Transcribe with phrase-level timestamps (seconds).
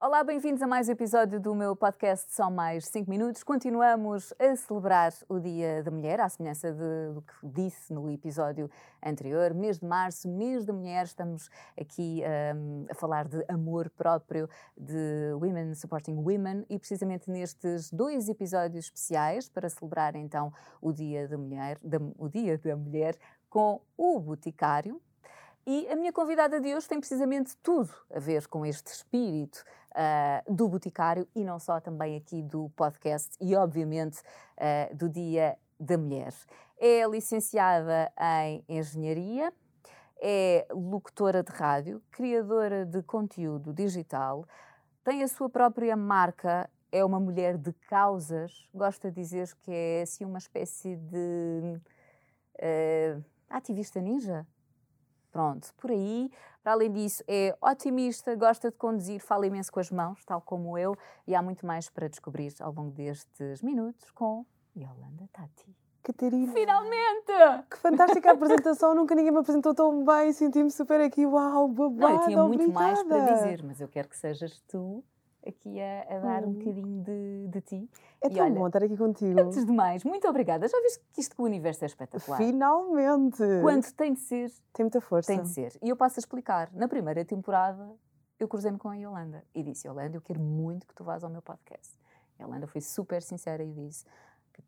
[0.00, 3.42] Olá, bem-vindos a mais um episódio do meu podcast Só Mais 5 Minutos.
[3.42, 8.70] Continuamos a celebrar o Dia da Mulher, à semelhança de, do que disse no episódio
[9.04, 9.52] anterior.
[9.52, 12.22] Mês de março, mês da mulher, estamos aqui
[12.54, 18.84] um, a falar de amor próprio, de Women Supporting Women e precisamente nestes dois episódios
[18.84, 23.18] especiais para celebrar então o Dia da Mulher, da, o Dia da Mulher
[23.50, 25.02] com o Boticário,
[25.70, 30.54] e a minha convidada de hoje tem precisamente tudo a ver com este espírito uh,
[30.54, 34.18] do Boticário e não só também aqui do podcast e, obviamente,
[34.56, 36.32] uh, do Dia da Mulher.
[36.78, 39.52] É licenciada em Engenharia,
[40.22, 44.46] é locutora de rádio, criadora de conteúdo digital,
[45.04, 50.00] tem a sua própria marca, é uma mulher de causas, gosta de dizer que é
[50.00, 51.78] assim uma espécie de
[52.54, 54.46] uh, ativista ninja
[55.38, 56.32] Pronto, por aí.
[56.64, 60.76] Para além disso, é otimista, gosta de conduzir, fala imenso com as mãos, tal como
[60.76, 60.98] eu,
[61.28, 64.44] e há muito mais para descobrir ao longo destes minutos com
[64.76, 65.76] Yolanda Tati.
[66.02, 66.52] Catarina.
[66.52, 67.32] Finalmente!
[67.70, 72.10] Que fantástica apresentação, nunca ninguém me apresentou tão bem, senti-me super aqui, uau, babado, Não,
[72.14, 72.84] eu tinha muito obrigada.
[72.84, 75.04] mais para dizer, mas eu quero que sejas tu
[75.50, 76.48] aqui a, a dar hum.
[76.48, 77.90] um bocadinho de, de ti.
[78.20, 79.40] É e tão olha, bom estar aqui contigo.
[79.40, 80.66] Antes de mais, muito obrigada.
[80.68, 82.36] Já viste que isto com o universo é espetacular?
[82.36, 83.42] Finalmente!
[83.62, 84.50] Quando tem de ser.
[84.72, 85.32] Tem muita força.
[85.32, 85.72] Tem de ser.
[85.82, 86.70] E eu passo a explicar.
[86.72, 87.94] Na primeira temporada,
[88.38, 91.30] eu cruzei-me com a Yolanda e disse: Yolanda, eu quero muito que tu vás ao
[91.30, 91.96] meu podcast.
[92.38, 94.04] A Yolanda foi super sincera e disse: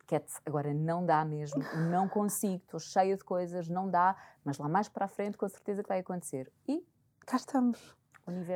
[0.06, 4.68] Cat, agora não dá mesmo, não consigo, estou cheia de coisas, não dá, mas lá
[4.68, 6.50] mais para a frente com certeza que vai acontecer.
[6.66, 6.84] E
[7.26, 7.99] cá estamos.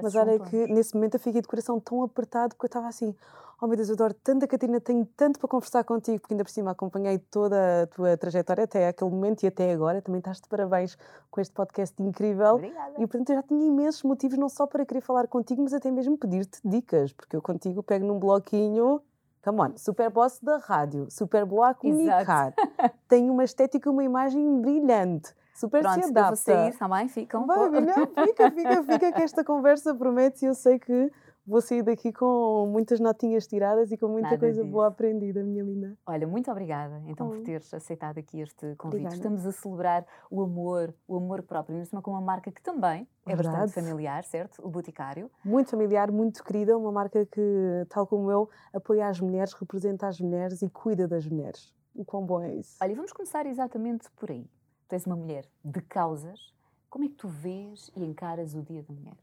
[0.03, 3.15] Mas olha que nesse momento eu fiquei de coração tão apertado porque eu estava assim,
[3.61, 6.45] oh meu Deus, eu adoro tanto a Catarina, tenho tanto para conversar contigo, porque ainda
[6.45, 10.03] por cima acompanhei toda a tua trajetória até aquele momento e até agora.
[10.03, 10.97] Também estás de parabéns
[11.31, 12.55] com este podcast incrível.
[12.55, 12.93] Obrigada.
[12.99, 15.91] E portanto eu já tinha imensos motivos, não só para querer falar contigo, mas até
[15.91, 19.01] mesmo pedir-te dicas, porque eu contigo pego num bloquinho.
[19.43, 22.55] Come on, super boss da rádio, super boa a comunicar,
[23.07, 26.37] tem uma estética, uma imagem brilhante super Pronto, se adapta.
[26.37, 27.47] Se sair também, ficam.
[27.47, 31.11] Vai, não, fica, fica, fica que esta conversa promete e eu sei que
[31.47, 34.73] vou sair daqui com muitas notinhas tiradas e com muita Nada coisa disso.
[34.73, 35.97] boa aprendida, minha linda.
[36.07, 39.01] Olha, muito obrigada então por teres aceitado aqui este convite.
[39.01, 39.15] Obrigada.
[39.15, 43.37] Estamos a celebrar o amor, o amor próprio, mesmo com uma marca que também é
[43.37, 43.57] Verdade.
[43.57, 44.65] bastante familiar, certo?
[44.65, 45.31] O Boticário.
[45.45, 50.21] Muito familiar, muito querida, uma marca que, tal como eu, apoia as mulheres, representa as
[50.21, 51.73] mulheres e cuida das mulheres.
[51.95, 52.77] O quão bom é isso?
[52.83, 54.49] Olha, vamos começar exatamente por aí
[54.89, 56.53] tu és uma mulher de causas,
[56.89, 59.19] como é que tu vês e encaras o Dia da Mulher?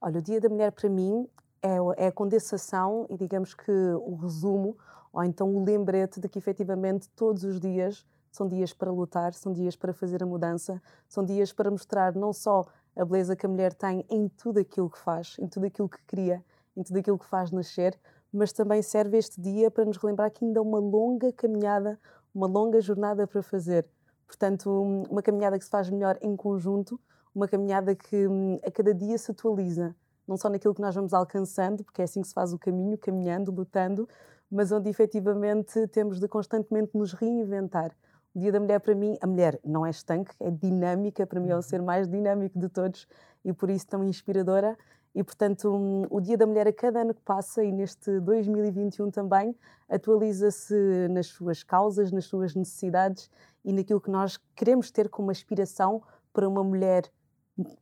[0.00, 1.28] Olha, o Dia da Mulher para mim
[1.62, 4.76] é, é a condensação e digamos que o resumo,
[5.12, 9.52] ou então o lembrete de que efetivamente todos os dias são dias para lutar, são
[9.52, 12.64] dias para fazer a mudança, são dias para mostrar não só
[12.96, 16.02] a beleza que a mulher tem em tudo aquilo que faz, em tudo aquilo que
[16.06, 16.42] cria,
[16.74, 17.98] em tudo aquilo que faz nascer,
[18.32, 22.00] mas também serve este dia para nos relembrar que ainda há uma longa caminhada,
[22.34, 23.86] uma longa jornada para fazer.
[24.32, 24.70] Portanto,
[25.10, 26.98] uma caminhada que se faz melhor em conjunto,
[27.34, 29.94] uma caminhada que hum, a cada dia se atualiza,
[30.26, 32.96] não só naquilo que nós vamos alcançando, porque é assim que se faz o caminho,
[32.96, 34.08] caminhando, lutando,
[34.50, 37.94] mas onde efetivamente temos de constantemente nos reinventar.
[38.34, 41.50] O Dia da Mulher, para mim, a mulher não é estanque, é dinâmica, para mim
[41.50, 41.62] é o uhum.
[41.62, 43.06] ser mais dinâmico de todos
[43.44, 44.78] e por isso tão inspiradora.
[45.14, 49.10] E, portanto, um, o Dia da Mulher, a cada ano que passa, e neste 2021
[49.10, 49.54] também,
[49.90, 50.74] atualiza-se
[51.10, 53.30] nas suas causas, nas suas necessidades
[53.64, 56.02] e naquilo que nós queremos ter como aspiração
[56.32, 57.10] para uma mulher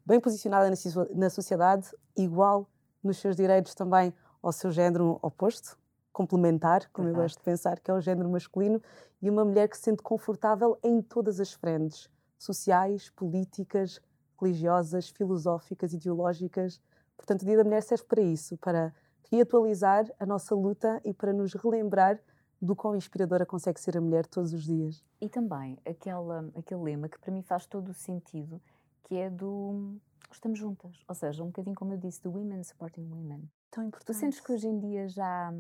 [0.04, 0.70] bem posicionada
[1.14, 2.68] na sociedade, igual
[3.02, 5.78] nos seus direitos também ao seu género oposto,
[6.12, 7.20] complementar, como Verdade.
[7.20, 8.82] eu gosto de pensar, que é o género masculino,
[9.22, 14.00] e uma mulher que se sente confortável em todas as frentes sociais, políticas,
[14.41, 16.80] religiosas, filosóficas, ideológicas.
[17.16, 18.94] Portanto, o Dia da Mulher serve para isso, para
[19.30, 22.18] reatualizar a nossa luta e para nos relembrar
[22.60, 25.03] do quão inspiradora consegue ser a mulher todos os dias.
[25.21, 28.60] E também aquela, aquele lema que para mim faz todo o sentido,
[29.04, 29.98] que é do
[30.31, 31.03] estamos juntas.
[31.09, 33.50] Ou seja, um bocadinho como eu disse, do Women Supporting Women.
[33.71, 34.16] Tão importante.
[34.16, 35.53] Tu sentes que hoje em dia já,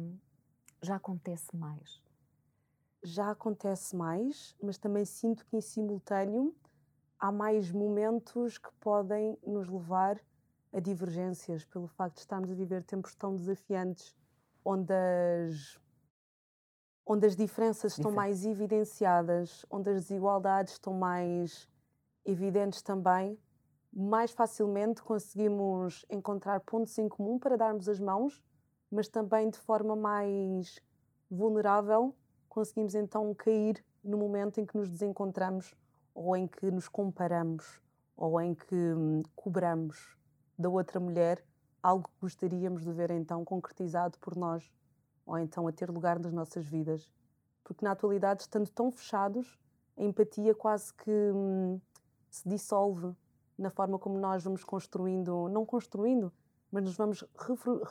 [0.82, 2.02] já acontece mais?
[3.02, 6.54] Já acontece mais, mas também sinto que em simultâneo
[7.18, 10.20] há mais momentos que podem nos levar
[10.72, 14.14] a divergências pelo facto de estarmos a viver tempos tão desafiantes,
[14.64, 15.78] onde as
[17.12, 21.68] onde as diferenças estão mais evidenciadas, onde as desigualdades estão mais
[22.24, 23.36] evidentes também,
[23.92, 28.40] mais facilmente conseguimos encontrar pontos em comum para darmos as mãos,
[28.88, 30.80] mas também de forma mais
[31.28, 32.14] vulnerável
[32.48, 35.74] conseguimos então cair no momento em que nos desencontramos
[36.14, 37.80] ou em que nos comparamos
[38.16, 40.16] ou em que hum, cobramos
[40.56, 41.44] da outra mulher
[41.82, 44.70] algo que gostaríamos de ver então concretizado por nós,
[45.30, 47.08] ou então a ter lugar nas nossas vidas.
[47.62, 49.56] Porque na atualidade, estando tão fechados,
[49.96, 51.80] a empatia quase que hum,
[52.28, 53.14] se dissolve
[53.56, 56.32] na forma como nós vamos construindo, não construindo,
[56.72, 57.24] mas nos vamos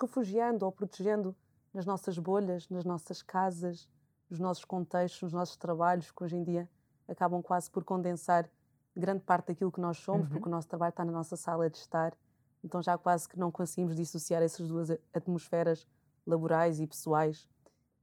[0.01, 1.33] refugiando ou protegendo
[1.73, 3.87] nas nossas bolhas, nas nossas casas,
[4.29, 6.69] nos nossos contextos, nos nossos trabalhos, que hoje em dia
[7.07, 8.49] acabam quase por condensar
[8.93, 10.33] grande parte daquilo que nós somos, uhum.
[10.33, 12.13] porque o nosso trabalho está na nossa sala de estar.
[12.61, 15.87] Então já quase que não conseguimos dissociar essas duas atmosferas
[16.29, 17.47] laborais e pessoais.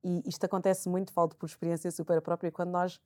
[0.04, 3.00] E isto acontece muito, falo por experiência super própria, quando nós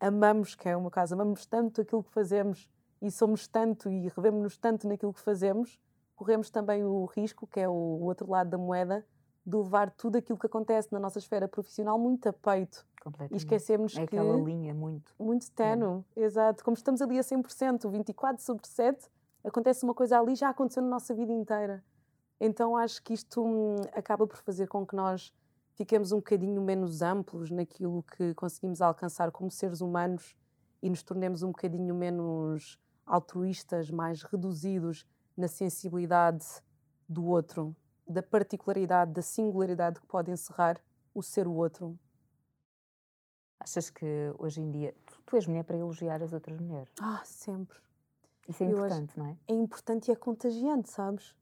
[0.00, 2.68] amamos, que é uma casa, amamos tanto aquilo que fazemos
[3.00, 5.78] e somos tanto e revemos-nos tanto naquilo que fazemos,
[6.16, 9.06] corremos também o risco, que é o outro lado da moeda,
[9.44, 12.86] de levar tudo aquilo que acontece na nossa esfera profissional muito a peito.
[13.30, 14.16] E esquecemos é que...
[14.16, 15.12] aquela linha muito...
[15.18, 16.22] Muito tenue, é.
[16.22, 16.64] exato.
[16.64, 19.10] Como estamos ali a 100%, 24 sobre 7,
[19.44, 21.84] acontece uma coisa ali, já aconteceu na nossa vida inteira.
[22.44, 25.32] Então acho que isto hum, acaba por fazer com que nós
[25.76, 30.34] fiquemos um bocadinho menos amplos naquilo que conseguimos alcançar como seres humanos
[30.82, 35.06] e nos tornemos um bocadinho menos altruístas, mais reduzidos
[35.36, 36.44] na sensibilidade
[37.08, 37.76] do outro,
[38.08, 40.80] da particularidade, da singularidade que pode encerrar
[41.14, 41.96] o ser o outro.
[43.60, 46.92] Achas que hoje em dia tu, tu és mulher para elogiar as outras mulheres?
[47.00, 47.78] Ah, sempre.
[48.48, 49.36] Isso é importante, não é?
[49.46, 51.36] É importante e é contagiante, sabes?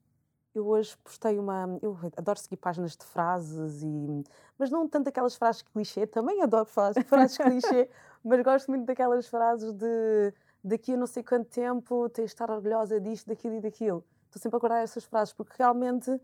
[0.53, 1.79] Eu hoje postei uma.
[1.81, 4.23] Eu adoro seguir páginas de frases, e,
[4.57, 7.89] mas não tanto aquelas frases clichê, também adoro frases, frases clichê,
[8.23, 10.33] mas gosto muito daquelas frases de
[10.63, 14.03] daqui a não sei quanto tempo tens de estar orgulhosa disto, daquilo e daquilo.
[14.25, 16.19] Estou sempre a guardar essas frases, porque realmente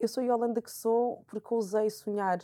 [0.00, 2.40] eu sou a Yolanda que sou porque ousei sonhar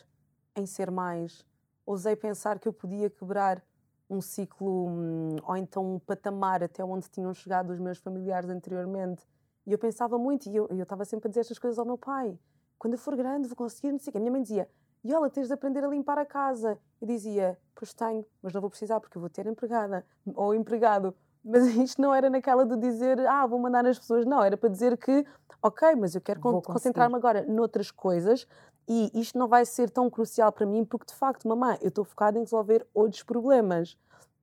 [0.57, 1.45] em ser mais,
[1.87, 3.63] ousei pensar que eu podia quebrar
[4.09, 9.25] um ciclo hum, ou então um patamar até onde tinham chegado os meus familiares anteriormente.
[9.71, 12.37] E eu pensava muito, e eu, estava sempre a dizer estas coisas ao meu pai.
[12.77, 14.19] Quando eu for grande, vou conseguir, não sei o quê.
[14.19, 14.69] A minha mãe dizia,
[15.07, 16.77] Yola, tens de aprender a limpar a casa.
[17.01, 21.15] Eu dizia, pois tenho, mas não vou precisar porque eu vou ter empregada ou empregado.
[21.45, 24.27] Mas isto não era naquela de dizer, ah, vou mandar nas pessoas.
[24.27, 25.25] Não, era para dizer que,
[25.63, 28.49] ok, mas eu quero concentrar-me agora noutras coisas
[28.89, 32.05] e isto não vai ser tão crucial para mim porque, de facto, mamãe, eu estou
[32.05, 33.97] focada em resolver outros problemas.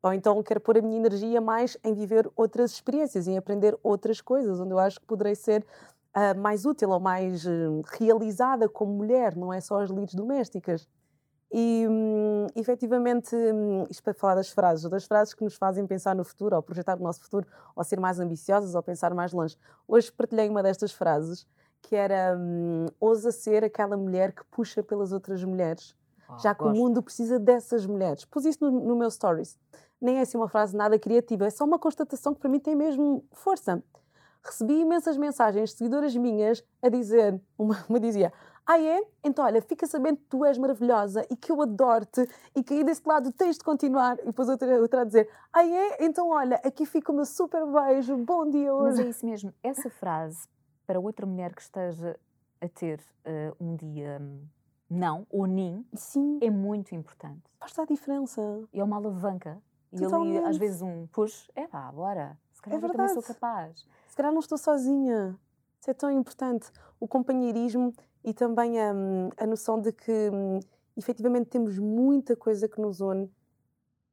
[0.07, 4.21] Ou então quero pôr a minha energia mais em viver outras experiências, em aprender outras
[4.21, 5.65] coisas, onde eu acho que poderei ser
[6.15, 10.87] uh, mais útil ou mais uh, realizada como mulher, não é só as lides domésticas.
[11.51, 16.15] E, hum, efetivamente, hum, isto para falar das frases, das frases que nos fazem pensar
[16.15, 17.45] no futuro, ou projetar o nosso futuro,
[17.75, 19.57] ou ser mais ambiciosas, ou pensar mais longe.
[19.87, 21.45] Hoje partilhei uma destas frases,
[21.81, 25.93] que era hum, ousa ser aquela mulher que puxa pelas outras mulheres,
[26.29, 26.77] oh, já que gosto.
[26.77, 28.23] o mundo precisa dessas mulheres.
[28.23, 29.57] Pus isso no, no meu stories.
[30.01, 32.75] Nem é assim uma frase nada criativa, é só uma constatação que para mim tem
[32.75, 33.83] mesmo força.
[34.43, 38.31] Recebi imensas mensagens de seguidoras minhas a dizer, uma, uma dizia,
[38.67, 39.01] ah, é?
[39.23, 42.83] Então, olha, fica sabendo que tu és maravilhosa e que eu adoro-te e que aí
[42.83, 44.19] desse lado tens de continuar.
[44.19, 46.03] E depois outra, outra a dizer: Ah, é?
[46.03, 48.97] Então, olha, aqui fica o meu super beijo, bom dia hoje.
[48.97, 49.53] Mas é isso mesmo.
[49.63, 50.49] Essa frase,
[50.85, 52.19] para outra mulher que esteja
[52.59, 54.41] a ter uh, um dia hum,
[54.89, 56.39] não ou nim, Sim.
[56.41, 57.43] é muito importante.
[57.61, 58.41] Faz a diferença.
[58.73, 59.61] É uma alavanca.
[59.91, 62.37] E ali, às vezes, um push, é pá, bora.
[62.53, 63.85] Se calhar é eu também sou capaz.
[64.07, 65.37] Se calhar não estou sozinha.
[65.79, 66.71] Isso é tão importante.
[66.99, 67.93] O companheirismo
[68.23, 68.91] e também a,
[69.37, 70.59] a noção de que um,
[70.97, 73.31] efetivamente temos muita coisa que nos une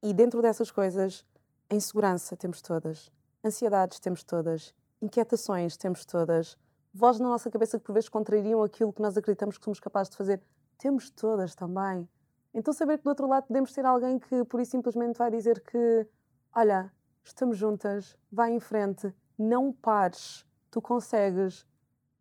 [0.02, 1.24] e dentro dessas coisas,
[1.70, 3.10] a insegurança temos todas,
[3.42, 6.58] ansiedades temos todas, inquietações temos todas,
[6.92, 10.10] vozes na nossa cabeça que por vezes contrariam aquilo que nós acreditamos que somos capazes
[10.10, 10.42] de fazer,
[10.78, 12.06] temos todas também.
[12.54, 15.60] Então saber que do outro lado podemos ter alguém que por isso simplesmente vai dizer
[15.60, 16.06] que,
[16.54, 16.90] olha,
[17.24, 21.66] estamos juntas, vai em frente, não pares, tu consegues,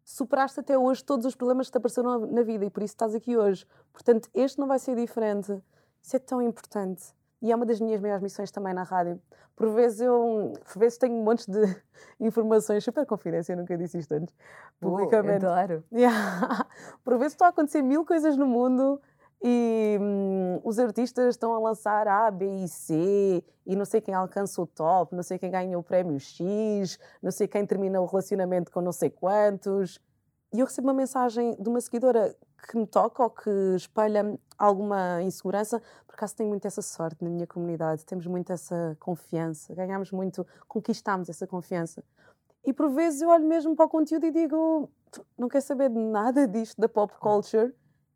[0.04, 3.14] superaste até hoje todos os problemas que te apareceram na, vida e por isso estás
[3.14, 3.66] aqui hoje.
[3.92, 5.56] Portanto, este não vai ser diferente.
[6.02, 7.14] Isso é tão importante.
[7.42, 9.22] E é uma das minhas maiores missões também na rádio.
[9.56, 11.62] Por vezes eu por vezes tenho um monte de
[12.20, 14.34] informações, super confidência, eu nunca disse isto antes,
[14.80, 15.46] publicamente.
[15.46, 15.84] Oh, adoro.
[15.92, 16.66] Yeah.
[17.04, 19.00] Por vezes estão a acontecer mil coisas no mundo
[19.44, 24.14] e hum, os artistas estão a lançar A, B e C, e não sei quem
[24.14, 28.06] alcança o top, não sei quem ganha o prémio X, não sei quem termina o
[28.06, 30.00] relacionamento com não sei quantos.
[30.54, 32.34] E eu recebo uma mensagem de uma seguidora
[32.70, 35.82] que me toca ou que espelha alguma insegurança.
[36.08, 40.48] Por acaso tenho muito essa sorte na minha comunidade, temos muito essa confiança, ganhamos muito,
[40.70, 42.02] conquistamos essa confiança.
[42.66, 44.90] E por vezes eu olho mesmo para o conteúdo e digo:
[45.38, 47.74] não quer saber de nada disto da pop culture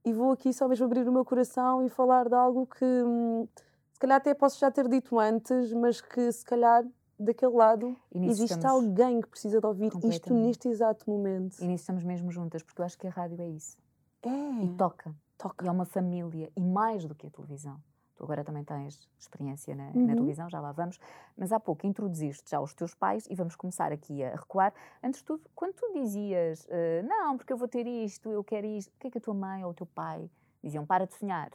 [0.08, 3.46] e vou aqui só mesmo abrir o meu coração e falar de algo que hum,
[3.92, 6.86] se calhar até posso já ter dito antes, mas que se calhar
[7.20, 11.58] daquele lado existe alguém que precisa de ouvir isto neste exato momento.
[11.60, 13.76] E nisso estamos mesmo juntas, porque eu acho que a rádio é isso.
[14.24, 14.64] É.
[14.64, 15.14] E toca.
[15.38, 15.66] Toca.
[15.66, 17.78] E é uma família, e mais do que a televisão.
[18.18, 20.08] Tu agora também tens experiência na, uhum.
[20.08, 21.00] na, televisão, já lá vamos.
[21.38, 24.74] Mas há pouco introduziste já os teus pais e vamos começar aqui a recuar.
[25.04, 28.66] Antes de tudo, quando tu dizias, uh, não, porque eu vou ter isto, eu quero
[28.66, 30.28] isto, o que é que a tua mãe ou o teu pai
[30.64, 30.84] diziam?
[30.84, 31.52] Para de sonhar.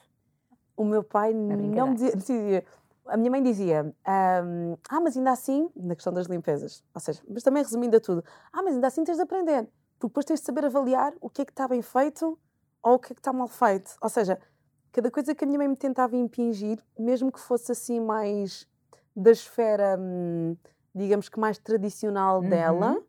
[0.76, 2.64] O meu pai não me dizia, dizia,
[3.07, 7.42] A minha mãe dizia, ah, mas ainda assim, na questão das limpezas, ou seja, mas
[7.42, 9.64] também resumindo a tudo, ah, mas ainda assim tens de aprender,
[9.99, 12.38] porque depois tens de saber avaliar o que é que está bem feito
[12.83, 13.97] ou o que é que está mal feito.
[14.00, 14.38] Ou seja,
[14.93, 18.69] cada coisa que a minha mãe me tentava impingir, mesmo que fosse assim mais
[19.17, 20.57] da esfera, hum,
[20.95, 22.49] digamos que mais tradicional uhum.
[22.49, 23.03] dela,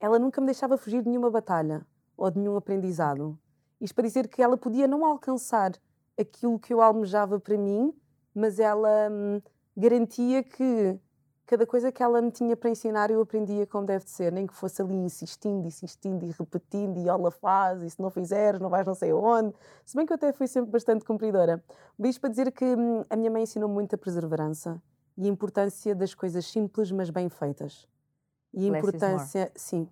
[0.00, 3.38] ela nunca me deixava fugir de nenhuma batalha ou de nenhum aprendizado.
[3.80, 5.72] Isto para dizer que ela podia não alcançar
[6.18, 7.94] aquilo que eu almejava para mim,
[8.34, 9.40] mas ela hum,
[9.76, 10.98] garantia que
[11.50, 14.46] cada coisa que ela me tinha para ensinar eu aprendia como deve de ser, nem
[14.46, 18.70] que fosse ali insistindo, insistindo e repetindo, e ela faz, e se não fizeres, não
[18.70, 19.52] vais não sei onde.
[19.84, 21.60] Se bem que eu até fui sempre bastante cumpridora.
[21.98, 24.80] Mas para dizer que hum, a minha mãe ensinou muita perseverança
[25.18, 27.88] e a importância das coisas simples, mas bem feitas.
[28.54, 29.88] E a importância, sim,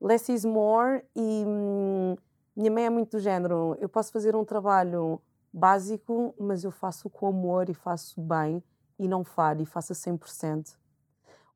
[0.00, 1.04] less is more.
[1.16, 2.14] E hum,
[2.54, 5.20] minha mãe é muito do género: eu posso fazer um trabalho
[5.52, 8.62] básico, mas eu faço com amor e faço bem
[8.96, 10.78] e não falo e faço a 100%.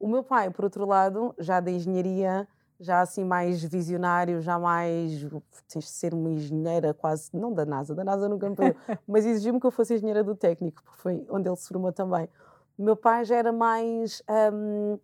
[0.05, 2.47] O meu pai, por outro lado, já da engenharia,
[2.79, 5.25] já assim mais visionário, já mais
[5.67, 8.77] tens de ser uma engenheira quase, não da NASA, da NASA nunca me pediu,
[9.09, 12.29] mas exigiu-me que eu fosse engenheira do técnico, porque foi onde ele se formou também.
[12.77, 14.99] O meu pai já era mais, um,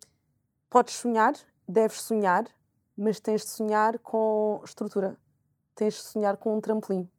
[0.69, 1.33] podes sonhar,
[1.67, 2.45] deves sonhar,
[2.95, 5.17] mas tens de sonhar com estrutura,
[5.73, 7.09] tens de sonhar com um trampolim.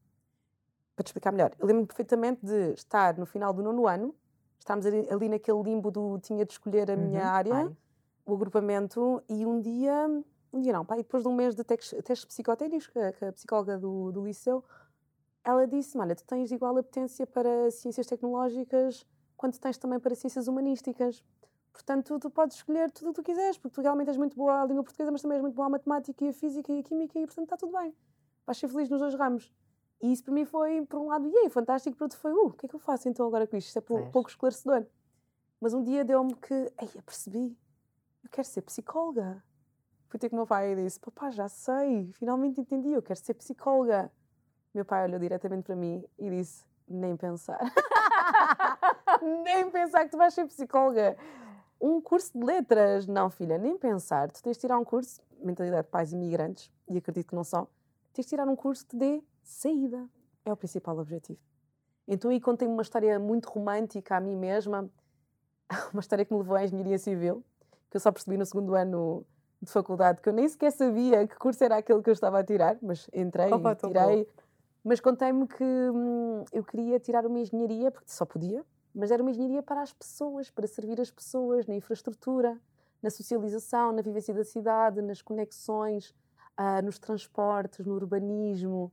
[0.94, 4.14] Para te explicar melhor, eu lembro-me perfeitamente de estar no final do nono ano,
[4.62, 7.76] estávamos ali, ali, naquele limbo do tinha de escolher a minha uhum, área, ai.
[8.24, 10.08] o agrupamento, e um dia,
[10.52, 13.32] um dia não, pai, depois de um mês de testes, testes psicotécnicos, que, que a
[13.32, 14.64] psicóloga do, do liceu,
[15.44, 19.04] ela disse: Olha, tu tens igual apetência para ciências tecnológicas
[19.36, 21.22] quanto tens também para ciências humanísticas.
[21.72, 24.62] Portanto, tu podes escolher tudo o que tu quiseres, porque tu realmente és muito boa
[24.62, 26.82] à língua portuguesa, mas também és muito boa à matemática e a física e a
[26.82, 27.92] química, e portanto está tudo bem.
[28.46, 29.52] Vais ser feliz nos dois ramos.
[30.02, 32.46] E isso para mim foi, por um lado, e aí, fantástico, para outro foi, uh,
[32.48, 33.68] o que é que eu faço então agora com isto?
[33.68, 34.84] Isto é pouco esclarecedor.
[35.60, 37.56] Mas um dia deu-me que, ei, eu percebi,
[38.24, 39.40] eu quero ser psicóloga.
[40.08, 43.18] Fui ter com o meu pai e disse, papá, já sei, finalmente entendi, eu quero
[43.20, 44.10] ser psicóloga.
[44.74, 47.60] Meu pai olhou diretamente para mim e disse, nem pensar.
[49.44, 51.16] nem pensar que tu vais ser psicóloga.
[51.80, 54.32] Um curso de letras, não filha, nem pensar.
[54.32, 57.68] Tu tens de tirar um curso, mentalidade de pais imigrantes, e acredito que não são,
[58.12, 60.08] tens de tirar um curso que dê saída.
[60.44, 61.38] É o principal objetivo.
[62.06, 64.90] Então aí contei uma história muito romântica a mim mesma,
[65.92, 67.44] uma história que me levou à engenharia civil,
[67.90, 69.24] que eu só percebi no segundo ano
[69.60, 72.44] de faculdade, que eu nem sequer sabia que curso era aquele que eu estava a
[72.44, 74.28] tirar, mas entrei Opa, e tirei.
[74.84, 79.30] Mas contei-me que hum, eu queria tirar uma engenharia, porque só podia, mas era uma
[79.30, 82.58] engenharia para as pessoas, para servir as pessoas, na infraestrutura,
[83.00, 86.12] na socialização, na vivência da cidade, nas conexões,
[86.58, 88.92] uh, nos transportes, no urbanismo,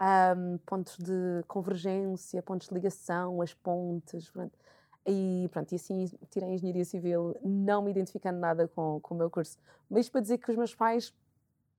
[0.00, 4.30] um, pontos de convergência, pontos de ligação, as pontes.
[4.30, 4.58] Pronto.
[5.06, 9.18] E, pronto, e assim tirei a Engenharia Civil, não me identificando nada com, com o
[9.18, 9.58] meu curso.
[9.88, 11.14] Mas para dizer que os meus pais,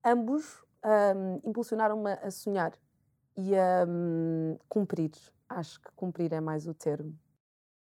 [0.03, 2.73] ambos, um, impulsionaram-me a sonhar
[3.37, 5.11] e a um, cumprir.
[5.47, 7.17] Acho que cumprir é mais o termo.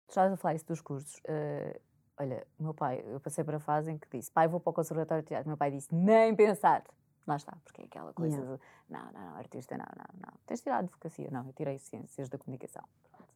[0.08, 1.16] Estavas a falar isso dos cursos.
[1.18, 1.80] Uh,
[2.18, 4.74] olha, meu pai, eu passei para a fase em que disse: pai, vou para o
[4.74, 5.48] Conservatório de Teatro.
[5.48, 6.84] Meu pai disse: nem pensar.
[7.26, 8.56] Lá está, porque é aquela coisa yeah.
[8.56, 10.32] de não, não, não, artista, não, não, não.
[10.46, 11.28] Tens tirado advocacia?
[11.30, 12.82] Não, eu tirei ciências da comunicação.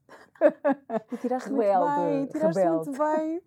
[1.13, 2.91] e tiraste rebelde, muito bem, tiraste rebelde.
[2.91, 3.43] muito bem.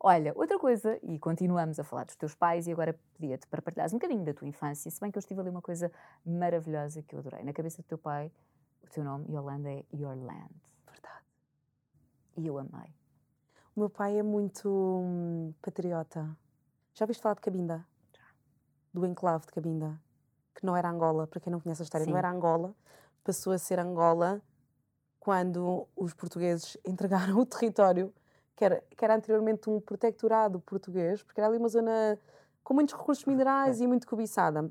[0.00, 3.92] Olha, outra coisa, e continuamos a falar dos teus pais, e agora pedia-te para partilhares
[3.92, 5.90] um bocadinho da tua infância, se bem que eu estive ali uma coisa
[6.24, 7.42] maravilhosa que eu adorei.
[7.42, 8.30] Na cabeça do teu pai,
[8.84, 10.54] o teu nome, Yolanda, é Your Land.
[10.86, 11.24] Verdade.
[12.36, 12.94] E eu amei.
[13.74, 16.36] O meu pai é muito hum, patriota.
[16.94, 17.84] Já ouviste falar de Cabinda?
[18.92, 20.00] Do enclave de Cabinda,
[20.54, 22.10] que não era Angola, para quem não conhece a história, Sim.
[22.10, 22.74] não era Angola,
[23.22, 24.42] passou a ser Angola
[25.20, 28.12] quando os portugueses entregaram o território,
[28.56, 32.18] que era, que era anteriormente um protectorado português, porque era ali uma zona
[32.64, 34.70] com muitos recursos minerais e muito cobiçada.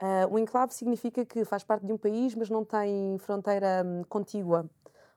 [0.00, 4.04] Uh, o enclave significa que faz parte de um país, mas não tem fronteira um,
[4.04, 4.68] contígua.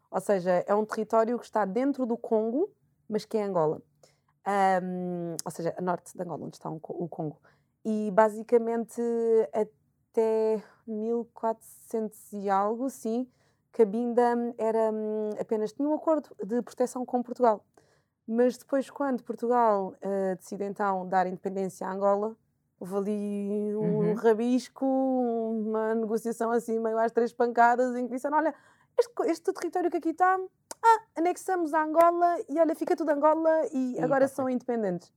[0.10, 2.70] Ou seja, é um território que está dentro do Congo,
[3.08, 3.82] mas que é Angola.
[4.84, 7.38] Um, ou seja, a norte de Angola, onde está o Congo.
[7.84, 9.02] E basicamente
[9.54, 13.28] até 1400 e algo, sim,
[13.72, 17.66] Cabinda era hum, apenas tinha um acordo de proteção com Portugal.
[18.28, 22.36] Mas depois, quando Portugal uh, decide então dar independência à Angola,
[22.80, 24.14] houve ali um uhum.
[24.16, 28.54] rabisco, uma negociação assim, meio às três pancadas, em que disseram: olha,
[29.00, 30.40] este, este território que aqui está,
[30.84, 35.12] ah, anexamos a Angola e olha, fica tudo Angola e, e agora tá são independentes.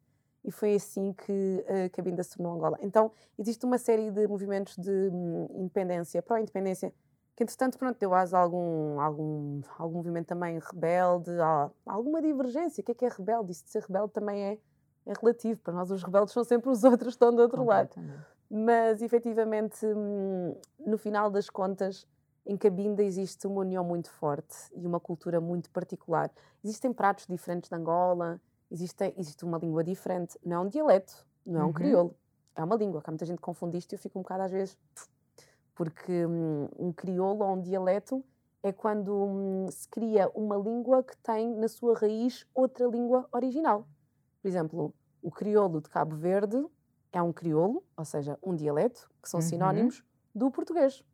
[0.44, 2.78] E foi assim que a Cabinda se tornou Angola.
[2.82, 6.92] Então, existe uma série de movimentos de hum, independência, pró-independência,
[7.34, 12.82] que entretanto pronto, deu asa a algum, algum, algum movimento também rebelde, a, alguma divergência.
[12.82, 13.52] O que é que é rebelde?
[13.52, 14.58] Isso de ser rebelde também é,
[15.06, 15.60] é relativo.
[15.60, 17.90] Para nós os rebeldes são sempre os outros que estão do outro lado.
[18.50, 20.54] Mas efetivamente, hum,
[20.86, 22.06] no final das contas,
[22.46, 26.30] em Cabinda existe uma união muito forte e uma cultura muito particular.
[26.62, 28.38] Existem pratos diferentes de Angola,
[28.70, 30.38] existe, existe uma língua diferente.
[30.44, 31.72] Não é um dialeto, não é um uhum.
[31.72, 32.16] crioulo,
[32.54, 33.02] é uma língua.
[33.04, 34.78] Há muita gente que confunde isto e eu fico um bocado às vezes
[35.74, 38.24] porque um, um crioulo ou um dialeto
[38.62, 43.86] é quando um, se cria uma língua que tem na sua raiz outra língua original.
[44.40, 46.64] Por exemplo, o crioulo de Cabo Verde
[47.12, 49.46] é um crioulo, ou seja, um dialeto, que são uhum.
[49.46, 50.02] sinónimos
[50.34, 51.04] do português.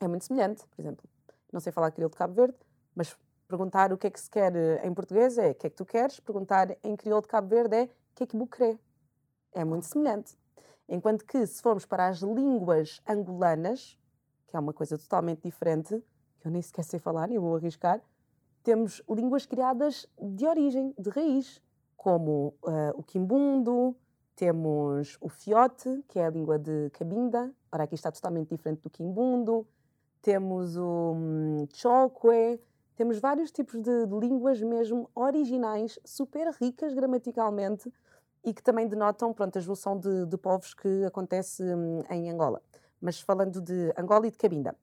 [0.00, 1.08] É muito semelhante, por exemplo.
[1.52, 2.56] Não sei falar crioulo de Cabo Verde,
[2.94, 3.16] mas
[3.54, 5.76] perguntar o que é que se quer eh, em português é o que é que
[5.76, 8.76] tu queres, perguntar em crioulo de Cabo Verde é o que é que bucré.
[9.52, 10.36] É muito semelhante.
[10.88, 13.96] Enquanto que, se formos para as línguas angolanas,
[14.48, 16.02] que é uma coisa totalmente diferente,
[16.40, 18.00] que eu nem sequer sei falar eu vou arriscar,
[18.64, 21.62] temos línguas criadas de origem, de raiz,
[21.96, 23.96] como uh, o quimbundo,
[24.34, 28.90] temos o fiote, que é a língua de Cabinda, ora aqui está totalmente diferente do
[28.90, 29.64] quimbundo,
[30.20, 32.60] temos o um, chokwe,
[32.96, 37.92] temos vários tipos de, de línguas mesmo originais, super ricas gramaticalmente,
[38.44, 42.62] e que também denotam pronto, a junção de, de povos que acontece hum, em Angola.
[43.00, 44.76] Mas falando de Angola e de Cabinda.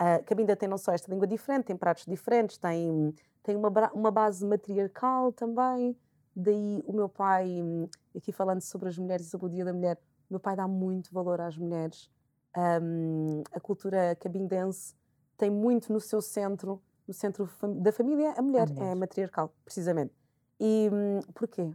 [0.00, 4.10] Uh, Cabinda tem não só esta língua diferente, tem pratos diferentes, tem, tem uma, uma
[4.10, 5.96] base matriarcal também.
[6.34, 9.72] Daí o meu pai, hum, aqui falando sobre as mulheres e sobre o Dia da
[9.72, 9.98] Mulher,
[10.30, 12.08] o meu pai dá muito valor às mulheres.
[12.56, 14.94] Um, a cultura cabindense
[15.36, 17.48] tem muito no seu centro, no centro
[17.80, 18.92] da família, a mulher, a mulher.
[18.92, 20.12] é matriarcal, precisamente.
[20.60, 21.72] E hum, porquê?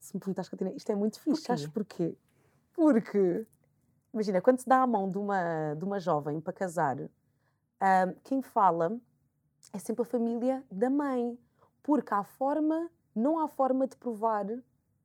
[0.00, 1.46] se me perguntas, Catarina, isto é muito fixe, porquê?
[1.46, 2.18] sabes porquê?
[2.72, 3.46] Porque,
[4.12, 6.96] imagina, quando se dá a mão de uma, de uma jovem para casar,
[8.24, 8.98] quem fala
[9.72, 11.38] é sempre a família da mãe,
[11.82, 14.46] porque há forma, não há forma de provar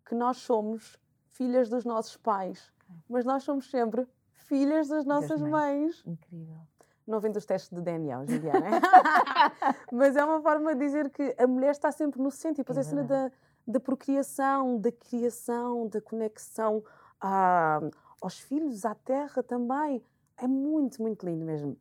[0.05, 2.73] que nós somos filhas dos nossos pais,
[3.07, 6.03] mas nós somos sempre filhas das nossas das mães.
[6.05, 6.59] Incrível.
[7.07, 8.71] Não vem dos testes de DNA hoje em dia, não é?
[9.91, 12.77] mas é uma forma de dizer que a mulher está sempre no centro e depois
[12.77, 13.31] é a cena da
[13.65, 16.83] da procriação, da criação, da conexão
[17.19, 17.79] a,
[18.19, 20.03] aos filhos, à terra também.
[20.37, 21.77] É muito, muito lindo mesmo.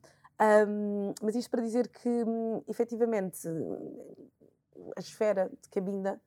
[0.68, 3.48] Um, mas isto para dizer que, um, efetivamente,
[4.96, 6.20] a esfera de Cabinda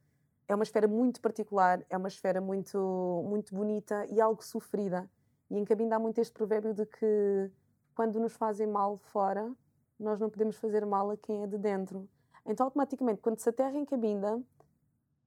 [0.47, 5.10] é uma esfera muito particular, é uma esfera muito, muito bonita e algo sofrida.
[5.49, 7.51] E em Cabinda há muito este provérbio de que
[7.95, 9.51] quando nos fazem mal fora,
[9.99, 12.10] nós não podemos fazer mal a quem é de dentro.
[12.45, 14.41] Então, automaticamente, quando se aterra em Cabinda,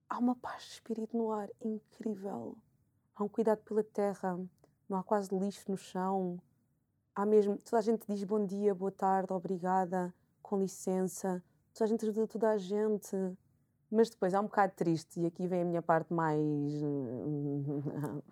[0.08, 2.56] há uma paz de espírito no ar incrível.
[3.14, 4.38] Há um cuidado pela terra,
[4.88, 6.40] não há quase lixo no chão.
[7.14, 11.42] Há mesmo, toda a gente diz bom dia, boa tarde, obrigada, com licença.
[11.72, 13.16] Toda a gente ajuda toda a gente.
[13.90, 16.42] Mas depois há um bocado triste, e aqui vem a minha parte mais.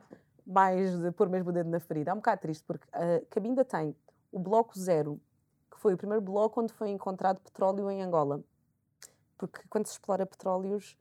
[0.47, 2.11] mais de pôr mesmo o dedo na ferida.
[2.11, 3.97] Há um bocado triste, porque a Cabinda tem
[4.35, 5.21] o Bloco Zero,
[5.71, 8.43] que foi o primeiro bloco onde foi encontrado petróleo em Angola.
[9.39, 10.99] Porque quando se explora petróleos,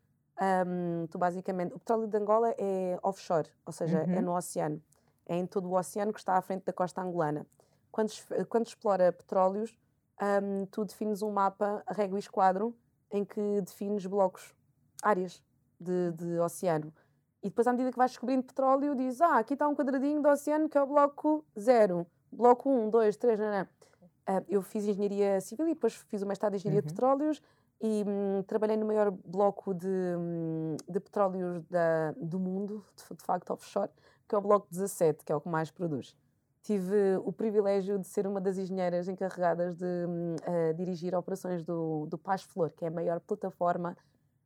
[0.67, 4.13] um, tu basicamente, o petróleo de Angola é offshore, ou seja, é uhum.
[4.13, 4.81] é no oceano.
[5.25, 7.47] É em todo o oceano que está à frente da costa angolana.
[7.91, 8.11] Quando,
[8.49, 9.75] quando explora petróleos,
[10.21, 12.75] um, tu defines um mapa a régua e esquadro
[13.09, 14.53] em que defines blocos,
[15.01, 15.41] áreas
[15.79, 16.93] de, de oceano.
[17.41, 20.29] E depois, à medida que vais descobrindo petróleo, dizes: Ah, aqui está um quadradinho do
[20.29, 23.63] oceano que é o bloco 0, bloco 1, 2, 3, não, não.
[23.63, 26.87] Uh, eu fiz engenharia civil e depois fiz o mestrado em engenharia uhum.
[26.87, 27.41] de petróleos
[27.81, 33.23] e hum, trabalhei no maior bloco de, hum, de petróleos da, do mundo, de, de,
[33.23, 33.91] facto offshore,
[34.27, 36.15] que é o bloco 17, que é o que mais produz.
[36.61, 40.35] Tive o privilégio de ser uma das engenheiras encarregadas de hum,
[40.77, 43.97] dirigir operações do, do Paz Flor, que é a maior plataforma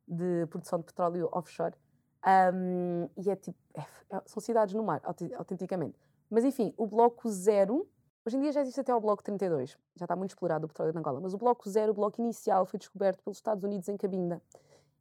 [0.08, 1.74] de produção de petróleo offshore.
[2.26, 5.96] Um, e é tipo, é, é, são cidades no mar, autenticamente.
[6.30, 7.88] Mas enfim, o bloco zero
[8.26, 10.92] Hoje em dia já existe até o bloco 32, já está muito explorado o petróleo
[10.92, 13.96] de Angola, mas o bloco zero, o bloco inicial, foi descoberto pelos Estados Unidos em
[13.96, 14.42] Cabinda.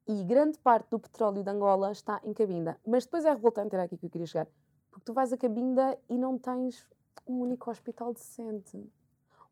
[0.08, 2.80] E grande parte do petróleo de Angola está em Cabinda.
[2.88, 4.48] Mas depois é revoltante, era aqui que eu queria chegar,
[4.90, 6.86] porque tu vais a Cabinda e não tens
[7.28, 8.82] um único hospital decente,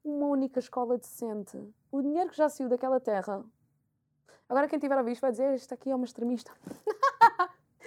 [0.06, 1.62] uma única escola decente.
[1.92, 3.44] O dinheiro que já saiu daquela terra
[4.48, 6.52] Agora quem tiver a ouvir isto vai dizer, esta aqui é uma extremista.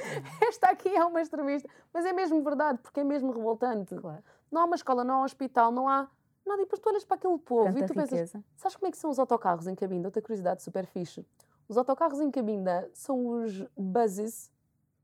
[0.49, 1.69] esta aqui é uma extremista.
[1.93, 3.95] Mas é mesmo verdade, porque é mesmo revoltante.
[3.97, 4.23] Claro.
[4.51, 6.09] Não há uma escola, não há um hospital, não há
[6.47, 6.63] nada.
[6.63, 8.45] E depois tu olhas para aquele povo Tanta e tu pensas, riqueza.
[8.57, 10.09] sabes como é que são os autocarros em Cabinda?
[10.09, 11.27] Outra curiosidade super fixe.
[11.69, 14.51] Os autocarros em Cabinda são os buses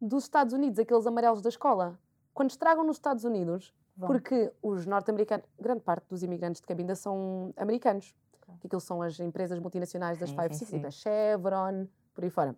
[0.00, 1.98] dos Estados Unidos, aqueles amarelos da escola.
[2.32, 4.08] Quando estragam nos Estados Unidos, Vão.
[4.08, 8.14] porque os norte-americanos, grande parte dos imigrantes de Cabinda são americanos.
[8.60, 10.78] Que aquilo são as empresas multinacionais das Sim, Five sim.
[10.80, 12.54] da Chevron, por aí fora.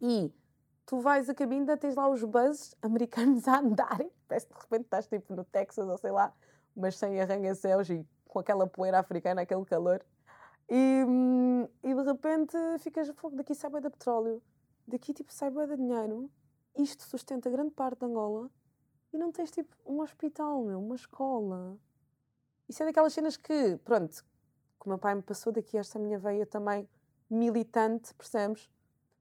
[0.00, 0.32] E
[0.88, 4.10] tu vais a Cabinda, tens lá os buses americanos a andarem.
[4.26, 6.34] Parece que de repente estás tipo no Texas ou sei lá,
[6.74, 10.02] mas sem arranha-céus e com aquela poeira africana, aquele calor.
[10.66, 14.42] E, hum, e de repente ficas, fogo, daqui sai de petróleo,
[14.86, 16.30] daqui tipo sai de dinheiro,
[16.74, 18.50] isto sustenta grande parte de Angola
[19.12, 21.78] e não tens tipo um hospital, meu, uma escola.
[22.66, 24.24] Isso é daquelas cenas que, pronto,
[24.80, 26.88] que o meu pai me passou daqui esta minha veia também
[27.28, 28.70] militante, percebes?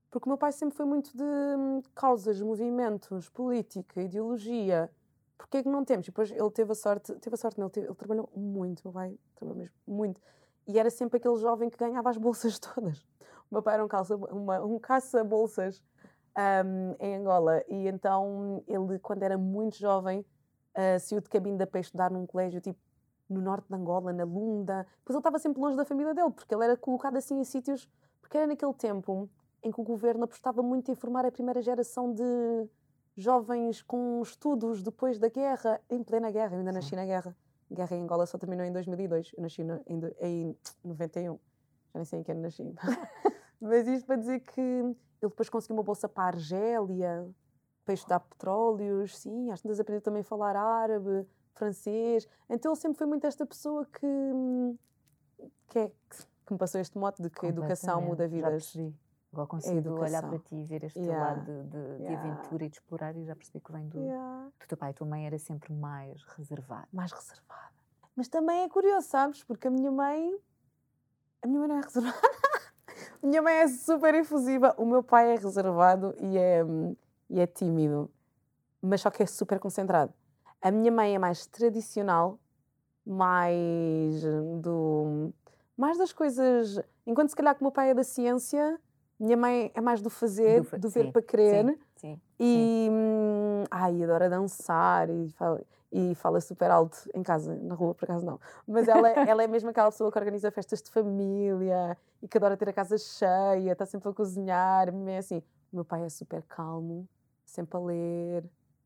[0.09, 4.89] Porque o meu pai sempre foi muito de hum, causas, movimentos, política, ideologia.
[5.37, 6.07] Porquê é que não temos?
[6.07, 8.81] E depois ele teve a sorte, teve a sorte, não, ele, teve- ele trabalhou muito,
[8.85, 10.21] meu pai trabalhou mesmo muito.
[10.67, 12.99] E era sempre aquele jovem que ganhava as bolsas todas.
[13.49, 15.83] O meu pai era um, calça, uma- um caça-bolsas
[16.65, 17.63] hum, em Angola.
[17.67, 20.25] E então ele, quando era muito jovem,
[20.73, 22.79] ah, saiu de Cabinda para estudar num colégio tipo
[23.29, 24.87] no norte de Angola, na Lunda.
[24.99, 27.89] Depois ele estava sempre longe da família dele, porque ele era colocado assim em sítios.
[28.21, 29.29] Porque era naquele tempo
[29.63, 32.23] em que o governo apostava muito em formar a primeira geração de
[33.15, 36.55] jovens com estudos depois da guerra, em plena guerra.
[36.55, 37.35] Eu ainda nasci na guerra.
[37.69, 39.31] A guerra em Angola só terminou em 2002.
[39.35, 41.33] Eu nasci no- em, em 91.
[41.33, 41.39] Já
[41.95, 42.63] nem sei em que ano nasci.
[43.59, 47.27] Mas isto para dizer que ele depois conseguiu uma bolsa para a Argélia,
[47.83, 52.27] para estudar petróleos, sim, às vezes aprendeu também a falar árabe, francês.
[52.49, 54.07] Então ele sempre foi muito esta pessoa que,
[55.69, 55.87] que, é,
[56.45, 58.51] que me passou este mote de que a educação muda já vidas.
[58.51, 58.95] Percebi.
[59.37, 61.23] Agora consigo olhar para ti e ver este Yeah.
[61.35, 62.19] lado de, de- de Yeah.
[62.31, 64.49] aventura e de explorar e já percebi que vem do, Yeah.
[64.59, 64.89] do teu pai.
[64.89, 66.87] A tua mãe era sempre mais reservada.
[66.91, 67.71] mais reservada.
[68.15, 69.43] Mas também é curioso, sabes?
[69.43, 70.35] Porque a minha mãe.
[71.43, 72.17] A minha mãe não é reservada.
[73.21, 74.73] a minha mãe é super efusiva.
[74.75, 76.61] O meu pai é reservado e é,
[77.29, 78.09] e é tímido.
[78.81, 80.11] Mas só que é super concentrado.
[80.59, 82.39] A minha mãe é mais tradicional,
[83.05, 84.23] mais
[84.63, 85.31] do.
[85.77, 86.79] mais das coisas.
[87.05, 88.79] Enquanto se calhar que o meu pai é da ciência,
[89.19, 91.77] minha mãe é mais do fazer, fa- do ver sim, para querer.
[91.95, 92.19] Sim.
[92.39, 97.95] E hum, ai, adora dançar e fala, e fala super alto em casa, na rua
[97.95, 98.39] por acaso não.
[98.67, 102.37] Mas ela, é- ela é mesmo aquela pessoa que organiza festas de família e que
[102.37, 104.89] adora ter a casa cheia, está sempre a cozinhar.
[105.07, 105.39] É assim,
[105.71, 107.07] o meu pai é super calmo,
[107.45, 108.43] sempre a ler,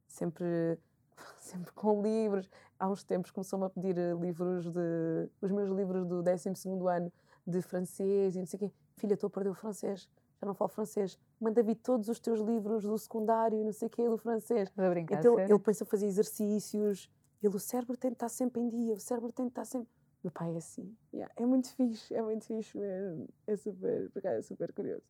[0.08, 0.80] sempre,
[1.40, 2.50] sempre com livros.
[2.80, 5.30] Há uns tempos começou-me a pedir livros de.
[5.42, 6.50] os meus livros do 12
[6.90, 7.12] ano
[7.46, 8.72] de francês e não sei o quê.
[8.96, 10.08] Filha, estou a perder o francês,
[10.42, 11.18] já não falo francês.
[11.40, 14.70] Manda vir todos os teus livros do secundário e não sei o quê, do francês.
[14.76, 15.54] Brincar, Então sério?
[15.56, 17.10] ele pensa fazer exercícios,
[17.42, 19.90] ele, o cérebro tem de estar sempre em dia, o cérebro tem de estar sempre.
[20.24, 20.96] Meu pai é assim.
[21.14, 23.28] yeah, É muito fixe, é muito fixe mesmo.
[23.48, 25.04] É super, por acaso é super curioso.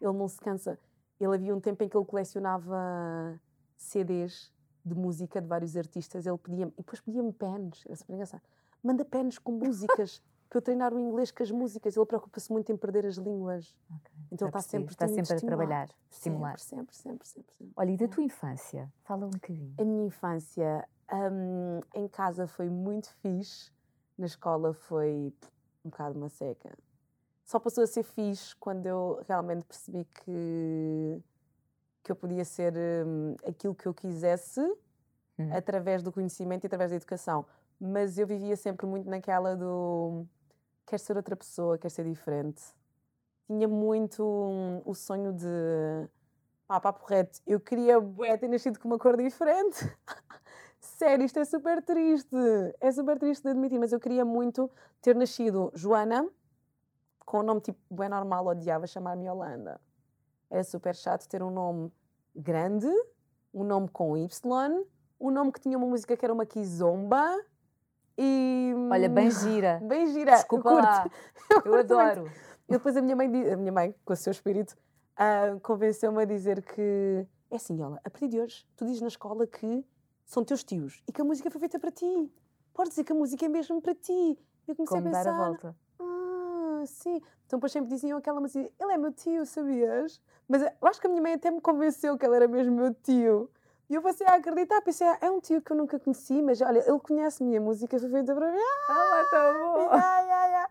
[0.00, 0.78] Ele não se cansa.
[1.18, 3.40] Ele havia um tempo em que ele colecionava
[3.76, 4.52] CDs
[4.84, 6.26] de música de vários artistas.
[6.26, 7.82] Ele pedia e depois pedia-me pens.
[7.86, 8.42] Era super engraçado.
[8.82, 11.96] Manda pens com músicas, para eu treinar o inglês com as músicas.
[11.96, 13.74] Ele preocupa-se muito em perder as línguas.
[13.90, 16.58] Ok, Então está sempre, está sempre a trabalhar, estimular.
[16.58, 17.72] Sempre, sempre, sempre, sempre.
[17.76, 18.14] Olha, e da Yeah.
[18.14, 18.92] tua infância?
[19.04, 19.74] Fala um bocadinho.
[19.78, 23.70] A minha infância hum, em casa foi muito fixe,
[24.16, 25.32] na escola foi
[25.84, 26.76] um bocado uma seca.
[27.44, 31.22] Só passou a ser fixe quando eu realmente percebi que,
[32.02, 32.72] que eu podia ser
[33.06, 34.60] hum, aquilo que eu quisesse
[35.38, 35.52] Hum.
[35.52, 37.44] através do conhecimento e através da educação.
[37.78, 40.24] Mas eu vivia sempre muito naquela do
[40.86, 42.62] quer ser outra pessoa, quer ser diferente.
[43.46, 46.08] Tinha muito hum, o sonho de
[46.66, 49.78] pá, papo reto, eu queria bué, ter nascido com uma cor diferente.
[50.80, 52.36] Sério, isto é super triste.
[52.80, 54.70] É super triste de admitir, mas eu queria muito
[55.02, 56.28] ter nascido Joana,
[57.24, 59.80] com um nome tipo bem normal, odiava chamar-me Yolanda.
[60.48, 61.92] Era super chato ter um nome
[62.34, 62.88] grande,
[63.52, 64.84] um nome com Y,
[65.20, 67.36] um nome que tinha uma música que era uma kizomba
[68.18, 68.72] e...
[68.90, 69.80] Olha, bem gira.
[69.84, 70.32] Bem gira.
[70.32, 70.86] Desculpa eu curto.
[70.86, 71.10] lá.
[71.64, 71.98] Eu muito.
[71.98, 72.30] adoro.
[72.68, 74.76] E depois a minha mãe, a minha mãe com o seu espírito,
[75.16, 79.08] ah, convenceu-me a dizer que é assim, olha, a partir de hoje, tu dizes na
[79.08, 79.84] escola que
[80.24, 82.30] são teus tios e que a música foi feita para ti.
[82.74, 84.12] Podes dizer que a música é mesmo para ti.
[84.12, 84.36] E
[84.70, 85.76] eu comecei Como a dar a pensar, volta.
[86.00, 87.16] ah, sim.
[87.46, 90.20] Então depois sempre diziam aquela música, ele é meu tio, sabias?
[90.48, 92.92] Mas eu acho que a minha mãe até me convenceu que ele era mesmo meu
[92.92, 93.48] tio.
[93.88, 96.60] E eu passei a acreditar, pensei, ah, é um tio que eu nunca conheci, mas
[96.60, 98.58] olha, ele conhece-me e a música foi feita para mim.
[98.88, 99.76] Ah, tá bom.
[99.96, 100.70] Ya, ya, ya.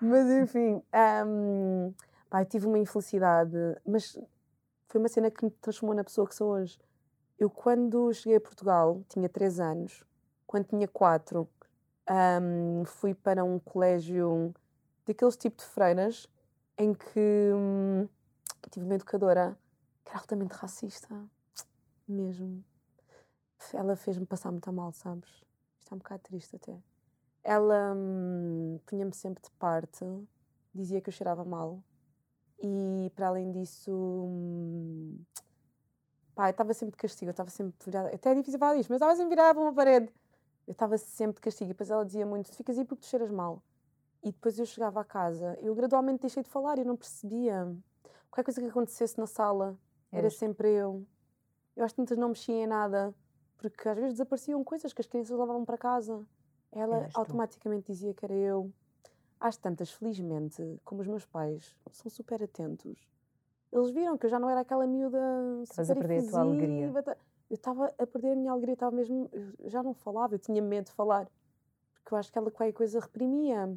[0.00, 0.82] Mas enfim,
[1.26, 1.94] hum,
[2.28, 4.18] Pai, tive uma infelicidade, mas
[4.88, 6.78] foi uma cena que me transformou na pessoa que sou hoje.
[7.38, 10.04] Eu, quando cheguei a Portugal, tinha 3 anos.
[10.46, 11.48] Quando tinha 4,
[12.10, 14.54] um, fui para um colégio
[15.06, 16.28] daqueles tipo de freiras
[16.76, 18.06] em que hum,
[18.70, 19.56] tive uma educadora
[20.04, 21.08] que era altamente racista.
[22.12, 22.62] Mesmo.
[23.72, 25.30] Ela fez-me passar muito a mal, sabes?
[25.80, 26.76] Isto é um bocado triste até.
[27.42, 30.04] Ela hum, punha-me sempre de parte,
[30.74, 31.82] dizia que eu cheirava mal.
[32.60, 35.18] E para além disso, hum,
[36.34, 38.14] pá, eu estava sempre de castigo, eu estava sempre virada.
[38.14, 40.12] Até é difícil falar disto, mas estava sempre virada para uma parede.
[40.66, 41.70] Eu estava sempre de castigo.
[41.70, 43.62] E depois ela dizia muito: Tu ficas aí porque tu cheiras mal.
[44.22, 47.74] E depois eu chegava a casa, eu gradualmente deixei de falar, eu não percebia.
[48.30, 49.76] Qualquer coisa que acontecesse na sala,
[50.12, 51.04] era sempre eu.
[51.76, 53.14] Eu acho que muitas não mexia em nada,
[53.56, 56.24] porque às vezes desapareciam coisas que as crianças levavam para casa.
[56.70, 57.92] Ela automaticamente tu.
[57.92, 58.72] dizia que era eu.
[59.38, 62.96] Às tantas, felizmente, como os meus pais são super atentos,
[63.72, 65.18] eles viram que eu já não era aquela miúda
[65.64, 66.92] Estavas a perder a tua alegria.
[67.50, 69.28] Eu estava a perder a minha alegria, estava mesmo.
[69.58, 71.28] Eu já não falava, eu tinha medo de falar.
[71.94, 73.74] Porque eu acho que ela qualquer coisa reprimia.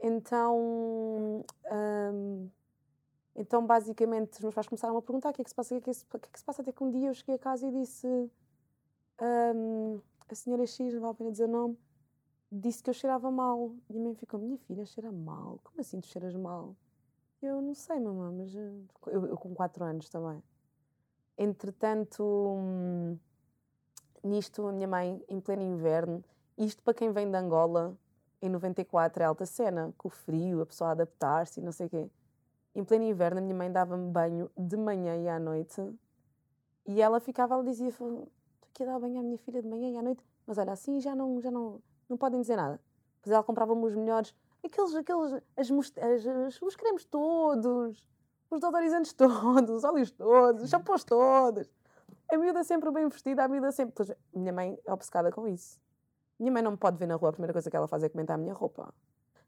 [0.00, 1.44] Então.
[1.72, 2.50] Hum,
[3.36, 5.80] então, basicamente, os meus pais começaram a perguntar o que é que se passa, o
[5.80, 7.34] que é que se, que é que se passa, até que um dia eu cheguei
[7.34, 8.06] a casa e disse
[9.20, 11.78] um, a senhora X, não vale a pena dizer o nome,
[12.50, 13.74] disse que eu cheirava mal.
[13.90, 16.76] E a mãe ficou, minha filha cheira mal, como assim tu cheiras mal?
[17.42, 18.72] Eu não sei, mamãe, mas eh,
[19.08, 20.40] eu, eu com 4 anos também.
[21.36, 23.18] Entretanto, hum,
[24.22, 26.24] nisto, a minha mãe, em pleno inverno,
[26.56, 27.98] isto para quem vem de Angola,
[28.40, 31.90] em 94 é alta cena, com o frio, a pessoa adaptar-se e não sei o
[31.90, 32.08] quê
[32.74, 35.80] em pleno inverno, a minha mãe dava-me banho de manhã e à noite.
[36.86, 38.28] E ela ficava, ela dizia: Estou
[38.70, 41.00] aqui a dar banho à minha filha de manhã e à noite, mas olha, assim
[41.00, 42.80] já não, já não, não podem dizer nada.
[43.22, 45.70] Pois ela comprava-me os melhores, aqueles, aqueles as,
[46.26, 48.06] as, os cremes todos,
[48.50, 51.70] os deodorizantes todos, os óleos todos, os shampoos todos.
[52.30, 53.94] A miúda sempre bem vestida, a miúda sempre.
[53.94, 55.78] Pois, minha mãe é obcecada com isso.
[56.38, 58.08] Minha mãe não me pode ver na rua, a primeira coisa que ela faz é
[58.08, 58.92] comentar a minha roupa.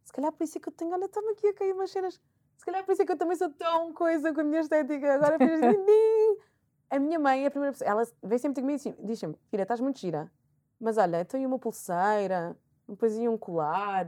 [0.05, 2.21] Se calhar por isso é que eu tenho, olha, estamos aqui a cair umas cenas
[2.57, 5.15] se calhar por isso é que eu também sou tão coisa com a minha estética.
[5.15, 5.77] Agora fiz din,
[6.89, 7.91] A minha mãe é a primeira pessoa.
[7.91, 10.31] Ela vem sempre comigo e diz-me: Filha, estás muito gira.
[10.79, 12.57] Mas olha, então uma pulseira,
[12.89, 14.07] depois ia um colar.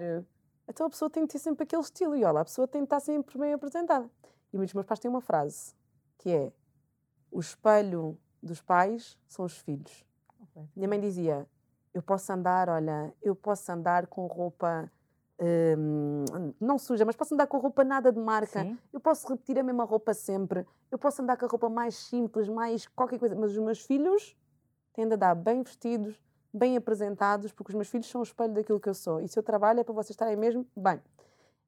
[0.68, 2.14] Então a pessoa tem que ter sempre aquele estilo.
[2.14, 4.08] E olha, a pessoa tem que estar sempre bem apresentada.
[4.52, 5.74] E muitos meus pais têm uma frase
[6.18, 6.52] que é:
[7.30, 10.04] O espelho dos pais são os filhos.
[10.50, 10.68] Okay.
[10.76, 11.48] Minha mãe dizia:
[11.92, 14.90] Eu posso andar, olha, eu posso andar com roupa
[15.40, 16.24] um,
[16.60, 18.62] não suja, mas posso andar com roupa nada de marca.
[18.62, 18.78] Sim.
[18.92, 20.66] Eu posso repetir a mesma roupa sempre.
[20.90, 23.36] Eu posso andar com a roupa mais simples, mais qualquer coisa.
[23.36, 24.36] Mas os meus filhos
[24.92, 26.20] têm de andar bem vestidos,
[26.52, 29.20] bem apresentados, porque os meus filhos são o espelho daquilo que eu sou.
[29.20, 31.00] E se eu trabalho é para vocês estarem mesmo bem.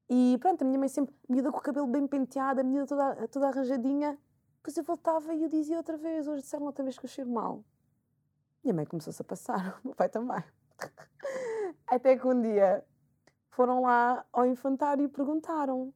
[0.08, 3.28] E pronto, a minha mãe sempre, miúda com o cabelo bem penteado, a miúda toda,
[3.28, 4.18] toda arranjadinha.
[4.56, 7.30] Depois eu voltava e eu dizia outra vez, hoje disseram outra vez que eu cheiro
[7.30, 7.64] mal.
[8.64, 10.42] Minha mãe começou-se a passar, o meu pai também.
[11.86, 12.84] Até que um dia
[13.50, 15.92] foram lá ao infantário e perguntaram.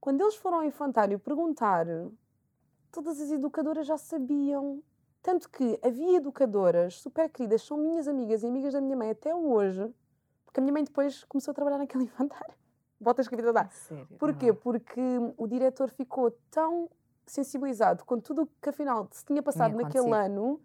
[0.00, 1.86] Quando eles foram ao infantário perguntar,
[2.92, 4.82] todas as educadoras já sabiam.
[5.20, 9.34] Tanto que havia educadoras super queridas, são minhas amigas e amigas da minha mãe até
[9.34, 9.92] hoje,
[10.44, 12.54] porque a minha mãe depois começou a trabalhar naquele infantário.
[13.00, 13.68] Botas que a vida dá.
[13.68, 14.06] Sério?
[14.18, 14.52] Porquê?
[14.52, 15.00] Porque
[15.36, 16.88] o diretor ficou tão
[17.26, 20.60] sensibilizado com tudo o que afinal se tinha passado naquele ano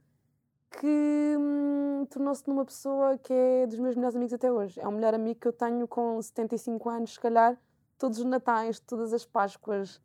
[0.79, 4.79] que hum, tornou-se numa pessoa que é dos meus melhores amigos até hoje.
[4.79, 7.57] É o melhor amigo que eu tenho com 75 anos, se calhar,
[7.97, 10.01] todos os natais, todas as Páscoas.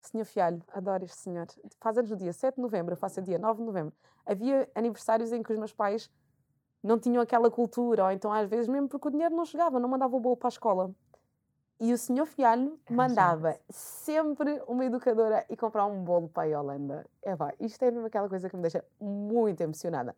[0.00, 1.46] Senhor Fialho, adoro este senhor.
[1.80, 3.92] Faz anos no dia 7 de novembro, eu faço dia 9 de novembro.
[4.24, 6.10] Havia aniversários em que os meus pais
[6.82, 9.88] não tinham aquela cultura, ou então às vezes mesmo porque o dinheiro não chegava, não
[9.88, 10.94] mandava o bolo para a escola.
[11.80, 17.06] E o senhor Fialho mandava sempre uma educadora e comprar um bolo para a Holanda.
[17.22, 20.16] É pá, isto é mesmo aquela coisa que me deixa muito emocionada.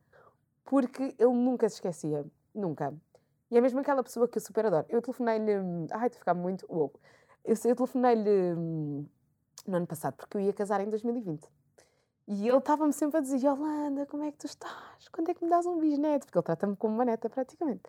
[0.65, 2.25] Porque ele nunca se esquecia.
[2.55, 2.95] Nunca.
[3.51, 4.87] E é mesmo aquela pessoa que eu super adoro.
[4.89, 5.53] Eu telefonei-lhe.
[5.91, 6.99] Ai, estou a ficar muito louco.
[7.45, 9.07] Eu, eu telefonei-lhe hum,
[9.67, 11.47] no ano passado, porque eu ia casar em 2020.
[12.27, 15.09] E ele estava-me sempre a dizer: Holanda, como é que tu estás?
[15.13, 16.27] Quando é que me dás um bisneto?
[16.27, 17.83] Porque ele trata-me como uma neta, praticamente.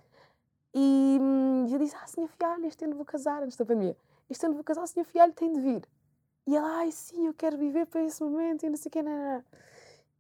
[0.74, 3.96] E hum, eu disse: Ah, senhor Fialho, este ano vou casar, antes da pandemia.
[4.30, 5.88] Este ano vou casar, o senhor Fialho tem de vir.
[6.48, 9.02] E ela, ai sim, eu quero viver para esse momento e não sei o que.
[9.04, 9.44] Não, não.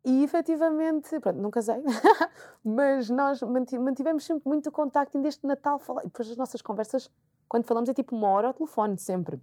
[0.03, 1.75] E efetivamente, pronto, não casei,
[2.65, 6.01] mas nós mantivemos sempre muito contacto e desde Natal falar.
[6.01, 7.09] E depois as nossas conversas,
[7.47, 9.39] quando falamos, é tipo uma hora ao telefone, sempre.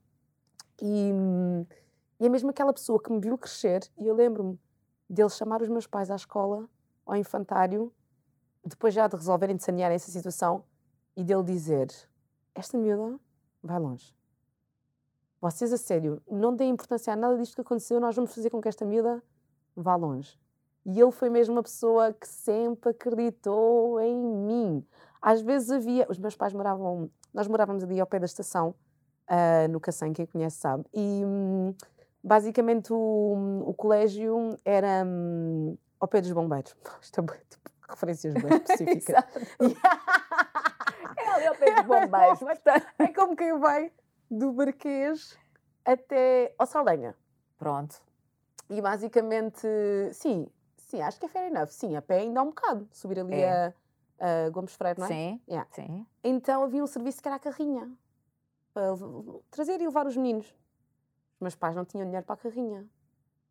[0.82, 1.64] E, hum,
[2.18, 4.58] e é mesmo aquela pessoa que me viu crescer, e eu lembro-me
[5.08, 6.68] dele chamar os meus pais à escola,
[7.06, 7.92] ao infantário,
[8.64, 10.64] depois já de resolverem de sanear essa situação,
[11.18, 11.88] e dele dizer:
[12.54, 13.18] Esta miúda
[13.60, 14.14] vai longe.
[15.40, 18.60] vocês a sério, não deem importância a nada disto que aconteceu, nós vamos fazer com
[18.60, 19.20] que esta miúda
[19.74, 20.38] vá longe.
[20.86, 24.86] E ele foi mesmo uma pessoa que sempre acreditou em mim.
[25.20, 26.06] Às vezes havia.
[26.08, 27.10] Os meus pais moravam.
[27.34, 28.74] Nós morávamos ali ao pé da estação,
[29.28, 30.84] uh, no Cacém, quem conhece sabe.
[30.94, 31.74] E um,
[32.22, 36.74] basicamente o, o colégio era um, ao pé dos bombeiros.
[37.02, 39.24] Isto é tipo, referências bem específicas.
[41.16, 42.40] é ali ao pé dos bombeiros.
[42.98, 43.92] é como quem vai
[44.30, 45.38] do Marquês
[45.84, 47.14] até ao Saldanha.
[47.58, 48.00] Pronto.
[48.70, 49.66] E basicamente,
[50.12, 51.68] sim, sim, acho que é fair enough.
[51.68, 52.86] Sim, a pé ainda há um bocado.
[52.92, 53.74] Subir ali é.
[54.20, 55.08] a, a Gomes Freire, não é?
[55.08, 55.68] Sim, yeah.
[55.72, 56.06] sim.
[56.22, 57.90] Então havia um serviço que era a carrinha.
[58.74, 58.94] Para
[59.50, 60.46] trazer e levar os meninos.
[60.46, 62.86] Os meus pais não tinham dinheiro para a carrinha.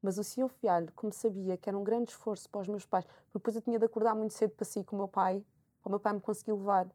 [0.01, 3.03] Mas o senhor Fialho, como sabia que era um grande esforço para os meus pais,
[3.05, 5.43] porque depois eu tinha de acordar muito cedo para si com o meu pai,
[5.81, 6.87] para o meu pai me conseguir levar.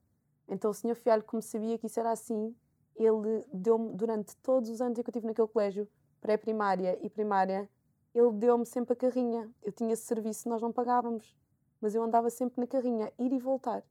[0.49, 2.55] Então o senhor Fialho, como sabia que isso era assim,
[2.97, 5.89] ele deu-me, durante todos os anos que eu tive naquele colégio,
[6.21, 7.69] pré-primária e primária,
[8.15, 9.51] ele deu-me sempre a carrinha.
[9.63, 11.37] Eu tinha esse serviço, nós não pagávamos,
[11.81, 13.83] mas eu andava sempre na carrinha, ir e voltar.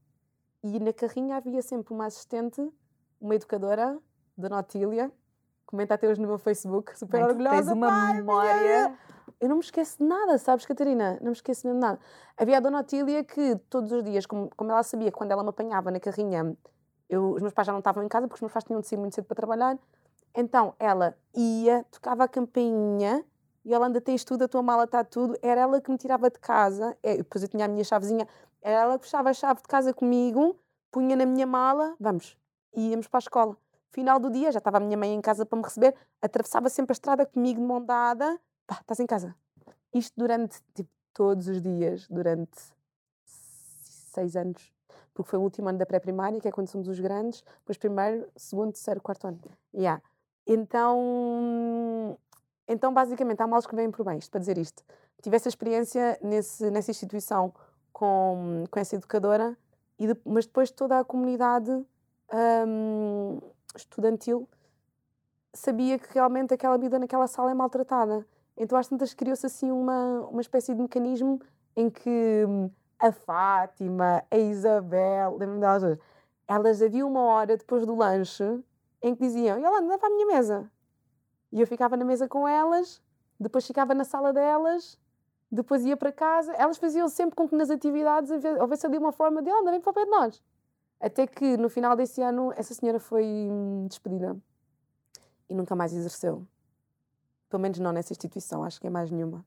[0.64, 2.62] E na carrinha havia sempre uma assistente,
[3.20, 3.98] uma educadora,
[4.38, 5.12] Dona Otília,
[5.66, 7.56] comenta até hoje no meu Facebook, super Bem, orgulhosa.
[7.58, 8.98] Tens uma memória.
[9.42, 11.18] Eu não me esqueço de nada, sabes, Catarina?
[11.20, 12.00] Não me esqueço mesmo de nada.
[12.38, 15.50] Havia a Dona Otília que todos os dias, como, como ela sabia quando ela me
[15.50, 16.56] apanhava na carrinha,
[17.10, 18.88] eu, os meus pais já não estavam em casa porque os meus pais tinham de
[18.88, 19.80] sair muito cedo para trabalhar,
[20.36, 23.26] então ela ia, tocava a campainha
[23.66, 25.36] e ela anda, tens tudo, a tua mala está tudo.
[25.42, 28.28] Era ela que me tirava de casa, é, depois eu tinha a minha chavezinha,
[28.62, 30.56] era ela que puxava a chave de casa comigo,
[30.92, 32.38] punha na minha mala, vamos,
[32.76, 33.58] íamos para a escola.
[33.90, 36.92] Final do dia, já estava a minha mãe em casa para me receber, atravessava sempre
[36.92, 38.40] a estrada comigo de mão dada,
[38.72, 39.36] pá, estás em casa.
[39.94, 42.58] Isto durante, tipo, todos os dias, durante
[43.26, 44.74] seis anos.
[45.14, 48.30] Porque foi o último ano da pré-primária, que é quando somos os grandes, depois primeiro,
[48.38, 49.40] segundo, terceiro, quarto ano.
[49.74, 50.02] Yeah.
[50.48, 52.18] Então,
[52.66, 54.82] então, basicamente, há males que vêm por isto para dizer isto.
[55.22, 57.54] Tive essa experiência nesse, nessa instituição
[57.92, 59.58] com, com essa educadora,
[60.00, 63.40] e de, mas depois toda a comunidade hum,
[63.76, 64.48] estudantil
[65.54, 68.26] sabia que realmente aquela vida naquela sala é maltratada.
[68.62, 71.42] Então, às tantas, criou-se assim uma, uma espécie de mecanismo
[71.76, 72.70] em que hum,
[73.00, 75.98] a Fátima, a Isabel, lembro-me delas,
[76.48, 78.44] elas havia uma hora depois do lanche
[79.02, 80.72] em que diziam: Yolanda, leva à minha mesa.
[81.52, 83.02] E eu ficava na mesa com elas,
[83.40, 84.96] depois ficava na sala delas,
[85.52, 86.54] depois ia para casa.
[86.54, 89.90] Elas faziam sempre com que nas atividades houvesse ali uma forma de, anda, vem para
[89.90, 90.44] o pé de nós.
[91.00, 94.38] Até que no final desse ano essa senhora foi hum, despedida
[95.50, 96.46] e nunca mais exerceu.
[97.52, 99.46] Pelo menos não nessa instituição, acho que é mais nenhuma.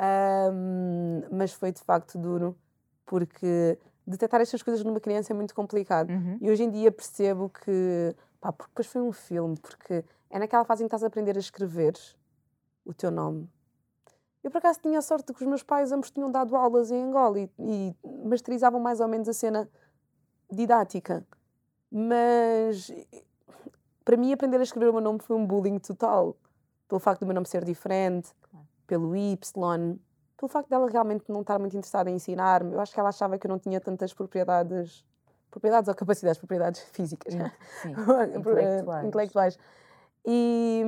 [0.00, 2.56] Um, mas foi de facto duro,
[3.04, 6.10] porque detectar estas coisas numa criança é muito complicado.
[6.10, 6.38] Uhum.
[6.40, 10.64] E hoje em dia percebo que, pá, porque depois foi um filme, porque é naquela
[10.64, 11.94] fase em que estás a aprender a escrever
[12.84, 13.48] o teu nome.
[14.42, 16.90] Eu, por acaso, tinha a sorte de que os meus pais ambos tinham dado aulas
[16.90, 17.94] em Angola e, e
[18.24, 19.68] masterizavam mais ou menos a cena
[20.50, 21.24] didática.
[21.90, 22.90] Mas,
[24.04, 26.36] para mim, aprender a escrever o meu nome foi um bullying total.
[26.92, 28.34] Pelo facto do meu nome ser diferente,
[28.86, 29.98] pelo Y,
[30.36, 32.74] pelo facto dela realmente não estar muito interessada em ensinar-me.
[32.74, 35.02] Eu acho que ela achava que eu não tinha tantas propriedades
[35.50, 37.40] propriedades ou capacidades, propriedades físicas, sim,
[37.80, 37.92] sim.
[38.36, 39.06] intelectuais.
[39.06, 39.58] intelectuais.
[40.26, 40.82] E,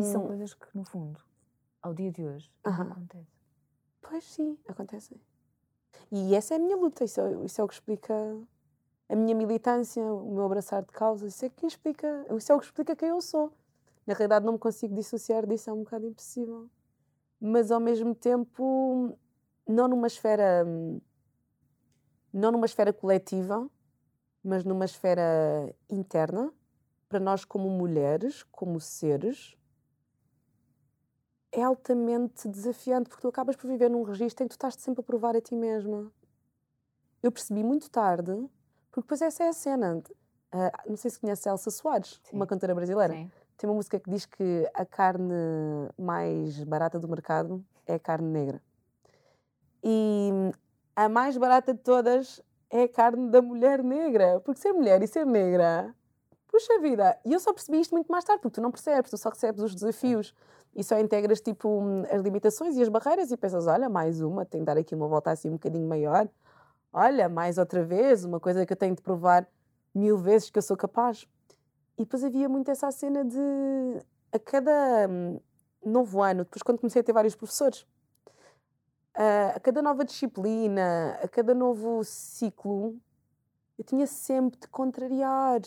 [0.00, 1.20] e são hum, coisas que, no fundo,
[1.82, 2.90] ao dia de hoje, uh -huh.
[2.90, 3.26] acontecem.
[4.00, 5.20] Pois sim, acontecem.
[6.10, 8.14] E essa é a minha luta, isso é, isso é o que explica
[9.10, 12.58] a minha militância, o meu abraçar de causa, isso é, que explica, isso é o
[12.58, 13.52] que explica quem eu sou.
[14.08, 16.70] Na realidade, não me consigo dissociar disso, é um bocado impossível.
[17.38, 19.14] Mas ao mesmo tempo,
[19.66, 20.64] não numa esfera.
[22.32, 23.68] não numa esfera coletiva,
[24.42, 26.50] mas numa esfera interna,
[27.06, 29.54] para nós como mulheres, como seres,
[31.52, 35.02] é altamente desafiante porque tu acabas por viver num registro em que tu estás sempre
[35.02, 36.10] a provar a ti mesma.
[37.22, 38.32] Eu percebi muito tarde,
[38.90, 40.02] porque depois essa é a cena.
[40.50, 42.36] Uh, não sei se conhece Elsa Soares, Sim.
[42.36, 43.12] uma cantora brasileira.
[43.12, 43.30] Sim.
[43.58, 45.34] Tem uma música que diz que a carne
[45.98, 48.62] mais barata do mercado é a carne negra.
[49.84, 50.30] E
[50.96, 54.40] a mais barata de todas é a carne da mulher negra.
[54.40, 55.94] Porque ser mulher e ser negra
[56.48, 59.18] puxa vida, e eu só percebi isto muito mais tarde, porque tu não percebes, tu
[59.18, 60.34] só recebes os desafios
[60.74, 61.80] e só integras tipo
[62.10, 65.06] as limitações e as barreiras e pensas, olha, mais uma, tenho de dar aqui uma
[65.06, 66.28] volta assim um bocadinho maior.
[66.92, 69.46] Olha, mais outra vez, uma coisa que eu tenho de provar
[69.94, 71.28] mil vezes que eu sou capaz.
[71.98, 73.38] E depois havia muito essa cena de
[74.32, 75.40] a cada hum,
[75.84, 77.86] novo ano, depois quando comecei a ter vários professores,
[79.14, 82.96] a cada nova disciplina, a cada novo ciclo,
[83.76, 85.60] eu tinha sempre de contrariar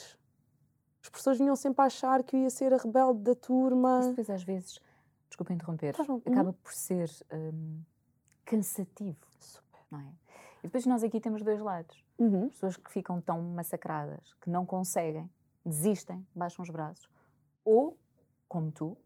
[1.03, 3.99] As pessoas vinham sempre a achar que eu ia ser a rebelde da turma.
[3.99, 4.79] Isso depois às vezes,
[5.27, 6.21] desculpa interromper, Faz mal.
[6.25, 7.81] acaba por ser hum,
[8.45, 9.81] cansativo, Super.
[9.91, 10.13] não é?
[10.59, 12.05] E depois nós aqui temos dois lados.
[12.19, 12.47] Uhum.
[12.49, 15.29] Pessoas que ficam tão massacradas, que não conseguem,
[15.65, 17.07] desistem, baixam os braços.
[17.63, 17.97] Ou,
[18.47, 18.97] como tu,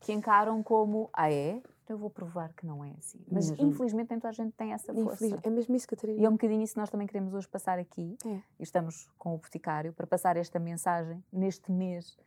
[0.00, 1.62] que encaram como, ah é?
[1.84, 3.22] Então eu vou provar que não é assim.
[3.30, 3.68] Mas Mesmo.
[3.68, 5.24] infelizmente nem toda a gente tem essa força.
[5.26, 6.20] Infeliz- É mesmo isso, Catarina.
[6.20, 8.16] E é um bocadinho isso que nós também queremos hoje passar aqui.
[8.24, 8.28] É.
[8.58, 12.18] E estamos com o Boticário para passar esta mensagem neste mês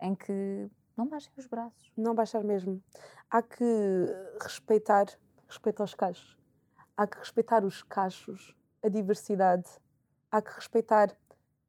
[0.00, 1.92] em que não baixem os braços.
[1.96, 2.82] Não baixar mesmo.
[3.30, 3.64] Há que
[4.42, 5.06] respeitar,
[5.48, 6.38] respeito aos cachos.
[6.96, 9.68] Há que respeitar os cachos, a diversidade.
[10.30, 11.14] Há que respeitar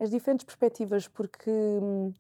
[0.06, 2.14] as diferentes perspectivas, porque hum,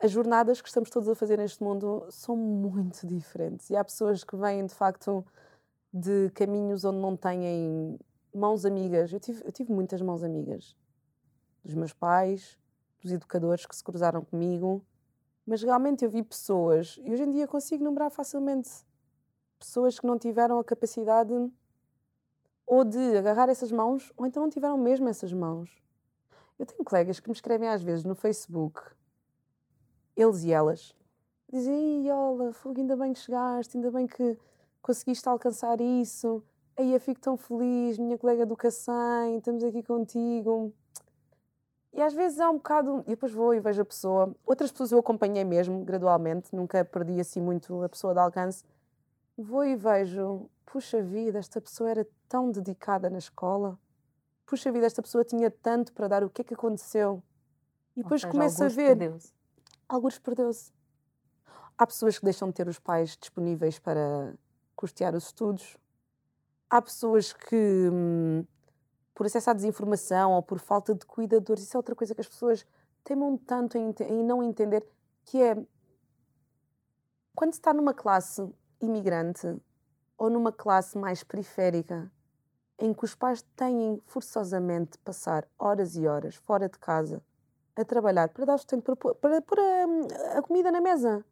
[0.00, 3.68] as jornadas que estamos todos a fazer neste mundo são muito diferentes.
[3.70, 5.24] E há pessoas que vêm, de facto,
[5.92, 7.98] de caminhos onde não têm
[8.34, 9.12] mãos amigas.
[9.12, 10.74] Eu tive, eu tive muitas mãos amigas.
[11.62, 12.58] Dos meus pais,
[13.02, 14.84] dos educadores que se cruzaram comigo.
[15.46, 18.70] Mas realmente eu vi pessoas, e hoje em dia consigo numerar facilmente,
[19.58, 21.34] pessoas que não tiveram a capacidade
[22.66, 25.83] ou de agarrar essas mãos, ou então não tiveram mesmo essas mãos.
[26.64, 28.80] Eu tenho colegas que me escrevem às vezes no Facebook,
[30.16, 30.94] eles e elas,
[31.52, 34.38] dizem, Ih, olha, fogo, ainda bem que chegaste, ainda bem que
[34.80, 36.42] conseguiste alcançar isso,
[36.74, 40.72] aí eu fico tão feliz, minha colega do Cacém, estamos aqui contigo.
[41.92, 43.04] E às vezes há um bocado.
[43.06, 44.34] E depois vou e vejo a pessoa.
[44.46, 48.64] Outras pessoas eu acompanhei mesmo, gradualmente, nunca perdi assim muito a pessoa de alcance.
[49.36, 53.78] Vou e vejo, puxa vida, esta pessoa era tão dedicada na escola.
[54.46, 57.22] Puxa vida, esta pessoa tinha tanto para dar, o que é que aconteceu?
[57.96, 59.32] E depois seja, começo a ver, perdeu-se.
[59.88, 60.72] alguns perdeu-se.
[61.76, 64.34] Há pessoas que deixam de ter os pais disponíveis para
[64.76, 65.76] custear os estudos.
[66.68, 68.44] Há pessoas que, hum,
[69.14, 72.28] por acesso à desinformação ou por falta de cuidadores, isso é outra coisa que as
[72.28, 72.66] pessoas
[73.02, 74.86] teimam tanto em, em não entender,
[75.24, 75.54] que é
[77.34, 78.48] quando se está numa classe
[78.80, 79.56] imigrante
[80.16, 82.10] ou numa classe mais periférica,
[82.78, 87.22] em que os pais têm forçosamente de passar horas e horas fora de casa
[87.76, 91.24] a trabalhar para dar sustento, para pôr, para pôr a, a comida na mesa.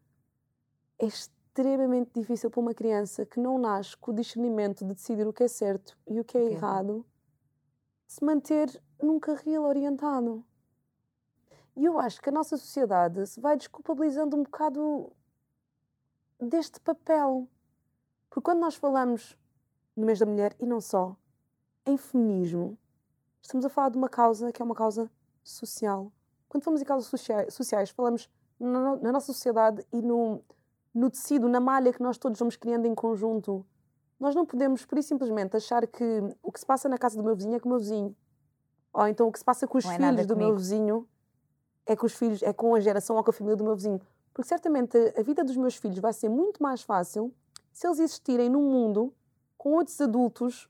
[0.99, 5.33] É extremamente difícil para uma criança que não nasce com o discernimento de decidir o
[5.33, 7.07] que é certo e o que é O que é errado,
[8.07, 10.45] se manter num carril orientado.
[11.75, 15.11] E eu acho que a nossa sociedade se vai desculpabilizando um bocado
[16.39, 17.49] deste papel.
[18.29, 19.39] Porque quando nós falamos
[19.97, 21.17] no mês da mulher, e não só,
[21.87, 22.79] em feminismo,
[23.41, 25.11] estamos a falar de uma causa que é uma causa
[25.43, 26.13] social.
[26.49, 28.29] Quando falamos em causas socia- sociais, falamos
[28.59, 30.41] na, no- na nossa sociedade e no,
[30.95, 33.65] no tecido, na malha que nós todos vamos criando em conjunto.
[34.21, 36.05] Nós não podemos, por simplesmente, achar que
[36.43, 38.15] o que se passa na casa do meu vizinho é com o meu vizinho.
[38.93, 40.59] Ou então o que se passa com os Não é filhos do meu comigo.
[40.59, 41.09] vizinho
[41.87, 44.01] é com os filhos, é com a geração ou com a família do meu vizinho.
[44.33, 47.35] Porque certamente a vida dos meus filhos vai ser muito mais fácil
[47.73, 49.13] se eles existirem num mundo
[49.59, 50.69] com outros adultos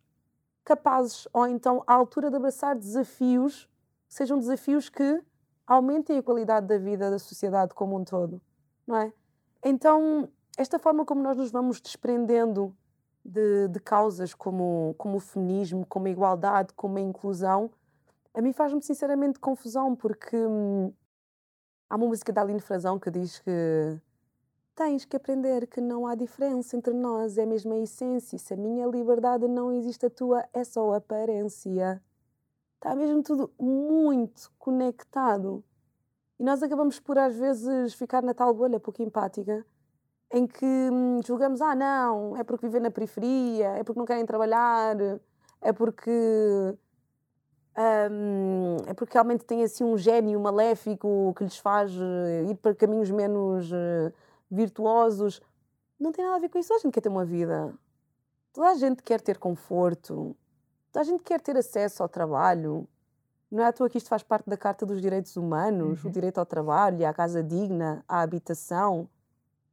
[0.64, 3.68] capazes ou então à altura de abraçar desafios,
[4.08, 5.22] sejam desafios que
[5.66, 8.40] aumentem a qualidade da vida da sociedade como um todo,
[8.86, 9.12] não é?
[9.64, 12.76] Então, esta forma como nós nos vamos desprendendo
[13.24, 17.70] de, de causas como, como o feminismo, como a igualdade, como a inclusão,
[18.34, 20.92] a mim faz-me sinceramente confusão, porque hum,
[21.88, 24.00] há uma música da Aline Frazão que diz que
[24.74, 28.38] tens que aprender que não há diferença entre nós, é mesmo a essência.
[28.38, 32.02] Se a minha liberdade não existe, a tua é só aparência.
[32.76, 35.64] Está mesmo tudo muito conectado.
[36.38, 39.64] E nós acabamos por, às vezes, ficar na tal bolha pouco empática,
[40.32, 44.26] em que hum, julgamos: ah, não, é porque vivem na periferia, é porque não querem
[44.26, 44.96] trabalhar,
[45.60, 46.10] é porque.
[48.10, 52.74] hum, é porque realmente têm assim um gênio maléfico que lhes faz eh, ir para
[52.74, 54.12] caminhos menos eh,
[54.52, 55.40] virtuosos.
[55.98, 56.68] Não tem nada a ver com isso.
[56.68, 57.74] Toda a gente quer ter uma vida.
[58.52, 60.36] Toda a gente quer ter conforto.
[60.92, 62.86] Toda a gente quer ter acesso ao trabalho.
[63.50, 66.12] Não é à toa que isto faz parte da Carta dos Direitos Humanos, o Uhum.
[66.12, 69.08] direito ao trabalho, à casa digna, à habitação.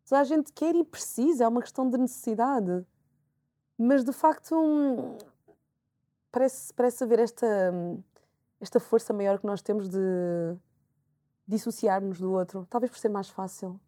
[0.07, 2.85] Toda a gente quer e precisa, é uma questão de necessidade.
[3.77, 5.17] Mas de facto hum,
[6.31, 8.01] parece, parece haver esta, hum,
[8.59, 9.99] esta força maior que nós temos de
[11.47, 13.79] dissociarmos do outro, talvez por ser mais fácil.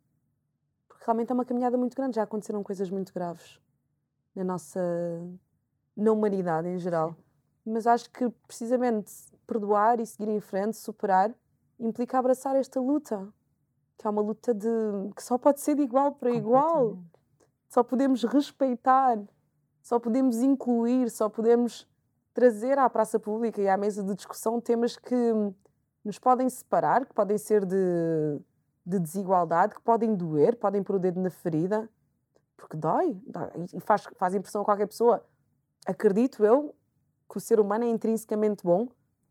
[1.02, 3.60] Porque realmente é uma caminhada muito grande, já aconteceram coisas muito graves
[4.36, 4.80] na nossa
[5.98, 7.16] na humanidade em geral.
[7.66, 9.12] Mas acho que precisamente
[9.48, 11.34] perdoar e seguir em frente, superar,
[11.80, 13.28] implica abraçar esta luta,
[13.98, 14.68] que é uma luta de
[15.16, 17.00] que só pode ser de igual para igual.
[17.68, 19.18] Só podemos respeitar,
[19.82, 21.88] só podemos incluir, só podemos
[22.32, 25.34] trazer à praça pública e à mesa de discussão temas que
[26.06, 28.40] nos podem separar, que podem ser de,
[28.92, 31.90] de desigualdade, que podem doer, podem pôr o dedo na ferida,
[32.58, 35.26] porque dói, dói e faz, faz impressão a qualquer pessoa.
[35.86, 36.76] Acredito eu
[37.30, 38.90] que o ser humano é intrinsecamente bom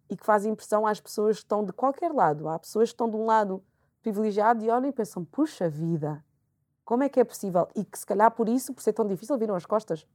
[0.08, 2.48] e que faz impressão às pessoas que estão de qualquer lado.
[2.48, 3.62] Há pessoas que estão de um lado
[4.02, 6.24] privilegiado e olham e pensam: puxa vida,
[6.84, 7.68] como é que é possível?
[7.76, 10.06] E que se calhar por isso, por ser tão difícil, viram as costas.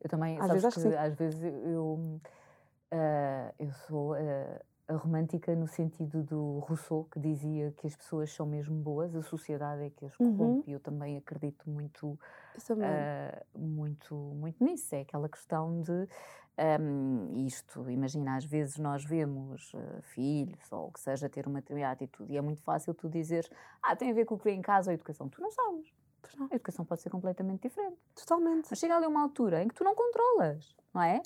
[0.00, 2.20] Eu também, às vezes, que, que às vezes eu,
[2.92, 8.30] uh, eu sou uh, a romântica no sentido do Rousseau, que dizia que as pessoas
[8.32, 10.42] são mesmo boas, a sociedade é que as corrompe.
[10.42, 10.64] Uhum.
[10.66, 14.94] E eu também acredito muito, uh, muito, muito nisso.
[14.94, 16.06] É aquela questão de
[16.80, 21.60] um, isto, imagina, às vezes nós vemos uh, filhos ou o que seja ter uma
[21.60, 23.48] determinada atitude e é muito fácil tu dizer,
[23.82, 25.28] ah, tem a ver com o que vem em casa ou a educação.
[25.28, 25.92] Tu não sabes.
[26.38, 26.48] Não.
[26.50, 27.96] A educação pode ser completamente diferente.
[28.14, 28.68] Totalmente.
[28.70, 31.22] Mas chega ali uma altura em que tu não controlas, não é?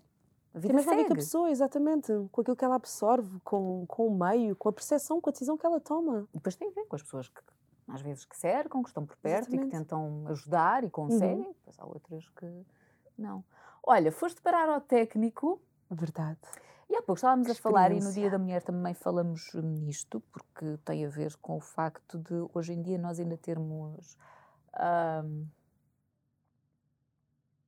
[0.54, 3.38] A vida Tem mais a ver com a pessoa, exatamente, com aquilo que ela absorve,
[3.40, 6.26] com, com o meio, com a percepção, com a decisão que ela toma.
[6.32, 7.40] E depois tem a ver com as pessoas que
[7.88, 9.68] às vezes que cercam, que estão por perto exatamente.
[9.68, 11.52] e que tentam ajudar e conseguem, uhum.
[11.52, 12.66] depois há outras que
[13.16, 13.44] não.
[13.82, 15.60] Olha, foste parar ao técnico.
[15.90, 16.38] Verdade.
[16.90, 20.78] E há pouco estávamos a falar, e no Dia da Mulher também falamos nisto, porque
[20.84, 24.16] tem a ver com o facto de hoje em dia nós ainda termos.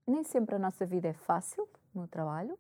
[0.06, 2.58] nem sempre a nossa vida é fácil no trabalho.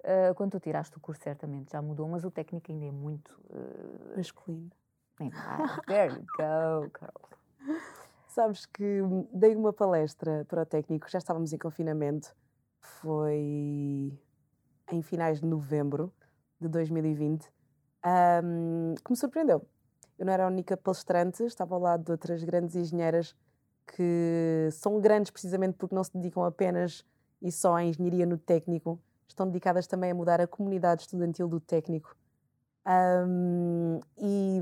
[0.00, 3.40] Uh, quando tu tiraste o curso, certamente já mudou, mas o técnico ainda é muito.
[3.50, 4.70] Uh, Masculino.
[5.86, 7.78] There you go, girl.
[8.28, 9.00] Sabes que
[9.32, 12.34] dei uma palestra para o técnico, já estávamos em confinamento
[12.86, 14.12] foi
[14.92, 16.12] em finais de novembro
[16.60, 17.50] de 2020,
[18.44, 19.66] um, que me surpreendeu.
[20.18, 23.34] Eu não era a única palestrante, estava ao lado de outras grandes engenheiras
[23.86, 27.04] que são grandes precisamente porque não se dedicam apenas
[27.42, 31.60] e só à engenharia no técnico, estão dedicadas também a mudar a comunidade estudantil do
[31.60, 32.16] técnico.
[32.86, 34.60] Um, e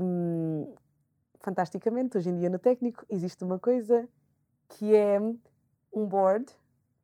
[1.39, 4.07] fantasticamente, hoje em dia no técnico existe uma coisa
[4.67, 5.19] que é
[5.93, 6.51] um board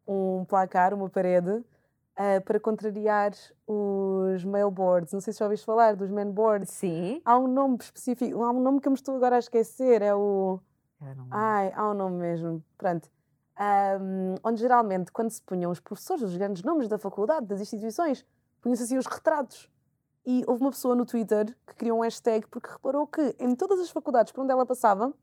[0.07, 3.31] um placar, uma parede, uh, para contrariar
[3.67, 5.13] os mailboards.
[5.13, 6.69] Não sei se já ouviste falar dos manboards.
[6.71, 7.21] Sim.
[7.23, 10.13] Há um nome específico, há um nome que eu me estou agora a esquecer, é
[10.13, 10.59] o...
[11.31, 12.63] Ai, há um nome mesmo.
[12.77, 13.09] Pronto.
[13.59, 18.25] Um, onde geralmente, quando se punham os professores, os grandes nomes da faculdade, das instituições,
[18.61, 19.69] punham-se assim os retratos.
[20.25, 23.79] E houve uma pessoa no Twitter que criou um hashtag porque reparou que em todas
[23.79, 25.13] as faculdades por onde ela passava,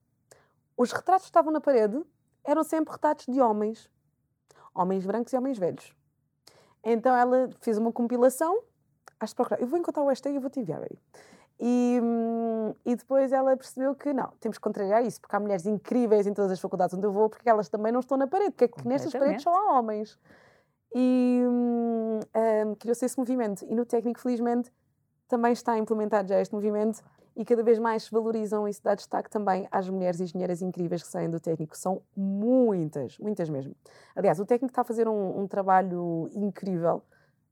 [0.77, 2.03] os retratos que estavam na parede
[2.45, 3.91] eram sempre retratos de homens
[4.75, 5.93] homens brancos e homens velhos.
[6.85, 8.63] Então ela fez uma compilação,
[9.19, 10.99] acho que procurar, eu vou encontrar o hashtag e vou te enviar aí.
[11.61, 12.01] E,
[12.89, 16.33] e depois ela percebeu que não, temos que contrariar isso, porque há mulheres incríveis em
[16.33, 18.69] todas as faculdades onde eu vou, porque elas também não estão na parede, porque é
[18.69, 20.19] que nestas paredes só há homens.
[20.95, 23.63] E um, um, criou-se esse movimento.
[23.69, 24.73] E no técnico, felizmente,
[25.29, 27.03] também está implementado já este movimento
[27.37, 31.03] e cada vez mais se valorizam e se dá destaque também às mulheres engenheiras incríveis
[31.03, 31.77] que saem do técnico.
[31.77, 33.77] São muitas, muitas mesmo.
[34.17, 37.03] Aliás, o técnico está a fazer um, um trabalho incrível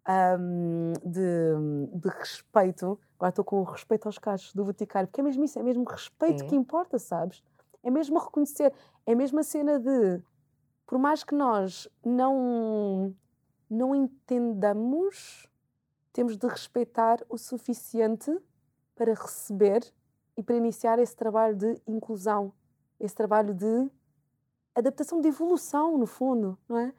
[0.09, 2.99] um, de, de, respeito.
[3.17, 5.85] Agora estou com o respeito aos casos do Boticário, porque é mesmo isso, é mesmo
[5.85, 6.47] respeito é.
[6.47, 7.43] que importa, sabes?
[7.83, 8.73] É mesmo reconhecer,
[9.05, 10.23] é mesmo a cena de,
[10.87, 13.15] por mais que nós não,
[13.69, 15.49] não entendamos,
[16.13, 18.37] temos de respeitar o suficiente
[18.95, 19.93] para receber
[20.37, 22.53] e para iniciar esse trabalho de inclusão,
[23.01, 23.91] esse trabalho de
[24.75, 26.93] adaptação, de evolução, no fundo, não é?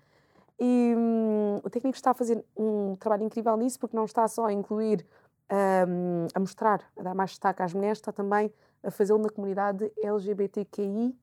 [0.59, 4.45] E hum, o técnico está a fazer um trabalho incrível nisso, porque não está só
[4.45, 5.05] a incluir,
[5.87, 8.51] um, a mostrar, a dar mais destaque às mulheres, está também
[8.83, 11.17] a fazê-lo na comunidade LGBTQI.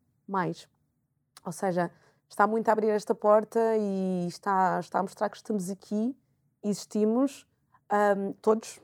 [1.44, 1.90] Ou seja,
[2.28, 6.16] está muito a abrir esta porta e está, está a mostrar que estamos aqui,
[6.62, 7.46] existimos,
[8.16, 8.80] um, todos,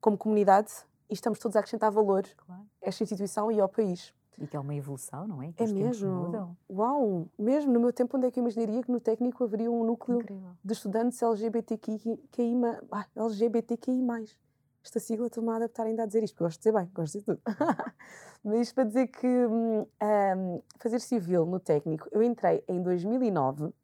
[0.00, 0.72] como comunidade,
[1.10, 2.62] e estamos todos a acrescentar valor claro.
[2.82, 4.14] a esta instituição e ao país.
[4.40, 5.52] E que é uma evolução, não é?
[5.52, 6.56] Que é mesmo.
[6.70, 7.28] Uau!
[7.38, 10.20] Mesmo no meu tempo, onde é que eu imaginaria que no técnico haveria um núcleo
[10.20, 10.50] Incrível.
[10.64, 12.20] de estudantes LGBTQI,
[12.92, 14.06] ah, LGBTQI.
[14.84, 17.12] Esta sigla estou-me a adaptar ainda a dizer isto, porque gosto de dizer bem, gosto
[17.12, 17.42] de dizer tudo.
[18.44, 23.74] Mas isto para dizer que um, hum, fazer civil no técnico, eu entrei em 2009.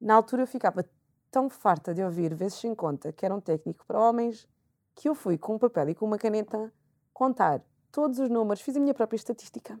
[0.00, 0.84] Na altura eu ficava
[1.30, 4.48] tão farta de ouvir vezes sem conta que era um técnico para homens
[4.94, 6.72] que eu fui com um papel e com uma caneta
[7.12, 7.62] contar
[7.92, 9.78] todos os números, fiz a minha própria estatística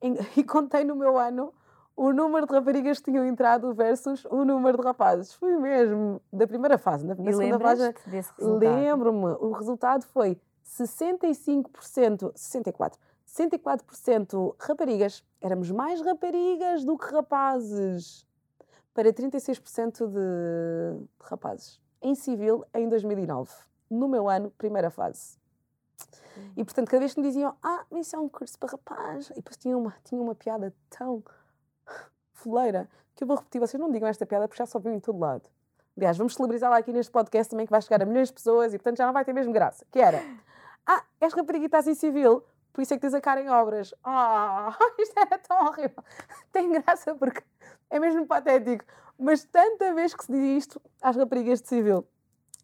[0.36, 1.52] e contei no meu ano
[1.96, 5.34] o número de raparigas que tinham entrado versus o número de rapazes.
[5.34, 7.06] Fui mesmo da primeira fase.
[7.06, 7.94] Na, na segunda fase,
[8.38, 9.32] lembro-me.
[9.40, 12.92] O resultado foi 65%, 64%,
[13.26, 15.22] 64% raparigas.
[15.42, 18.24] Éramos mais raparigas do que rapazes.
[18.94, 21.80] Para 36% de, de rapazes.
[22.00, 23.50] Em civil, em 2009
[23.90, 25.36] no meu ano, primeira fase.
[26.56, 29.34] E portanto, cada vez que me diziam, ah, isso é um curso para rapaz, e
[29.34, 31.22] depois tinha uma, tinha uma piada tão
[32.32, 35.00] foleira que eu vou repetir, vocês não digam esta piada porque já só viu em
[35.00, 35.48] todo lado.
[35.96, 38.78] Aliás, vamos celebrizá-la aqui neste podcast também, que vai chegar a milhões de pessoas e
[38.78, 39.84] portanto já não vai ter mesmo graça.
[39.90, 40.22] Que era,
[40.86, 42.42] ah, és rapariga e estás em civil,
[42.72, 43.94] por isso é que tens a cara em obras.
[44.02, 46.02] Ah, isto era tão horrível.
[46.52, 47.42] Tem graça porque
[47.90, 48.84] é mesmo patético.
[49.18, 52.06] Mas tanta vez que se diz isto às raparigas de civil.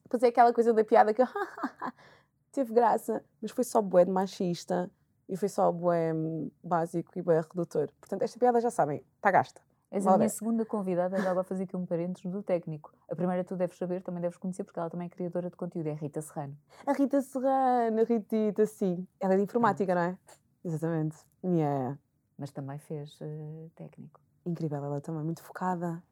[0.09, 1.23] Pois é aquela coisa da piada que
[2.57, 4.91] teve graça, mas foi só bué de machista
[5.29, 7.89] e foi só bué hum, básico e bué redutor.
[8.01, 9.61] Portanto, esta piada já sabem, está gasta.
[9.91, 12.93] És a minha segunda convidada, agora vou fazer aqui um parênteses do técnico.
[13.11, 15.87] A primeira tu deves saber, também deves conhecer, porque ela também é criadora de conteúdo,
[15.87, 16.57] é a Rita Serrano.
[16.87, 19.07] A Rita Serrano, a Ritita, sim.
[19.21, 20.19] Ela é de informática, não é?
[20.65, 21.17] Exatamente.
[21.45, 21.97] Yeah.
[22.37, 24.21] Mas também fez eh, técnico.
[24.45, 26.03] Incrível, ela também, muito focada.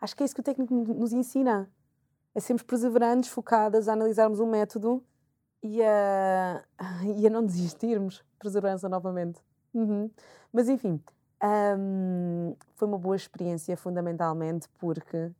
[0.00, 1.70] Acho que é isso que o técnico no- nos ensina.
[2.34, 5.04] É sermos perseverantes, focadas, a analisarmos um método
[5.62, 6.64] e a,
[7.16, 8.24] e a não desistirmos.
[8.38, 9.40] Perseverança novamente.
[9.72, 10.10] Uhum.
[10.52, 11.00] Mas enfim,
[11.78, 15.30] hum, foi uma boa experiência, fundamentalmente, porque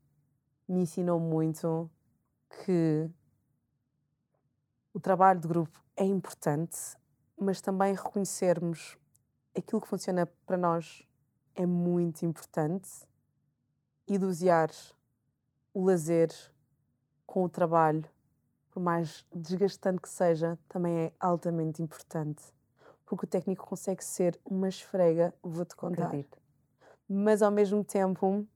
[0.68, 1.90] me ensinou muito
[2.64, 3.10] que
[4.94, 6.78] o trabalho de grupo é importante,
[7.38, 8.96] mas também reconhecermos
[9.56, 11.06] aquilo que funciona para nós
[11.54, 12.88] é muito importante
[14.06, 14.70] e dosear
[15.74, 16.30] o lazer
[17.26, 18.04] com o trabalho,
[18.72, 22.42] por mais desgastante que seja, também é altamente importante.
[23.04, 26.06] Porque o técnico consegue ser uma esfrega, vou-te contar.
[26.06, 26.38] Acredito.
[27.06, 28.46] Mas ao mesmo tempo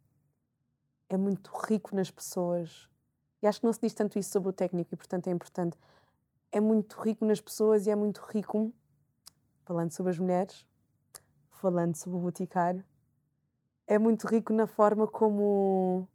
[1.10, 2.88] é muito rico nas pessoas.
[3.42, 5.78] E acho que não se diz tanto isso sobre o técnico e, portanto, é importante.
[6.50, 8.72] É muito rico nas pessoas e é muito rico,
[9.64, 10.66] falando sobre as mulheres,
[11.50, 12.82] falando sobre o boticário,
[13.86, 16.08] é muito rico na forma como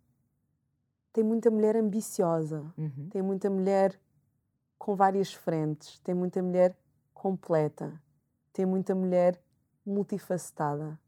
[1.14, 3.10] tem muita mulher ambiciosa, Uhum.
[3.10, 4.00] tem muita mulher
[4.78, 6.76] com várias frentes, tem muita mulher
[7.14, 8.02] completa,
[8.54, 9.40] tem muita mulher
[9.86, 11.00] multifacetada.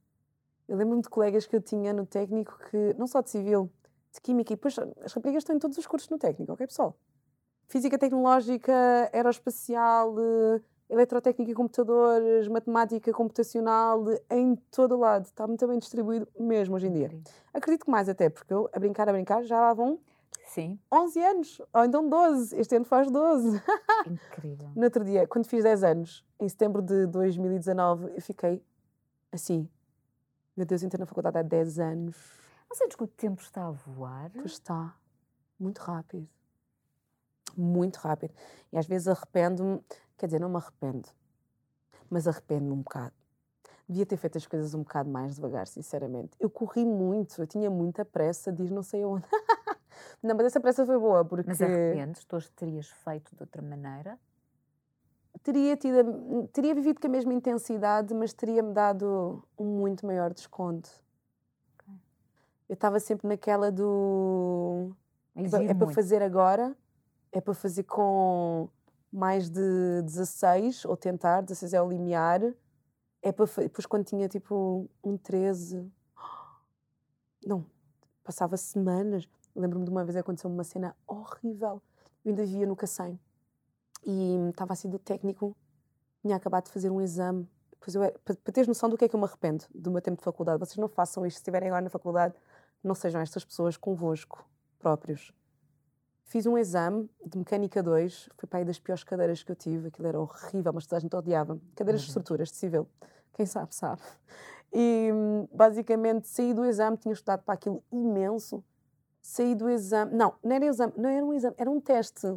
[0.68, 3.70] Eu lembro-me de colegas que eu tinha no técnico que, não só de civil,
[4.14, 6.96] de química, e depois as raparigas estão em todos os cursos no técnico, ok pessoal?
[7.68, 15.26] Física tecnológica, aeroespacial, eh, eletrotécnica e computadores, matemática computacional, em todo o lado.
[15.26, 17.12] Está muito bem distribuído mesmo hoje em dia.
[17.54, 20.00] Acredito que mais até, porque eu, a brincar, a brincar, já lá vão
[20.46, 22.56] Sim, 11 anos, ou então 12.
[22.56, 23.60] Este ano faz 12.
[24.06, 24.72] incrível.
[24.76, 28.64] No outro dia, quando fiz 10 anos, em setembro de 2019, eu fiquei
[29.32, 29.68] assim.
[30.56, 32.18] Meu Deus, eu entrei na faculdade há 10 anos.
[32.70, 34.30] Não sentes que o tempo está a voar?
[34.32, 34.96] Pois está.
[35.60, 36.30] Muito rápido.
[37.58, 38.34] Muito rápido.
[38.72, 39.82] E às vezes arrependo-me,
[40.24, 41.10] quer dizer, não me arrependo,
[42.10, 43.14] mas arrependo-me um bocado.
[43.90, 46.32] Devia ter feito as coisas um bocado mais devagar, sinceramente.
[46.40, 49.26] Eu corri muito, eu tinha muita pressa de ir não sei onde.
[50.24, 52.24] não, mas essa pressa foi boa, porque Mas arrependes?
[52.24, 54.18] Tu hoje terias feito de outra maneira?
[55.44, 60.90] teria, tido, teria vivido com a mesma intensidade, mas teria-me dado um muito maior desconto.
[61.76, 61.94] Ok.
[62.70, 64.96] Eu estava sempre naquela do.
[65.36, 66.74] É é para fazer agora,
[67.30, 68.70] é para fazer com
[69.14, 72.42] mais de 16, ou tentar, 16 é o limiar.
[73.22, 75.88] É para depois quando tinha tipo um 13.
[77.46, 77.64] Não,
[78.24, 79.30] passava semanas.
[79.56, 81.80] Lembro-me de uma vez aconteceu uma cena horrível.
[82.26, 83.20] Eu ainda vivia no Cacém
[84.06, 85.56] e estava assim do técnico,
[86.22, 87.48] tinha acabado de fazer um exame.
[87.94, 90.02] Eu era- para, para teres noção do que é que eu me arrependo do meu
[90.02, 92.34] tempo de faculdade, vocês não façam isto, se estiverem agora na faculdade,
[92.84, 94.46] não sejam estas pessoas convosco
[94.80, 95.34] próprios.
[96.26, 99.90] Fiz um exame de Mecânica 2, foi para aí das piores cadeiras que eu tive,
[99.90, 101.60] aquilo era horrível, mas toda a gente odiava.
[101.76, 102.10] Cadeiras de Uhum.
[102.10, 102.88] estruturas, de civil.
[103.34, 104.02] Quem sabe, sabe.
[104.72, 108.64] E hum, basicamente saí do exame, tinha estudado para aquilo imenso.
[109.22, 112.28] Saí do exame, não, não era exame, não era um exame, era um teste.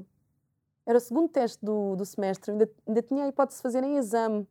[0.84, 3.97] Era o segundo teste do, do semestre, ainda, ainda tinha a hipótese de fazer em
[3.97, 4.47] exame.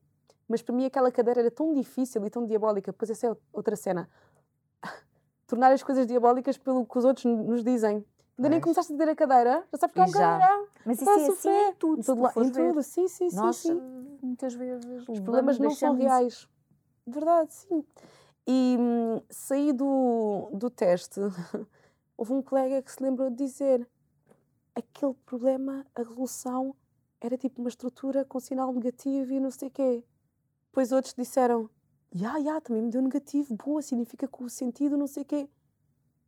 [0.48, 2.92] Mas para mim aquela cadeira era tão difícil e tão diabólica.
[2.92, 4.10] Pois essa é outra cena.
[5.48, 8.04] Tornar as coisas diabólicas pelo que os outros nos dizem.
[8.38, 10.68] Ainda nem começaste a ter a cadeira, já sabes que é um cadeirão.
[10.86, 12.84] Mas isso é assim em tudo, Em se todo tu tu la- fores em tudo,
[12.84, 13.36] sim, sim, sim.
[13.36, 14.18] Nós, sim.
[14.22, 16.48] muitas vezes, Os problemas não são reais.
[17.08, 17.84] Verdade, sim.
[18.48, 21.20] E hum, saí do, do teste,
[22.18, 23.88] houve um colega que se lembrou de dizer
[24.76, 26.76] aquele problema, a resolução,
[27.22, 30.04] era tipo uma estrutura com sinal negativo e não sei o quê.
[30.68, 31.70] Depois outros disseram,
[32.12, 35.50] já, já, também me deu negativo, boa, significa que o sentido não sei o quê.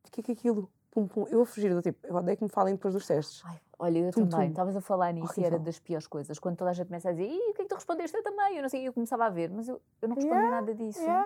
[0.06, 0.72] Fiquei com aquilo,
[1.06, 1.28] pum, pum.
[1.30, 3.44] Eu a fugir do tipo, eu odeio que me falem depois dos testes.
[3.46, 4.50] Ai, olha, eu Tum, também.
[4.50, 5.66] Estavas a falar nisso e era Horrível.
[5.66, 6.40] das piores coisas.
[6.40, 8.18] Quando toda a gente começa a dizer, Ih, o que é que tu respondeste?
[8.18, 8.56] Eu também.
[8.58, 11.00] Eu não sei, eu começava a ver, mas eu, eu não respondi Yeah, nada disso.
[11.00, 11.26] yeah.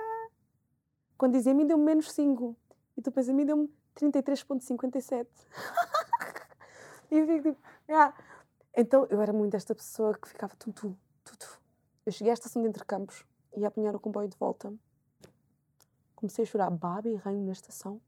[1.17, 2.55] Quando dizem a mim deu-me menos 5
[2.97, 5.27] e tu pensas, a mim deu-me 33,57.
[7.11, 8.13] e eu fico tipo, "Ah."
[8.75, 11.47] Então eu era muito esta pessoa que ficava tum, tum, tum, tum.
[12.05, 14.73] Eu cheguei à estação de Intercampos e ia apanhar o comboio de volta.
[16.15, 17.99] Comecei a chorar baba e reino na estação.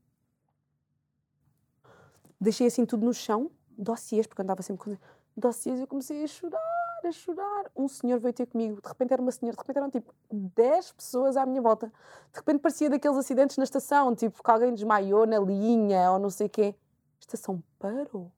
[2.44, 4.98] Deixei assim tudo no chão, dossiês, porque andava sempre com
[5.36, 7.72] dossiês, eu comecei a chorar, a chorar.
[7.74, 10.92] Um senhor veio ter comigo, de repente era uma senhora, de repente eram tipo 10
[10.92, 11.88] pessoas à minha volta.
[11.88, 16.30] De repente parecia daqueles acidentes na estação, tipo que alguém desmaiou na linha ou não
[16.30, 16.76] sei o quê.
[17.16, 18.30] A estação parou.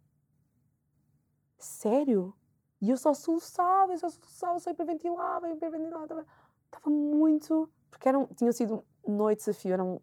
[1.58, 2.32] Sério?
[2.80, 6.28] E eu só soluçava, eu só soluçava, só hiperventilava, hiperventilava.
[6.66, 7.68] Estava muito.
[7.90, 10.00] Porque eram, tinham sido noites desafio, eram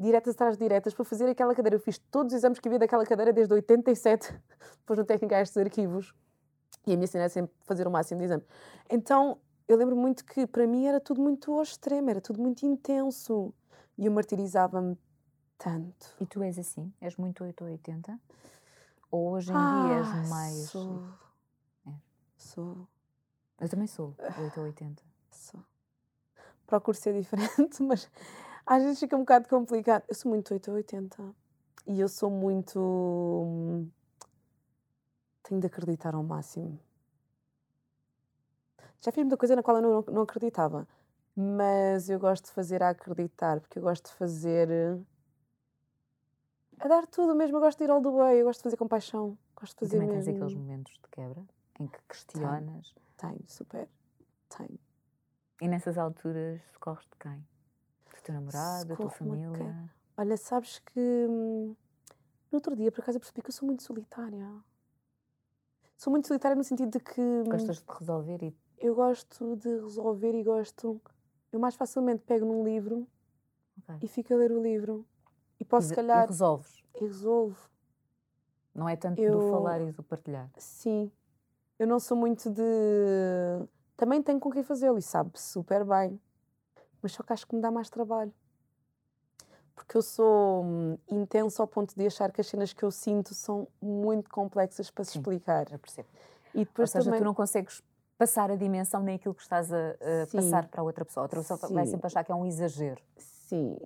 [0.00, 1.76] diretas atrás de diretas para fazer aquela cadeira.
[1.76, 4.32] Eu fiz todos os exames que havia daquela cadeira desde 87,
[4.80, 6.14] depois no técnico a estes arquivos.
[6.86, 8.42] E a minha cena é sempre fazer o máximo de exame.
[8.88, 9.38] Então,
[9.68, 13.52] eu lembro muito que para mim era tudo muito ao extremo, era tudo muito intenso.
[13.98, 14.96] E eu martirizava-me
[15.58, 16.14] tanto.
[16.18, 16.92] E tu és assim?
[17.00, 18.18] És muito 8 ou 80?
[19.10, 20.54] Ou hoje em ah, dia és mais.
[20.70, 21.04] Sou.
[21.86, 21.90] É.
[22.38, 22.88] Sou.
[23.60, 25.02] Eu também sou 8 ou 80.
[25.30, 25.60] Sou.
[26.66, 28.10] Procuro ser diferente, mas
[28.70, 30.04] às vezes fica um bocado complicado.
[30.08, 31.34] Eu sou muito 8 ou 80.
[31.88, 32.78] E eu sou muito.
[32.78, 33.90] Hum,
[35.42, 36.78] tenho de acreditar ao máximo.
[39.00, 40.86] Já fiz muita coisa na qual eu não, não acreditava.
[41.34, 44.68] Mas eu gosto de fazer a acreditar, porque eu gosto de fazer
[46.78, 47.56] a dar tudo mesmo.
[47.56, 49.36] Eu gosto de ir all the way, eu gosto de fazer com paixão.
[49.56, 50.32] Gosto de fazer e também mesmo.
[50.32, 51.42] tens aqueles momentos de quebra
[51.80, 52.94] em que questionas.
[53.16, 53.88] Tenho, tenho super.
[54.48, 54.78] Tenho.
[55.60, 57.49] E nessas alturas socorres de quem?
[58.30, 59.90] Teu namorado, da tua família?
[60.16, 61.74] Olha, sabes que hum,
[62.50, 64.48] no outro dia, por acaso, eu percebi que eu sou muito solitária.
[65.96, 67.20] Sou muito solitária no sentido de que.
[67.20, 68.56] Hum, Gostas de resolver e.
[68.78, 71.00] Eu gosto de resolver e gosto.
[71.52, 73.06] Eu mais facilmente pego num livro
[73.82, 73.98] okay.
[74.02, 75.04] e fico a ler o livro
[75.58, 76.24] e posso, se calhar.
[76.24, 76.82] E resolves.
[76.94, 77.58] E resolvo.
[78.74, 79.38] Não é tanto eu...
[79.38, 80.48] do falar e do partilhar.
[80.56, 81.10] Sim.
[81.78, 82.62] Eu não sou muito de.
[83.96, 86.20] Também tenho com quem fazê-lo e sabe super bem.
[87.02, 88.32] Mas só que acho que me dá mais trabalho.
[89.74, 93.34] Porque eu sou hum, intensa ao ponto de achar que as cenas que eu sinto
[93.34, 95.72] são muito complexas para se explicar.
[95.72, 96.08] Eu percebo.
[96.54, 97.20] E depois Ou seja, também...
[97.20, 97.82] tu não consegues
[98.18, 101.22] passar a dimensão nem aquilo que estás a, a passar para a outra pessoa.
[101.22, 101.74] A outra pessoa Sim.
[101.74, 103.00] vai sempre achar que é um exagero.
[103.16, 103.78] Sim.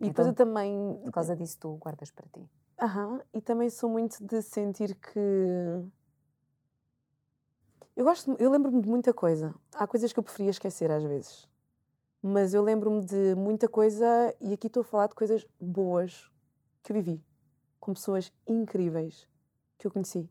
[0.00, 1.00] E depois eu também.
[1.04, 2.48] Por causa disso, tu guardas para ti.
[2.80, 3.20] Aham.
[3.34, 5.20] E também sou muito de sentir que.
[7.94, 9.54] Eu gosto, eu lembro-me de muita coisa.
[9.74, 11.48] Há coisas que eu preferia esquecer às vezes.
[12.22, 14.06] Mas eu lembro-me de muita coisa
[14.40, 16.30] e aqui estou a falar de coisas boas
[16.82, 17.20] que eu vivi
[17.80, 19.28] com pessoas incríveis
[19.76, 20.30] que eu conheci.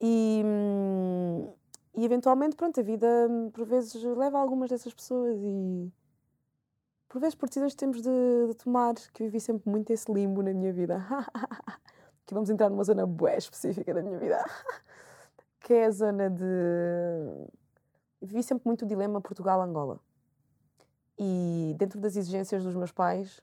[0.00, 1.52] E, hum,
[1.94, 3.06] e eventualmente, pronto, a vida
[3.52, 5.92] por vezes leva algumas dessas pessoas e
[7.08, 10.10] por vezes por decisões que temos de, de, tomar, que eu vivi sempre muito esse
[10.10, 11.06] limbo na minha vida.
[12.26, 14.44] que vamos entrar numa zona bué específica da minha vida,
[15.60, 16.42] que é a zona de.
[18.20, 20.00] Eu vivi sempre muito o dilema Portugal-Angola.
[21.24, 23.40] E dentro das exigências dos meus pais,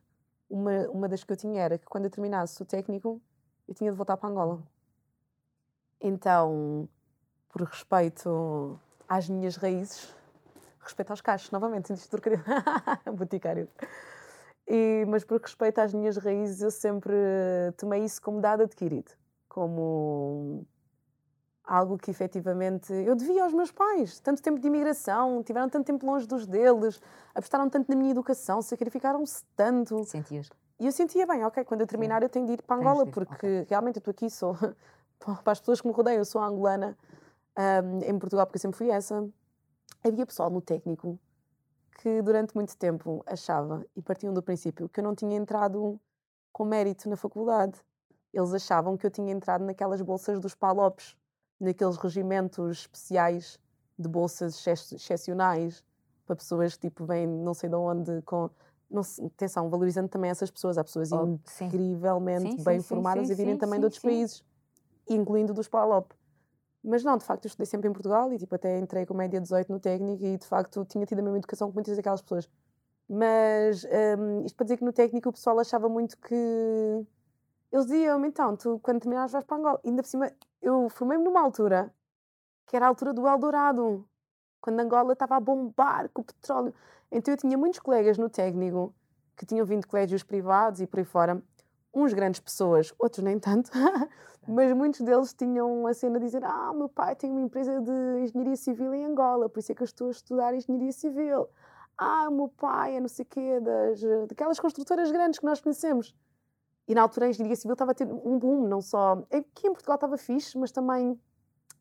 [0.49, 3.21] uma, uma das que eu tinha era que quando eu terminasse o técnico,
[3.65, 4.61] eu tinha de voltar para Angola.
[6.01, 6.89] Então,
[7.47, 8.77] por respeito
[9.07, 10.13] às minhas raízes,
[10.81, 12.43] respeito aos cachos, novamente, sentiste trocadilho.
[13.15, 13.69] Boticário.
[14.67, 17.13] E, mas por respeito às minhas raízes, eu sempre
[17.77, 19.13] tomei isso como dado adquirido.
[19.47, 20.65] Como
[21.69, 24.19] algo que efetivamente eu devia aos meus pais.
[24.19, 27.01] Tanto tempo de imigração, tiveram tanto tempo longe dos deles,
[27.33, 30.03] apostaram tanto na minha educação, sacrificaram-se tanto.
[30.05, 30.49] Sentias?
[30.79, 33.33] E eu sentia bem, ok, quando eu terminar eu tenho de ir para Angola, porque
[33.33, 33.65] okay.
[33.69, 34.55] realmente eu estou aqui, sou,
[35.19, 36.97] para as pessoas que me rodeiam, eu sou angolana,
[37.57, 39.29] um, em Portugal, porque eu sempre fui essa
[40.03, 41.19] havia pessoal no técnico
[42.01, 45.99] que durante muito tempo achava e partiam do princípio que eu não tinha entrado
[46.51, 47.79] com mérito na faculdade.
[48.33, 51.17] Eles achavam que eu tinha entrado naquelas bolsas dos PALOPs,
[51.59, 53.59] naqueles regimentos especiais
[53.97, 55.83] de bolsas excepcionais
[56.25, 58.49] para pessoas que tipo vêm não sei de onde com
[58.89, 60.77] não, atenção, valorizando também essas pessoas.
[60.77, 62.63] Há pessoas oh, incrivelmente sim.
[62.63, 64.43] bem sim, formadas a virem também de outros países,
[65.07, 66.11] incluindo dos PALOP.
[66.83, 69.39] Mas não, de facto, eu estudei sempre em Portugal e tipo, até entrei com média
[69.39, 72.49] 18 no técnico e de facto tinha tido a mesma educação que muitas daquelas pessoas.
[73.07, 73.85] Mas
[74.17, 76.35] um, isto para dizer que no técnico o pessoal achava muito que.
[77.71, 79.79] Eles diziam então, tu quando terminares vais para Angola.
[79.83, 81.93] E ainda por cima, eu formei-me numa altura
[82.65, 84.07] que era a altura do Eldorado,
[84.61, 86.73] quando Angola estava a bombar com o petróleo.
[87.11, 88.93] Então eu tinha muitos colegas no técnico
[89.35, 91.41] que tinham vindo de colégios privados e por aí fora,
[91.93, 93.71] uns grandes pessoas, outros nem tanto,
[94.47, 98.23] mas muitos deles tinham a cena de dizer: Ah, meu pai tem uma empresa de
[98.23, 101.47] engenharia civil em Angola, por isso é que eu estou a estudar engenharia civil.
[101.97, 106.15] Ah, meu pai é não sei o quê, das, daquelas construtoras grandes que nós conhecemos.
[106.89, 109.23] E na altura a engenharia civil estava a ter um boom, não só.
[109.31, 111.19] Aqui em Portugal estava fixe, mas também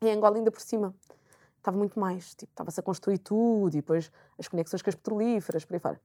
[0.03, 0.95] Em Angola, ainda por cima,
[1.57, 2.35] estava muito mais.
[2.35, 6.01] Tipo, estava-se a construir tudo e depois as conexões com as petrolíferas, por aí fora.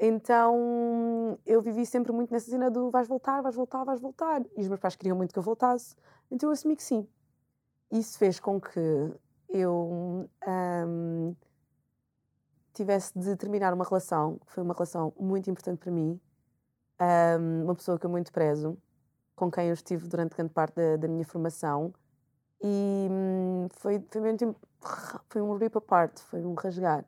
[0.00, 4.42] Então eu vivi sempre muito nessa cena do vais voltar, vais voltar, vais voltar.
[4.56, 5.94] E os meus pais queriam muito que eu voltasse,
[6.30, 7.06] então eu assumi que sim.
[7.90, 8.80] Isso fez com que
[9.48, 11.34] eu um,
[12.72, 16.20] tivesse de terminar uma relação, que foi uma relação muito importante para mim,
[17.00, 18.76] um, uma pessoa que eu muito prezo,
[19.36, 21.92] com quem eu estive durante grande parte da, da minha formação.
[22.60, 24.56] E hum, foi, foi, mesmo,
[25.28, 27.04] foi um rip apart, foi um rasgar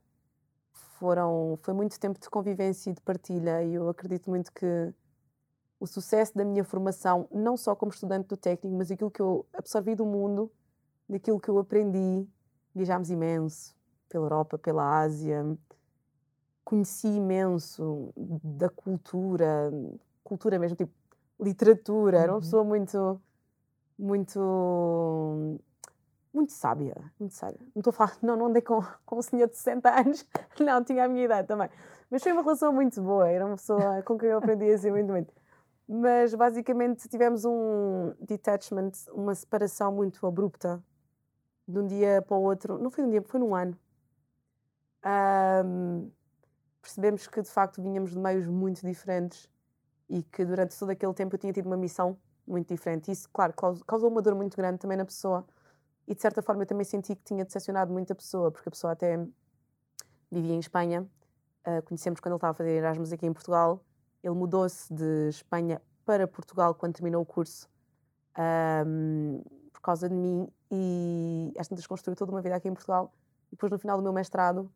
[1.00, 4.92] foram, foi muito tempo de convivência e de partilha e eu acredito muito que
[5.80, 9.46] o sucesso da minha formação, não só como estudante do técnico, mas aquilo que eu
[9.54, 10.52] absorvi do mundo,
[11.08, 12.28] daquilo que eu aprendi,
[12.74, 13.74] viajámos imenso
[14.10, 15.56] pela Europa, pela Ásia,
[16.64, 19.72] conheci imenso da cultura,
[20.22, 20.92] cultura mesmo, tipo
[21.40, 22.40] literatura, era uma uhum.
[22.40, 23.20] pessoa muito,
[23.98, 25.58] muito
[26.32, 27.58] muito sábia, muito sábia.
[27.74, 30.26] Não estou a falar, não, não andei com, com um senhor de 60 anos,
[30.60, 31.68] não, tinha a minha idade também.
[32.10, 35.10] Mas foi uma relação muito boa, era uma pessoa com quem eu aprendi assim muito,
[35.10, 35.32] muito.
[35.88, 40.82] Mas basicamente tivemos um detachment, uma separação muito abrupta,
[41.66, 42.78] de um dia para o outro.
[42.78, 43.76] Não foi um dia, foi num ano.
[45.04, 46.10] Um,
[46.80, 49.48] percebemos que de facto vinhamos de meios muito diferentes
[50.08, 53.10] e que durante todo aquele tempo eu tinha tido uma missão muito diferente.
[53.10, 53.54] Isso, claro,
[53.86, 55.46] causou uma dor muito grande também na pessoa
[56.06, 58.92] e de certa forma eu também senti que tinha decepcionado muita pessoa, porque a pessoa
[58.92, 59.16] até
[60.30, 61.06] vivia em Espanha,
[61.66, 63.84] uh, conhecemos quando ele estava a fazer Erasmus aqui em Portugal.
[64.22, 67.68] Ele mudou-se de Espanha para Portugal quando terminou o curso
[68.86, 73.14] um, por causa de mim e às tantas construiu toda uma vida aqui em Portugal.
[73.48, 74.70] E depois no final do meu mestrado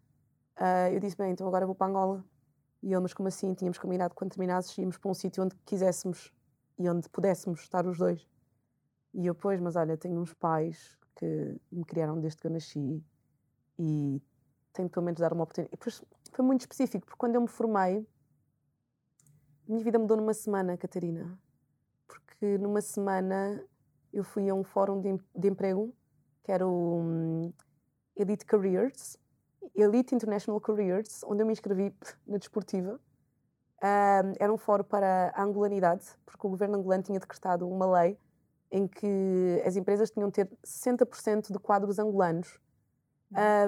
[0.59, 2.25] uh, eu disse, bem, então agora vou para Angola.
[2.83, 3.55] E ele, mas como assim?
[3.55, 6.33] Tínhamos combinado quando terminasses íamos para um sítio onde quiséssemos
[6.79, 8.29] e onde pudéssemos estar os dois.
[9.15, 13.03] E eu, pois, mas olha, tenho uns pais que me criaram desde que eu nasci
[13.79, 14.21] e
[14.73, 15.75] tenho pelo menos dar uma oportunidade.
[15.75, 18.07] E depois foi muito específico, porque quando eu me formei,
[19.67, 21.39] a minha vida mudou numa semana, Catarina.
[22.07, 23.65] Porque numa semana
[24.13, 25.95] eu fui a um fórum de, de emprego,
[26.43, 27.53] que era o um,
[28.17, 29.17] Elite Careers,
[29.75, 31.95] Elite International Careers, onde eu me inscrevi
[32.27, 33.01] na desportiva.
[33.83, 38.19] Um, era um fórum para a angolanidade, porque o governo angolano tinha decretado uma lei
[38.71, 42.59] em que as empresas tinham de ter 60% de quadros angolanos,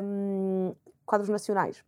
[0.03, 0.75] um,
[1.05, 1.85] quadros nacionais,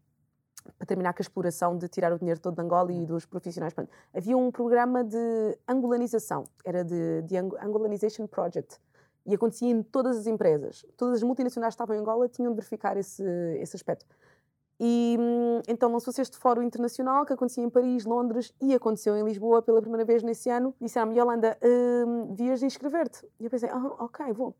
[0.76, 3.74] para terminar com a exploração de tirar o dinheiro todo de Angola e dos profissionais.
[4.14, 8.78] Havia um programa de angolanização, era de, de Angolanization Project,
[9.28, 10.86] e acontecia em todas as empresas.
[10.96, 13.22] Todas as multinacionais que estavam em Angola tinham de verificar esse,
[13.60, 14.06] esse aspecto.
[14.80, 19.24] E hum, então lançou-se este fórum internacional que acontecia em Paris, Londres e aconteceu em
[19.24, 20.74] Lisboa pela primeira vez nesse ano.
[20.80, 23.26] Disseram-me, Yolanda, hum, vias de inscrever-te?
[23.38, 24.56] E eu pensei, ah, ok, vou.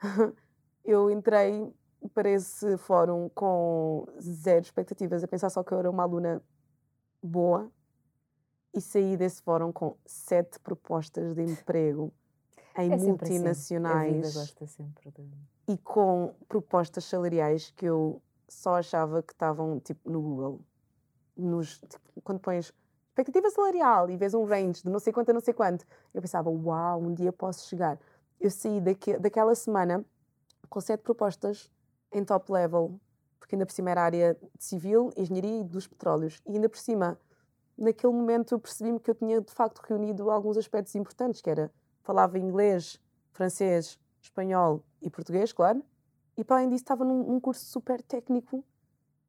[0.82, 1.70] eu entrei
[2.14, 6.42] para esse fórum com zero expectativas, a pensar só que eu era uma aluna
[7.22, 7.70] boa
[8.72, 12.12] e saí desse fórum com sete propostas de emprego
[12.76, 14.92] em é multinacionais assim.
[15.16, 15.30] de...
[15.68, 20.60] e com propostas salariais que eu só achava que estavam tipo no Google.
[21.36, 22.72] Nos, tipo, quando pões
[23.08, 26.20] expectativa salarial e vês um range de não sei quanto a não sei quanto, eu
[26.20, 27.98] pensava, uau, um dia posso chegar.
[28.40, 30.04] Eu saí daqui, daquela semana
[30.68, 31.70] com sete propostas
[32.12, 33.00] em top level,
[33.38, 36.40] porque ainda por cima era área civil, engenharia e dos petróleos.
[36.46, 37.18] E ainda por cima,
[37.76, 41.72] naquele momento, percebi-me que eu tinha de facto reunido alguns aspectos importantes, que era
[42.04, 43.00] falava inglês,
[43.32, 45.82] francês, espanhol e português, claro,
[46.36, 48.64] e para além disso, estava num, num curso super técnico.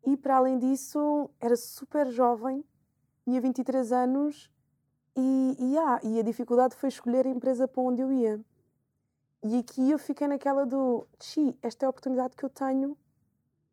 [0.05, 2.63] E para além disso, era super jovem,
[3.23, 4.51] tinha 23 anos.
[5.15, 8.39] E, e, ah, e a dificuldade foi escolher a empresa para onde eu ia.
[9.43, 12.97] E aqui eu fiquei naquela do, xi, esta é a oportunidade que eu tenho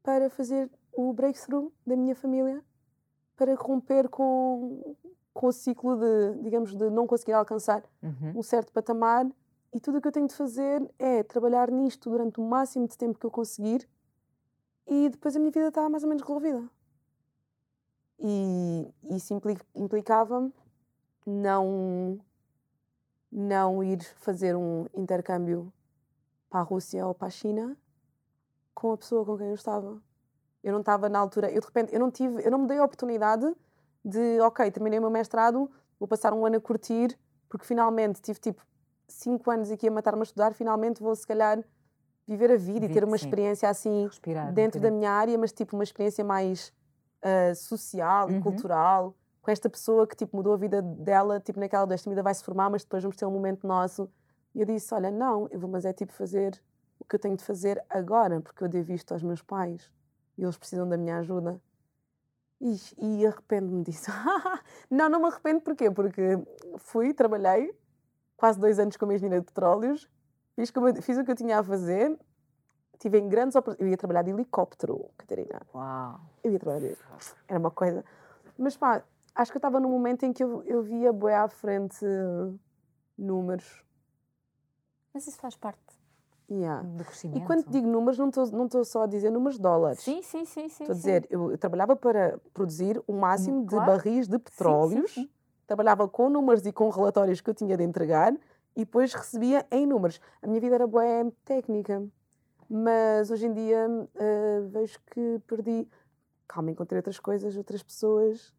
[0.02, 2.62] para fazer o breakthrough da minha família,
[3.36, 4.94] para romper com,
[5.32, 8.38] com o ciclo de, digamos, de não conseguir alcançar uhum.
[8.38, 9.26] um certo patamar
[9.72, 12.96] e tudo o que eu tenho de fazer é trabalhar nisto durante o máximo de
[12.96, 13.88] tempo que eu conseguir
[14.86, 16.68] e depois a minha vida está mais ou menos resolvida.
[18.18, 19.34] E isso
[19.74, 20.50] implicava
[21.26, 22.20] não,
[23.30, 25.72] não ir fazer um intercâmbio
[26.50, 27.76] para a Rússia ou para a China
[28.74, 30.00] com a pessoa com quem eu estava.
[30.62, 32.78] Eu não estava na altura, eu de repente, eu não tive, eu não me dei
[32.78, 33.52] a oportunidade
[34.04, 37.16] de, ok, terminei o meu mestrado, vou passar um ano a curtir,
[37.48, 38.62] porque finalmente tive tipo
[39.08, 41.62] cinco anos aqui a matar-me a estudar, finalmente vou se calhar
[42.26, 43.24] viver a vida e ter uma sim.
[43.26, 46.72] experiência assim Respirar, dentro da minha área, mas tipo uma experiência mais
[47.22, 48.40] uh, social e uhum.
[48.40, 52.32] cultural com esta pessoa que tipo mudou a vida dela, tipo naquela desta vida vai
[52.32, 54.08] se formar, mas depois vamos ter um momento nosso.
[54.54, 56.62] E eu disse, olha, não, eu vou mas é tipo fazer
[56.98, 59.90] o que eu tenho de fazer agora, porque eu devo isto aos meus pais
[60.38, 61.60] e eles precisam da minha ajuda.
[62.62, 64.08] E, e arrependo-me disso.
[64.88, 65.90] não, não me arrependo porquê?
[65.90, 66.38] Porque
[66.78, 67.76] fui, trabalhei
[68.36, 70.08] quase dois anos como engenheira de petróleos,
[70.54, 72.16] fiz, fiz o que eu tinha a fazer,
[72.98, 73.86] tive em grandes oportunidades.
[73.86, 75.60] Eu ia trabalhar de helicóptero, Catarina.
[75.74, 76.20] Uau!
[76.42, 76.96] Eu ia trabalhar de...
[77.48, 78.04] Era uma coisa.
[78.56, 79.02] Mas pá,
[79.34, 82.06] acho que eu estava num momento em que eu, eu via bué à frente
[83.18, 83.84] números.
[85.12, 85.80] Mas isso faz parte
[86.52, 86.86] Yeah.
[87.34, 90.00] E quando digo números, não estou não só a dizer números de dólares.
[90.00, 90.84] Sim, sim, sim, sim.
[90.84, 91.00] Estou a sim.
[91.00, 93.86] dizer, eu, eu trabalhava para produzir o máximo de claro.
[93.86, 95.30] barris de petróleos, sim.
[95.66, 98.34] trabalhava com números e com relatórios que eu tinha de entregar
[98.76, 100.20] e depois recebia em números.
[100.42, 101.04] A minha vida era boa
[101.44, 102.04] técnica,
[102.68, 105.88] mas hoje em dia eh, vejo que perdi.
[106.46, 108.52] Calma, encontrei outras coisas, outras pessoas.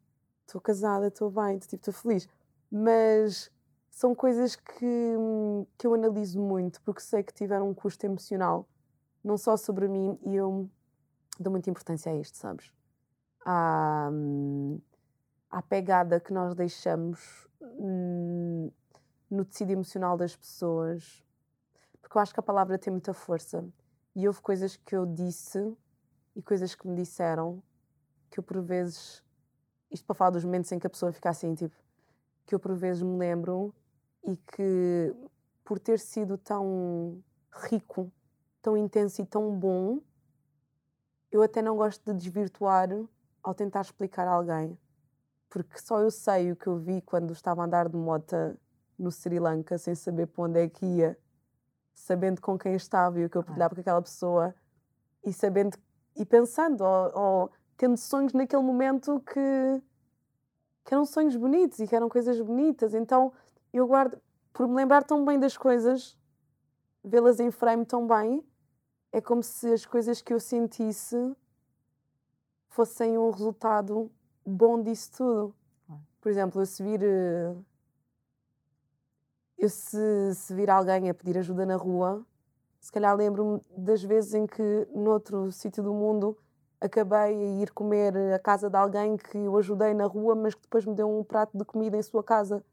[0.44, 2.28] Estou casada, estou bem, estou tipo, feliz.
[2.70, 3.52] Mas
[3.94, 5.14] são coisas que,
[5.78, 8.68] que eu analiso muito porque sei que tiveram um custo emocional,
[9.22, 10.68] não só sobre mim, e eu
[11.38, 12.72] dou muita importância a isto, sabes?
[13.46, 14.10] À,
[15.48, 18.68] à pegada que nós deixamos hum,
[19.30, 21.24] no tecido emocional das pessoas,
[22.02, 23.64] porque eu acho que a palavra tem muita força.
[24.16, 25.72] E houve coisas que eu disse
[26.34, 27.62] e coisas que me disseram
[28.28, 29.22] que eu por vezes,
[29.88, 31.76] isto para falar dos momentos em que a pessoa fica assim, tipo,
[32.44, 33.72] que eu por vezes me lembro
[34.26, 35.14] e que
[35.64, 37.22] por ter sido tão
[37.70, 38.12] rico,
[38.60, 40.00] tão intenso e tão bom,
[41.30, 42.88] eu até não gosto de desvirtuar
[43.42, 44.78] ao tentar explicar a alguém.
[45.48, 48.34] Porque só eu sei o que eu vi quando estava a andar de moto
[48.98, 51.18] no Sri Lanka sem saber para onde é que ia,
[51.94, 53.46] sabendo com quem estava e o que eu Claro.
[53.46, 54.54] partilhava com aquela pessoa
[55.24, 55.76] e sabendo
[56.16, 59.82] e pensando ou, ou tendo sonhos naquele momento que,
[60.84, 62.94] que eram sonhos bonitos e que eram coisas bonitas.
[62.94, 63.32] Então
[63.78, 64.20] eu guardo,
[64.52, 66.18] por me lembrar tão bem das coisas,
[67.04, 68.42] vê-las em frame tão bem,
[69.12, 71.36] é como se as coisas que eu sentisse
[72.68, 74.10] fossem um resultado
[74.44, 75.54] bom disso tudo.
[76.20, 77.02] Por exemplo, eu se vir.
[77.02, 77.54] eh,
[79.56, 82.26] Eu se, se vir alguém a pedir ajuda na rua,
[82.80, 86.36] se calhar lembro-me das vezes em que, noutro sítio do mundo,
[86.80, 90.62] acabei a ir comer à casa de alguém que eu ajudei na rua, mas que
[90.62, 92.64] depois me deu um prato de comida em sua casa,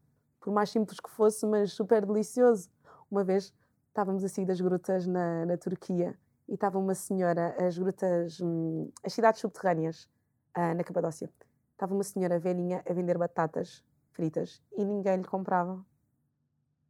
[0.42, 2.68] por mais simples que fosse, mas super delicioso.
[3.10, 3.54] Uma vez
[3.88, 6.18] estávamos assim das grutas na, na Turquia
[6.48, 10.08] e estava uma senhora, as grutas, hum, as cidades subterrâneas,
[10.52, 11.30] ah, na Capadócia.
[11.72, 15.84] Estava uma senhora velhinha a vender batatas fritas e ninguém lhe comprava.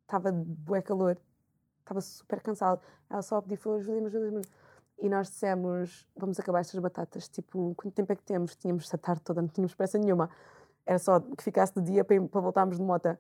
[0.03, 1.18] Estava de bué calor,
[1.80, 2.80] estava super cansada.
[3.09, 4.42] Ela só pediu, foi ajuda-me, ajuda-me.
[4.98, 7.28] E nós dissemos, vamos acabar estas batatas.
[7.28, 8.57] Tipo, quanto tempo é que temos?
[8.57, 10.30] Tínhamos esta tarde toda, não tínhamos pressa nenhuma.
[10.86, 13.16] Era só que ficasse de dia para, para voltarmos de moto.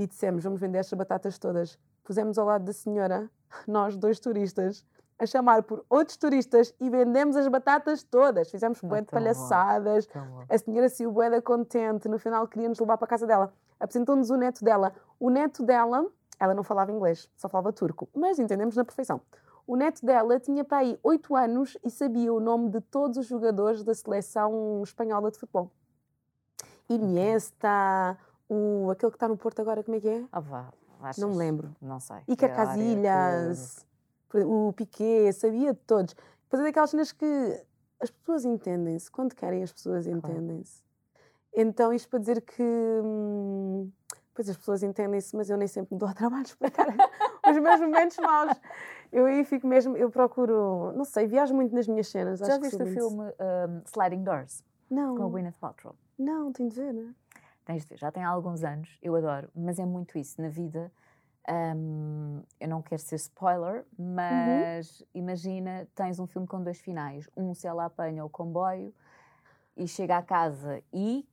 [0.00, 1.78] E dissemos, vamos vender estas batatas todas.
[2.02, 3.30] Pusemos ao lado da senhora,
[3.68, 4.82] nós dois turistas,
[5.18, 8.50] a chamar por outros turistas e vendemos as batatas todas.
[8.50, 10.06] Fizemos bué de palhaçadas.
[10.06, 10.44] Bom.
[10.48, 12.08] A senhora saiu bué da contente.
[12.08, 13.52] No final queria-nos levar para a casa dela.
[13.78, 14.94] Apresentou-nos o neto dela.
[15.18, 16.06] O neto dela,
[16.38, 18.08] ela não falava inglês, só falava turco.
[18.16, 19.20] Mas entendemos na perfeição.
[19.66, 23.26] O neto dela tinha para aí 8 anos e sabia o nome de todos os
[23.26, 25.70] jogadores da seleção espanhola de futebol.
[26.88, 28.16] Iniesta,
[28.50, 30.24] o, aquele que está no Porto agora, como é que é?
[30.32, 31.18] Ah, vá, achas?
[31.22, 31.74] Não me lembro.
[31.80, 32.18] Não sei.
[32.28, 33.86] Iker Que área, Casillas,
[34.28, 36.14] por- o Piquet, sabia de todos.
[36.44, 37.64] Depois é daquelas cenas que
[38.00, 40.82] as pessoas entendem-se, quando querem as pessoas entendem-se.
[41.54, 43.90] Então isto para dizer que hum,
[44.34, 46.86] pois as pessoas entendem-se, mas eu nem sempre me dou trabalho de explicar
[47.48, 48.52] os meus momentos maus.
[49.12, 52.38] Eu aí fico mesmo, eu procuro, não sei, viajo muito nas minhas cenas.
[52.38, 55.94] Já que viste o filme um, Sliding Doors, Não, com a Gwyneth Paltrow?
[56.18, 57.14] não, tenho de ver, né?
[57.70, 60.90] Tens de ver, já tem alguns anos, eu adoro, mas é muito isso na vida.
[61.48, 67.30] hum, eu não quero ser spoiler, mas imagina, tens um filme com dois finais.
[67.36, 68.92] Um se ela apanha o comboio
[69.76, 71.24] e chega à casa e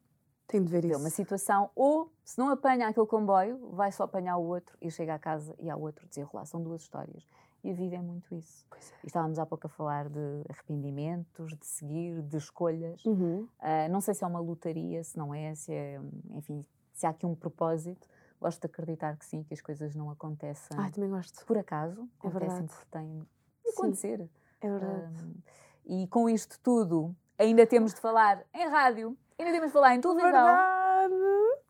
[0.47, 0.99] Tenho de ver isso.
[0.99, 5.15] uma situação, ou se não apanha aquele comboio, vai só apanhar o outro e chega
[5.15, 6.45] à casa e há outro desenrolar.
[6.45, 7.27] São duas histórias.
[7.67, 8.65] E a vida é muito isso.
[8.73, 8.77] É.
[9.03, 13.03] E estávamos há pouco a falar de arrependimentos, de seguir, de escolhas.
[13.03, 13.45] Uhum.
[13.59, 15.99] Ah, não sei se é uma lotaria, se não é, se é,
[16.31, 18.07] enfim, se há aqui um propósito.
[18.39, 21.43] Gosto de acreditar que sim, que as coisas não acontecem Ai, também gosto.
[21.45, 22.67] por acaso, É acontecem verdade.
[22.69, 23.19] porque têm
[23.65, 24.29] de acontecer.
[24.61, 25.23] É verdade.
[25.23, 25.33] Ahm,
[25.87, 29.99] e com isto tudo, ainda temos de falar em rádio, ainda temos de falar em
[29.99, 30.31] televisão.
[30.31, 31.13] Verdade!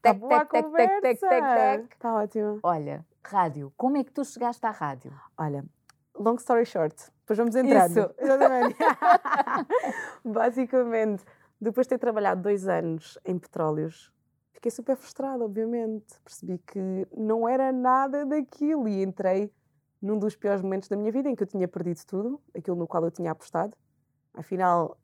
[0.02, 1.30] Tec, Tá boa a tec, tec, tec, tec, tec,
[1.88, 1.98] tec.
[1.98, 2.60] Tá ótimo.
[2.62, 5.12] Olha, rádio, como é que tu chegaste à rádio?
[5.38, 5.66] Olha,
[6.18, 7.92] long story short, depois vamos entrando.
[7.92, 8.14] Isso.
[8.18, 8.76] Exatamente.
[10.24, 11.24] Basicamente,
[11.60, 14.12] depois de ter trabalhado dois anos em petróleos,
[14.54, 16.20] fiquei super frustrada, obviamente.
[16.24, 19.52] Percebi que não era nada daquilo e entrei
[20.02, 22.88] num dos piores momentos da minha vida, em que eu tinha perdido tudo, aquilo no
[22.88, 23.76] qual eu tinha apostado.
[24.34, 24.98] Afinal,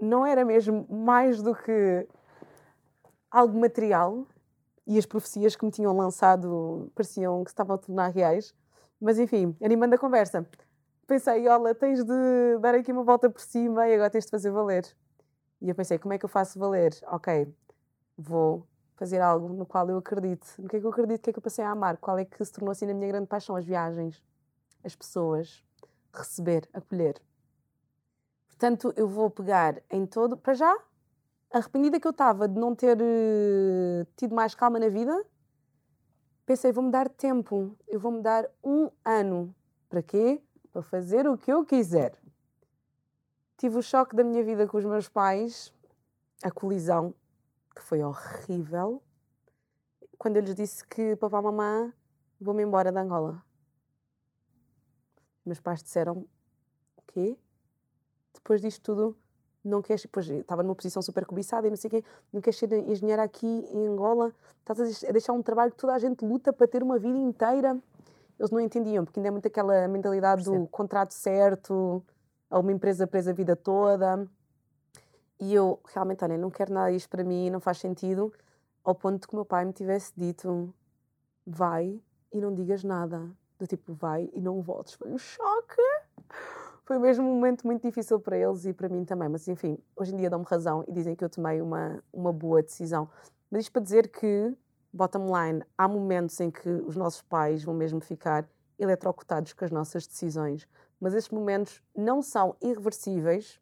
[0.00, 2.06] não era mesmo mais do que
[3.30, 4.26] algo material
[4.86, 8.54] e as profecias que me tinham lançado pareciam que estavam a tornar reais.
[9.00, 10.46] Mas enfim, animando a conversa,
[11.06, 14.50] pensei: olha, tens de dar aqui uma volta por cima e agora tens de fazer
[14.50, 14.84] valer.
[15.60, 16.92] E eu pensei: como é que eu faço valer?
[17.06, 17.52] Ok,
[18.16, 20.46] vou fazer algo no qual eu acredito.
[20.58, 21.20] No que é que eu acredito?
[21.20, 21.96] O que é que eu passei a amar?
[21.98, 23.54] Qual é que se tornou assim a minha grande paixão?
[23.54, 24.22] As viagens,
[24.84, 25.64] as pessoas,
[26.12, 27.20] receber, acolher.
[28.48, 30.36] Portanto, eu vou pegar em todo.
[30.36, 30.76] Para já,
[31.52, 35.24] arrependida que eu estava de não ter uh, tido mais calma na vida,
[36.48, 37.76] pensei, vou-me dar tempo.
[37.86, 39.54] Eu vou-me dar um ano.
[39.86, 40.42] Para quê?
[40.72, 42.18] Para fazer o que eu quiser.
[43.58, 45.74] Tive o choque da minha vida com os meus pais,
[46.42, 47.12] a colisão,
[47.76, 49.02] que foi horrível,
[50.16, 51.92] quando eu lhes disse que papá, mamãe,
[52.40, 53.44] vou-me embora de Angola.
[55.44, 56.26] Meus pais disseram,
[56.96, 57.38] o quê?
[58.32, 59.18] Depois disto tudo,
[59.64, 62.58] não queres, depois estava numa posição super cobiçada e não sei o quê, não queres
[62.58, 66.52] ser engenheiro aqui em Angola, estás a deixar um trabalho que toda a gente luta
[66.52, 67.78] para ter uma vida inteira.
[68.38, 72.02] Eles não entendiam, porque ainda é muito aquela mentalidade do contrato certo,
[72.48, 74.28] a uma empresa presa a vida toda.
[75.40, 78.32] E eu, realmente, olha, não quero nada disto para mim, não faz sentido,
[78.84, 80.72] ao ponto de que o meu pai me tivesse dito:
[81.46, 82.00] vai
[82.32, 83.28] e não digas nada.
[83.58, 84.94] Do tipo, vai e não voltes.
[84.94, 85.82] Foi um choque.
[86.88, 89.28] Foi mesmo um momento muito difícil para eles e para mim também.
[89.28, 92.62] Mas, enfim, hoje em dia dão-me razão e dizem que eu tomei uma, uma boa
[92.62, 93.10] decisão.
[93.50, 94.56] Mas isto para dizer que,
[94.90, 99.70] bottom line, há momentos em que os nossos pais vão mesmo ficar eletrocutados com as
[99.70, 100.66] nossas decisões.
[100.98, 103.60] Mas estes momentos não são irreversíveis,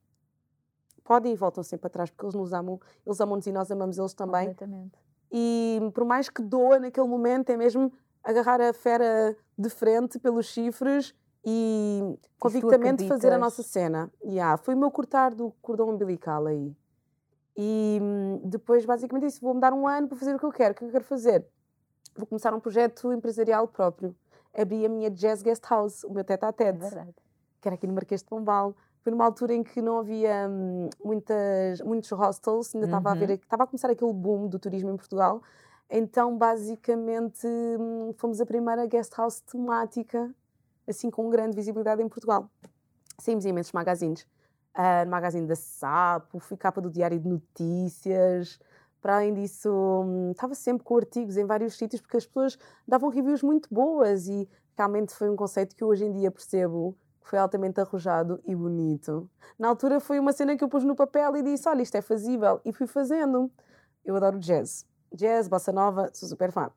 [1.02, 4.14] podem e voltam sempre atrás porque eles nos amam, eles amam-nos e nós amamos eles
[4.14, 4.50] também.
[4.50, 5.00] Completamente.
[5.32, 10.46] E por mais que doa naquele momento, é mesmo agarrar a fera de frente pelos
[10.46, 11.12] chifres
[11.46, 14.12] e convictamente fazer a nossa cena.
[14.24, 16.76] Yeah, foi o meu cortar do cordão umbilical aí.
[17.56, 20.72] E hum, depois, basicamente, disse: vou-me dar um ano para fazer o que eu quero.
[20.72, 21.46] O que eu quero fazer?
[22.16, 24.14] Vou começar um projeto empresarial próprio.
[24.52, 26.78] Abri a minha Jazz Guest House, o meu tete a tete.
[26.78, 27.14] É verdade.
[27.60, 28.74] Que era aqui no Marquês de Pombal
[29.06, 33.14] foi numa altura em que não havia hum, muitas, muitos hostels, ainda estava uhum.
[33.14, 35.40] a ver, estava a começar aquele boom do turismo em Portugal.
[35.88, 40.34] Então, basicamente, hum, fomos a primeira guest house temática,
[40.88, 42.50] assim com grande visibilidade em Portugal.
[43.18, 44.26] Saímos em imensos magazines.
[44.74, 48.58] Uh, magazine da Sapo, fui capa do Diário de Notícias.
[49.00, 53.08] Para além disso, hum, estava sempre com artigos em vários sítios, porque as pessoas davam
[53.08, 57.80] reviews muito boas e realmente foi um conceito que hoje em dia percebo foi altamente
[57.80, 59.28] arrojado e bonito.
[59.58, 62.00] Na altura foi uma cena que eu pus no papel e disse: Olha, isto é
[62.00, 62.60] fazível.
[62.64, 63.50] E fui fazendo.
[64.04, 64.86] Eu adoro jazz.
[65.12, 66.70] Jazz, bossa nova, sou super fã.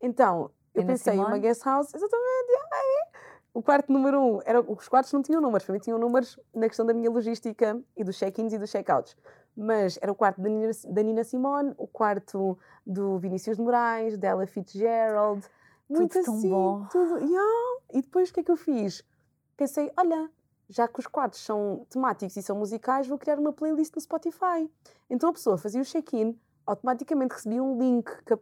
[0.00, 2.52] Então, eu e pensei em uma guest house, exatamente.
[3.56, 6.68] O quarto número um, era, os quartos não tinham números, para mim tinham números na
[6.68, 9.16] questão da minha logística e dos check-ins e dos check-outs.
[9.56, 14.18] Mas era o quarto da Nina, da Nina Simone, o quarto do Vinícius de Moraes,
[14.18, 15.42] dela Fitzgerald.
[15.88, 16.86] Muito tudo assim, tão bom.
[16.90, 17.80] Tudo, yeah.
[17.94, 19.02] E depois o que é que eu fiz?
[19.56, 20.30] pensei, olha,
[20.68, 24.70] já que os quadros são temáticos e são musicais, vou criar uma playlist no Spotify.
[25.08, 28.34] Então a pessoa fazia o check-in, automaticamente recebia um link com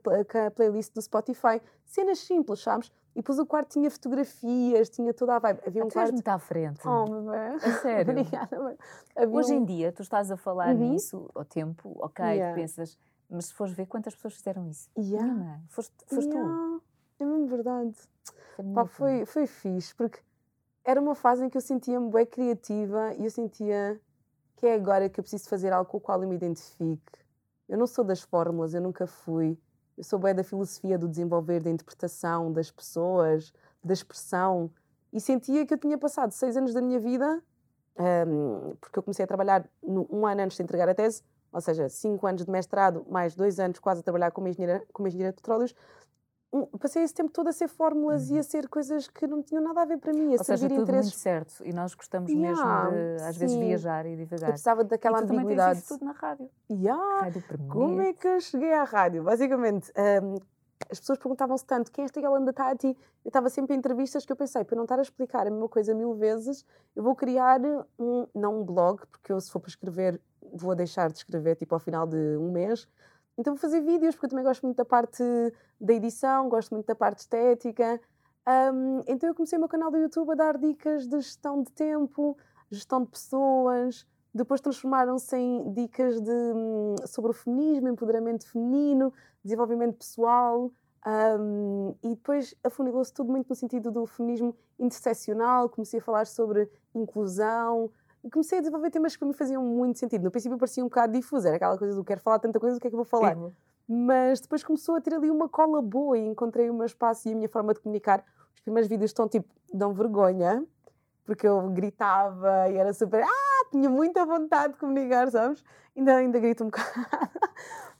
[0.46, 1.62] a, playlist do Spotify.
[1.84, 2.90] Cenas simples, sabes?
[3.14, 5.60] E depois o quarto tinha fotografias, tinha toda a vibe.
[5.66, 6.12] Havia um quarto...
[6.12, 6.80] muito à frente.
[6.86, 7.64] Oh, bebê.
[7.64, 8.10] A sério?
[8.12, 8.76] Obrigada,
[9.30, 9.58] Hoje um...
[9.58, 10.92] em dia, tu estás a falar uhum.
[10.92, 12.52] nisso, ao tempo, ok, yeah.
[12.52, 12.98] tu pensas,
[13.30, 14.90] mas se fores ver quantas pessoas fizeram isso?
[14.98, 15.26] Yeah.
[15.26, 15.62] Nenhuma.
[15.68, 16.48] Foste, foste yeah.
[16.48, 16.82] tu.
[17.20, 17.94] É mesmo verdade.
[18.74, 20.20] Pá, foi, foi fixe, porque
[20.84, 24.00] era uma fase em que eu sentia-me bem criativa e eu sentia
[24.56, 27.12] que é agora que eu preciso fazer algo com o qual eu me identifique.
[27.68, 29.58] Eu não sou das fórmulas, eu nunca fui.
[29.96, 33.52] Eu sou bem da filosofia do desenvolver, da interpretação das pessoas,
[33.82, 34.70] da expressão.
[35.12, 37.40] E sentia que eu tinha passado seis anos da minha vida,
[38.26, 41.22] um, porque eu comecei a trabalhar no, um ano antes de entregar a tese,
[41.52, 45.06] ou seja, cinco anos de mestrado, mais dois anos quase a trabalhar como engenheira, como
[45.06, 45.72] engenheira de petróleos,
[46.78, 48.36] passei esse tempo todo a ser fórmulas uhum.
[48.36, 50.68] e a ser coisas que não tinham nada a ver para mim, a Ou seja,
[50.68, 51.12] tudo interesses.
[51.12, 51.64] muito certo.
[51.64, 53.40] E nós gostamos yeah, mesmo de, às sim.
[53.40, 54.48] vezes, viajar e divagar.
[54.48, 55.82] Eu precisava daquela e tu ambiguidade.
[55.82, 56.50] Também tudo na rádio.
[56.70, 57.20] Yeah.
[57.20, 59.24] rádio Como é que eu cheguei à rádio?
[59.24, 60.36] Basicamente, um,
[60.90, 62.96] as pessoas perguntavam-se tanto quem é esta Yolanda Tati.
[63.24, 65.68] Eu estava sempre em entrevistas que eu pensei, para não estar a explicar a mesma
[65.68, 66.64] coisa mil vezes,
[66.94, 67.60] eu vou criar
[67.98, 70.20] um, não um blog, porque eu, se for para escrever,
[70.52, 72.86] vou deixar de escrever tipo ao final de um mês
[73.36, 75.22] então vou fazer vídeos, porque eu também gosto muito da parte
[75.80, 78.00] da edição, gosto muito da parte estética.
[78.46, 81.72] Um, então eu comecei o meu canal do YouTube a dar dicas de gestão de
[81.72, 82.36] tempo,
[82.70, 84.06] gestão de pessoas.
[84.32, 89.12] Depois transformaram-se em dicas de, hum, sobre o feminismo, empoderamento feminino,
[89.42, 90.70] desenvolvimento pessoal.
[91.06, 96.70] Um, e depois afunilou-se tudo muito no sentido do feminismo interseccional, comecei a falar sobre
[96.94, 97.90] inclusão
[98.24, 100.24] e comecei a desenvolver temas que para mim faziam muito sentido.
[100.24, 102.80] No princípio parecia um bocado difuso, era aquela coisa do quero falar tanta coisa, o
[102.80, 103.36] que é que eu vou falar?
[103.36, 103.52] Sim.
[103.86, 107.32] Mas depois começou a ter ali uma cola boa e encontrei o meu espaço e
[107.32, 108.24] a minha forma de comunicar.
[108.54, 110.64] Os primeiros vídeos estão tipo, dão vergonha,
[111.26, 113.22] porque eu gritava e era super.
[113.22, 115.62] Ah, tinha muita vontade de comunicar, sabes?
[115.94, 116.88] Ainda, ainda grito um bocado.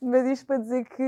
[0.00, 1.02] Mas isto para dizer que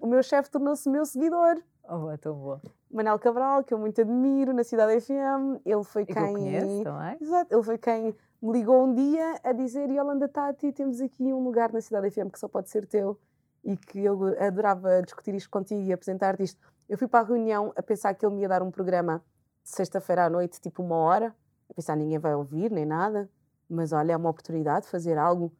[0.00, 1.56] o meu chefe tornou-se meu seguidor.
[1.90, 2.60] Oh, é tão boa.
[2.90, 5.60] Manel Cabral, que eu muito admiro, na Cidade FM.
[5.64, 6.22] Ele foi E que quem.
[6.22, 7.16] eu conheço também.
[7.20, 11.42] Exato, ele foi quem me ligou um dia a dizer: Yolanda Tati, temos aqui um
[11.42, 13.18] lugar na Cidade FM que só pode ser teu
[13.64, 16.60] e que eu adorava discutir isto contigo e apresentar-te isto.
[16.88, 19.22] Eu fui para a reunião a pensar que ele me ia dar um programa
[19.64, 21.34] sexta-feira à noite, tipo uma hora,
[21.68, 23.28] a pensar ninguém vai ouvir nem nada,
[23.68, 25.52] mas olha, é uma oportunidade de fazer algo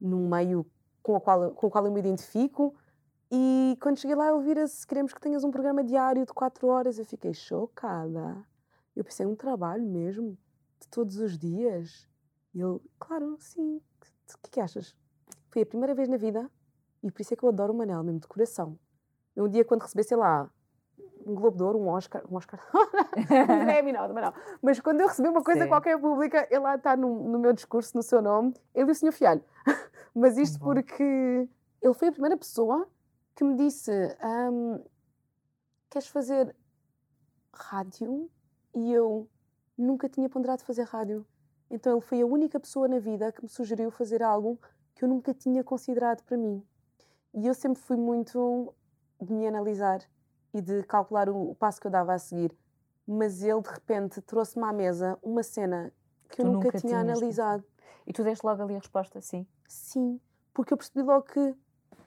[0.00, 0.64] num meio
[1.02, 2.74] com o qual, com o qual eu me identifico.
[3.30, 6.98] E quando cheguei lá, ele vira-se: queremos que tenhas um programa diário de quatro horas.
[6.98, 8.44] Eu fiquei chocada.
[8.96, 10.38] Eu pensei: um trabalho mesmo?
[10.80, 12.09] De todos os dias?
[12.54, 13.80] E ele: claro, sim.
[14.34, 14.96] O que, que achas?
[15.48, 16.50] Foi a primeira vez na vida
[17.02, 18.78] e por isso é que eu adoro o Manel, mesmo de coração.
[19.36, 20.50] Um dia, quando receber, sei lá,
[21.26, 22.60] um Globo de Ouro, um Oscar, um Oscar,
[23.68, 24.34] é a mim não, não.
[24.62, 25.68] Mas quando eu receber uma coisa Sim.
[25.68, 28.94] qualquer pública, ele lá está no, no meu discurso, no seu nome, ele e o
[28.94, 29.12] Sr.
[29.12, 29.44] Fialho.
[30.14, 30.66] Mas isto Bom.
[30.66, 31.48] porque
[31.80, 32.86] ele foi a primeira pessoa
[33.34, 33.90] que me disse:
[34.20, 34.80] "Ahm,
[35.90, 36.54] Queres fazer
[37.52, 38.30] rádio?
[38.72, 39.28] E eu
[39.76, 41.26] nunca tinha ponderado fazer rádio.
[41.70, 44.58] Então ele foi a única pessoa na vida que me sugeriu fazer algo
[44.94, 46.62] que eu nunca tinha considerado para mim.
[47.32, 48.74] E eu sempre fui muito
[49.20, 50.02] de me analisar
[50.52, 52.56] e de calcular o, o passo que eu dava a seguir.
[53.06, 55.92] Mas ele, de repente, trouxe-me à mesa uma cena
[56.28, 57.64] que eu tu nunca, nunca tinha tinhas analisado.
[58.06, 59.46] E tu deste logo ali a resposta, sim.
[59.68, 60.20] Sim,
[60.52, 61.54] porque eu percebi logo que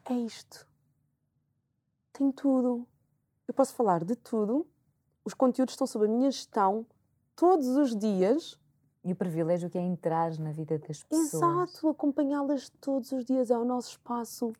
[0.05, 0.67] é isto.
[2.11, 2.87] Tem tudo.
[3.47, 4.67] Eu posso falar de tudo.
[5.23, 6.85] Os conteúdos estão sob a minha gestão
[7.35, 8.59] todos os dias.
[9.03, 11.33] E o privilégio que é entrar na vida das pessoas.
[11.33, 14.53] Exato, acompanhá-las todos os dias é o nosso espaço.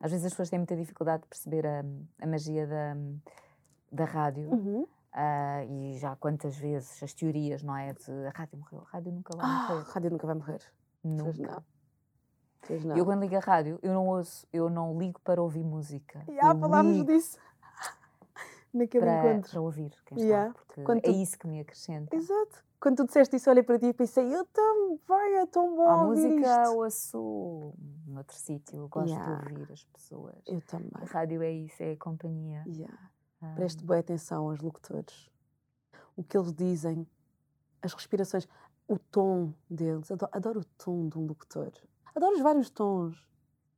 [0.00, 1.82] Às vezes as pessoas têm muita dificuldade de perceber a,
[2.20, 2.96] a magia da,
[3.90, 4.50] da rádio.
[4.52, 4.86] Uhum.
[5.14, 7.92] Ah, e já quantas vezes as teorias, não é?
[7.94, 9.90] De a rádio morreu, a rádio nunca vai Ah, a morrer.
[9.90, 10.60] rádio nunca vai morrer.
[11.02, 11.52] Pois Nunca.
[11.52, 11.64] não.
[12.66, 12.96] Pois não.
[12.96, 16.22] Eu quando ligo a rádio, eu não ouço, eu não ligo para ouvir música.
[16.28, 17.38] Já eu falámos ligo disso
[18.72, 19.50] naquele para, encontro.
[19.50, 20.48] para ouvir quem Yeah.
[20.50, 22.14] está, porque Quando é tu- isso que me acrescenta.
[22.16, 22.64] Exato.
[22.82, 26.04] Quando tu disseste isso, olhei para ti e pensei, eu também, é tão bom A
[26.04, 26.76] música isto.
[26.76, 27.74] ouço
[28.08, 29.44] noutro sítio, eu gosto Yeah.
[29.44, 30.34] de ouvir as pessoas.
[30.46, 30.90] Eu também.
[30.94, 32.64] A rádio é isso, é a companhia.
[32.66, 32.98] Yeah.
[33.40, 35.30] Ah, Preste boa atenção aos locutores.
[36.16, 37.06] O que eles dizem,
[37.80, 38.48] as respirações,
[38.88, 40.10] o tom deles.
[40.10, 41.70] Adoro, adoro o tom de um locutor.
[42.14, 43.24] Adoro os vários tons.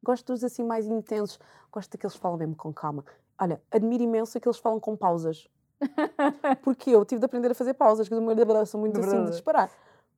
[0.03, 1.39] Gosto dos assim mais intensos.
[1.71, 3.05] Gosto daqueles que falam mesmo com calma.
[3.39, 5.47] Olha, admiro imenso aqueles que falam com pausas.
[6.63, 9.71] Porque eu tive de aprender a fazer pausas, que eu sou muito assim de disparar.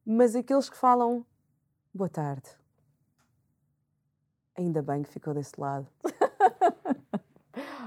[0.05, 1.25] Mas aqueles que falam
[1.93, 2.49] boa tarde.
[4.57, 5.87] Ainda bem que ficou desse lado.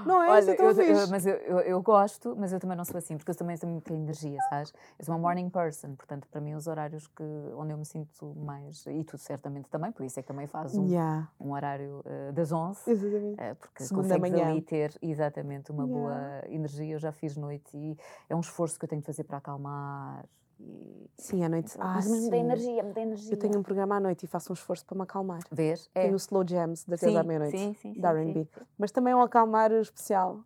[0.06, 0.38] Não é?
[0.40, 1.10] Isso é Olha, tão eu, eu- fixe.
[1.10, 3.72] mas eu, eu, eu gosto, mas eu também não sou assim, porque eu também tenho
[3.72, 4.72] muita energia, sabes?
[4.98, 7.22] Eu sou uma morning person, portanto, para mim, os horários que,
[7.56, 8.84] onde eu me sinto mais.
[8.86, 12.32] E tu certamente também, por isso é que também fazes um, Yeah, um horário eh,
[12.32, 12.90] das 11.
[12.90, 13.40] exatamente.
[13.40, 14.50] eh, porque Segunda consegues manhã.
[14.50, 16.00] ali ter exatamente uma Yeah.
[16.00, 16.94] boa energia.
[16.94, 17.96] Eu já fiz noite e
[18.28, 20.24] é um esforço que eu tenho de fazer para acalmar.
[20.60, 21.10] E...
[21.16, 21.74] Sim, à noite.
[21.78, 23.32] Ah, mas me dá energia, me dá energia.
[23.34, 25.40] Eu tenho um programa à noite e faço um esforço para me acalmar.
[25.50, 25.90] Vês?
[25.94, 26.02] É.
[26.02, 27.58] Tenho o Slow Jams, das 10 sim, à meia-noite.
[27.58, 28.48] sim, sim, sim, da R&B.
[28.78, 30.40] Mas também é um acalmar especial,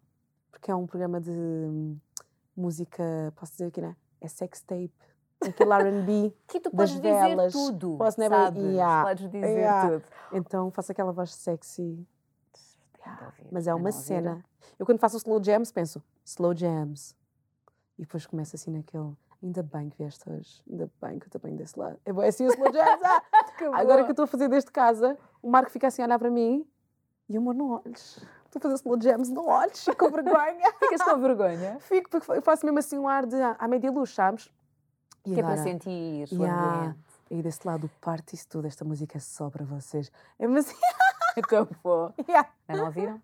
[0.50, 1.96] porque é um programa de hum,
[2.56, 3.02] música,
[3.36, 3.96] posso dizer aqui, né?
[4.20, 4.92] É sex tape.
[5.40, 6.34] Aquele R&B.
[6.48, 7.52] Que tu das podes dizer velas.
[7.52, 8.62] tudo, Posso never- sabes?
[8.62, 9.90] Yeah, Podes dizer yeah.
[9.90, 10.04] tudo.
[10.32, 12.06] Então faço aquela voz sexy.
[13.26, 14.42] Ouvir, Mas é uma cena.
[14.78, 17.14] Eu quando faço o Slow Jams penso, Slow Jams.
[17.98, 19.12] E depois começa assim naquele,
[19.44, 21.98] ainda bem que vieste hoje, ainda bem que eu também desse lado.
[22.04, 23.00] É bom, é assim o Slow Jams.
[23.04, 23.22] Ah!
[23.58, 26.18] Que Agora que eu estou a fazer desde casa, o Marco fica assim a olhar
[26.18, 26.66] para mim
[27.28, 28.24] e eu, amor, não olhes.
[28.46, 30.72] Estou a fazer slow jams, não olhes, fico com vergonha.
[30.78, 31.76] Ficas com vergonha?
[31.82, 34.48] Fico, porque eu faço mesmo assim um ar de à média luz, sabes?
[35.26, 36.76] E Que é para agora, sentir o Yeah.
[36.82, 37.04] ambiente.
[37.30, 40.10] aí desse lado, parte isso tudo, esta música é só para vocês.
[40.38, 40.76] É assim,
[41.36, 42.12] Então, pô.
[42.28, 42.48] yeah.
[42.68, 43.20] Não ouviram?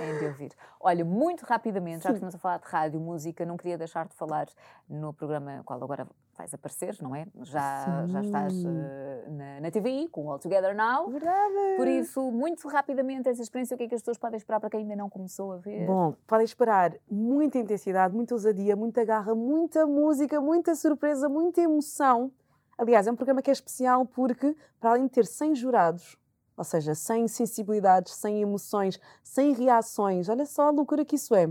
[0.00, 0.52] Têm de ouvir.
[0.80, 4.14] Olha, muito rapidamente, já que estamos a falar de rádio, música, não queria deixar de
[4.14, 4.46] falar
[4.88, 6.06] no programa qual agora
[6.38, 7.26] vais aparecer, não é?
[7.42, 11.10] Já, já estás eh, na, na TVI, com o All Together Now.
[11.10, 11.76] Verdade.
[11.76, 14.70] Por isso, muito rapidamente, essa experiência, o que é que as pessoas podem esperar para
[14.70, 15.86] quem ainda não começou a ver?
[15.86, 22.32] Bom, podem esperar muita intensidade, muita ousadia, muita garra, muita música, muita surpresa, muita emoção.
[22.78, 26.16] Aliás, é um programa que é especial porque, para além de ter 100 jurados,
[26.60, 31.48] ou seja, sem sensibilidades, sem emoções, sem reações, olha só a loucura que isso é.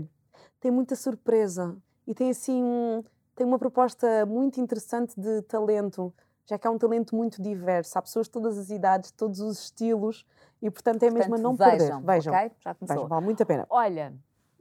[0.60, 1.76] tem muita surpresa
[2.06, 3.02] e tem assim um,
[3.34, 6.14] tem uma proposta muito interessante de talento,
[6.46, 7.98] já que é um talento muito diverso.
[7.98, 10.24] Há pessoas de todas as idades, de todos os estilos
[10.62, 12.06] e, portanto, é mesmo a não vejam, perder.
[12.06, 12.52] Vejam, okay?
[12.60, 12.94] já começou.
[12.94, 13.66] Vejam, vale muito a pena.
[13.68, 14.14] Olha,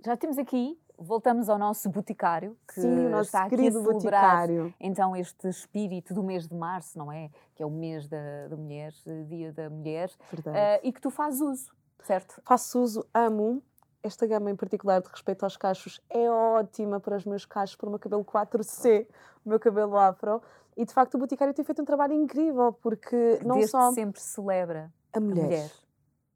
[0.03, 3.93] já temos aqui, voltamos ao nosso boticário, que Sim, o nosso está aqui a celebrar
[3.93, 4.73] boticário.
[4.79, 7.29] então este espírito do mês de março, não é?
[7.55, 8.93] Que é o mês da, da mulher,
[9.27, 10.11] Dia da Mulher,
[10.53, 11.71] eh, e que tu fazes uso,
[12.03, 12.41] certo?
[12.45, 13.63] Faço uso, amo.
[14.01, 17.87] Esta gama em particular de respeito aos cachos é ótima para os meus cachos, para
[17.87, 19.05] o meu cabelo 4C,
[19.45, 20.41] o meu cabelo afro.
[20.77, 24.21] E de facto o Boticário tem feito um trabalho incrível, porque não Desde só sempre
[24.21, 25.43] celebra a a mulher.
[25.43, 25.71] mulher.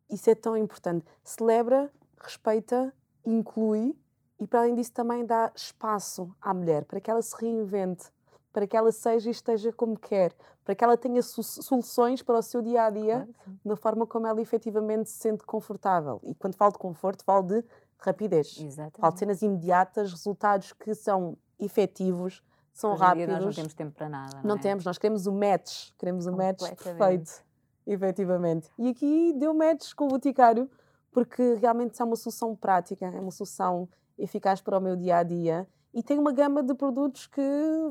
[0.10, 1.06] Isso é tão importante.
[1.24, 1.90] Celebra,
[2.22, 2.94] respeita,
[3.26, 3.96] inclui
[4.44, 8.06] e, para além disso, também dá espaço à mulher para que ela se reinvente,
[8.52, 10.34] para que ela seja e esteja como quer,
[10.64, 14.06] para que ela tenha so- soluções para o seu dia a dia Claro, da forma
[14.08, 16.20] como ela efetivamente se sente confortável.
[16.24, 17.64] E quando falo de conforto, falo de
[17.98, 18.54] rapidez.
[18.54, 19.20] Falo de Exatamente.
[19.20, 22.44] cenas imediatas, resultados que são efetivos,
[22.74, 23.34] são Hoje em dia rápidos.
[23.36, 24.36] nós não temos tempo para nada.
[24.38, 24.60] Não, Não é?
[24.60, 27.44] temos, nós queremos o match, queremos o match perfeito,
[27.86, 28.70] efetivamente.
[28.78, 30.70] E aqui deu match com o Boticário,
[31.12, 33.88] porque realmente é uma solução prática, é uma solução
[34.18, 35.68] eficaz para o meu dia a dia.
[35.94, 37.42] E tem uma gama de produtos que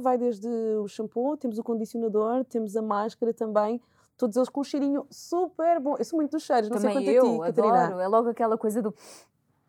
[0.01, 3.81] vai desde o shampoo, temos o condicionador, temos a máscara também,
[4.16, 5.94] todos eles com um cheirinho super bom.
[5.97, 7.85] Eu sou muito dos cheiros, não Também sei quanto eu a ti, Catarina.
[7.85, 8.01] adoro.
[8.01, 8.93] É logo aquela coisa do.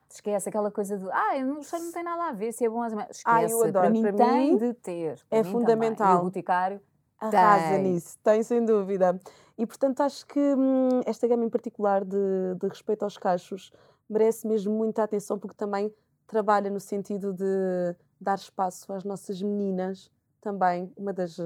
[0.09, 1.11] Esquece aquela coisa do.
[1.11, 3.05] Ah, o cheiro não tem nada a ver se é bom ou se é mau."
[3.09, 3.23] Esquece.
[3.25, 3.91] Ah, eu Para adoro.
[3.91, 5.13] mim Para tem mim, de ter.
[5.13, 5.39] é Para.
[5.39, 6.19] E fundamental.
[6.19, 6.81] o boticário.
[7.19, 7.83] Arrasa Tem.
[7.83, 9.17] nisso, tem sem dúvida.
[9.57, 12.17] E portanto acho que hum, esta gama em particular de,
[12.59, 13.71] de respeito aos cachos
[14.09, 15.93] merece mesmo muita atenção porque também
[16.33, 20.11] trabalha no sentido de dar espaço às nossas meninas
[20.41, 20.91] também.
[20.97, 21.37] Uma das,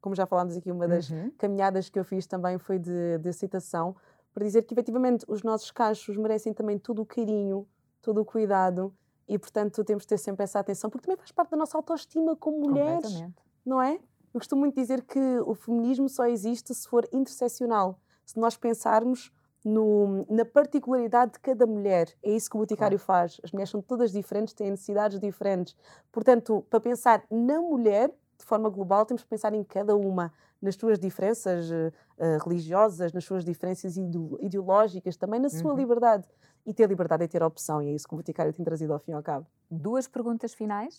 [0.00, 1.32] como já falámos aqui, uma das Uhum.
[1.38, 3.96] caminhadas que eu fiz também foi de, de aceitação
[4.34, 7.66] para dizer que efetivamente os nossos cachos merecem também todo o carinho,
[8.02, 8.92] todo o cuidado
[9.26, 12.36] e portanto temos de ter sempre essa atenção porque também faz parte da nossa autoestima
[12.36, 13.10] como mulheres
[13.64, 13.94] não é?
[14.34, 17.98] Eu costumo muito dizer que o feminismo só existe se for interseccional.
[18.26, 19.32] Se nós pensarmos
[19.68, 22.14] no- na particularidade de cada mulher.
[22.22, 23.40] É isso que o Boticário faz.
[23.42, 25.74] As mulheres são todas diferentes, têm necessidades diferentes.
[26.12, 30.32] Portanto, para pensar na mulher, de forma global, temos que pensar em cada uma,
[30.62, 31.68] nas suas diferenças
[32.18, 35.76] eh, religiosas, nas suas diferenças ideo- ideológicas, também na sua Uhum.
[35.78, 36.26] liberdade.
[36.64, 38.98] E ter liberdade é ter opção, e é isso que o Boticário tem trazido ao
[39.00, 39.46] fim e ao cabo.
[39.70, 40.96] Duas perguntas finais.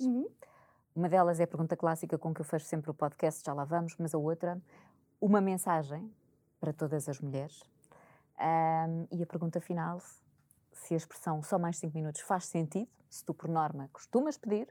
[0.95, 3.64] Uma delas é a pergunta clássica com que eu fecho sempre o podcast, já lá
[3.64, 4.61] vamos, mas a outra,
[5.22, 6.11] uma mensagem
[6.60, 7.61] para todas as mulheres.
[8.38, 9.99] Ahm, e a pergunta final,
[10.72, 14.68] se a expressão só mais 5 minutos faz sentido, se tu, por norma, costumas pedir.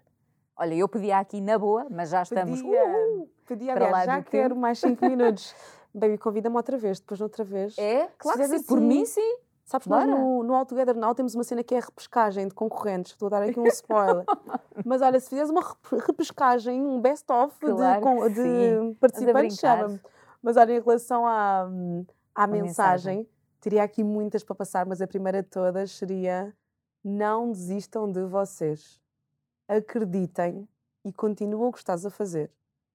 [0.57, 2.61] Olha, eu pedia aqui na boa, mas já estamos.
[2.63, 3.31] Pedia, Uhul!
[3.47, 4.61] pedia para aliás, já quero tempo.
[4.61, 5.55] mais 5 minutos.
[5.93, 7.77] Baby, convida-me outra vez, depois outra vez.
[7.79, 8.63] É, claro que sim.
[8.63, 9.39] Por assim, mim, sim.
[9.65, 10.17] Sabes, nós bora.
[10.19, 13.13] no, no All Together Now temos uma cena que é a repescagem de concorrentes.
[13.13, 14.25] Estou a dar aqui um spoiler.
[14.85, 20.01] Mas olha, se fizeres uma rep- repescagem, um best-of Claro de, de participantes, chama-me.
[20.43, 21.63] Mas olha, em relação à,
[22.35, 23.17] à mensagem.
[23.17, 23.29] mensagem,
[23.61, 26.55] teria aqui muitas para passar, mas a primeira de todas seria:
[27.03, 29.01] não desistam de vocês.
[29.69, 30.69] Acreditem
[31.05, 32.51] e continua o que estás a fazer.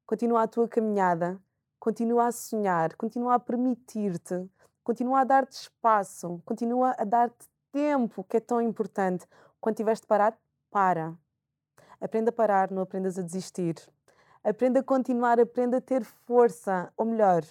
[0.06, 1.40] Continua a tua caminhada,
[1.80, 4.50] continua a sonhar, continua a permitir-te,
[4.84, 9.26] continua a dar-te espaço, continua a dar-te tempo, que é tão importante.
[9.60, 10.38] Quando tiveres de parar,
[10.70, 11.18] para.
[12.00, 13.76] Aprenda a parar, não aprendas a desistir.
[14.44, 16.92] Aprenda a continuar, aprenda a ter força.
[16.98, 17.44] Ou melhor,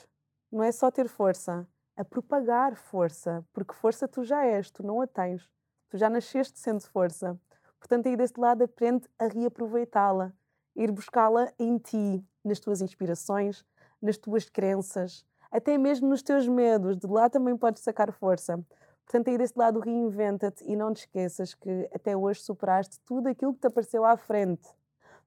[0.50, 1.66] não é só ter força,
[2.00, 5.46] a propagar força, porque força tu já és, tu não a tens.
[5.90, 7.38] Tu já nasceste sendo força.
[7.78, 10.32] Portanto, aí desse lado aprende a reaproveitá-la,
[10.74, 13.66] ir buscá-la em ti, nas tuas inspirações,
[14.00, 16.96] nas tuas crenças, até mesmo nos teus medos.
[16.96, 18.58] De lá também podes sacar força.
[19.04, 23.52] Portanto, aí desse lado reinventa-te e não te esqueças que até hoje superaste tudo aquilo
[23.52, 24.66] que te apareceu à frente.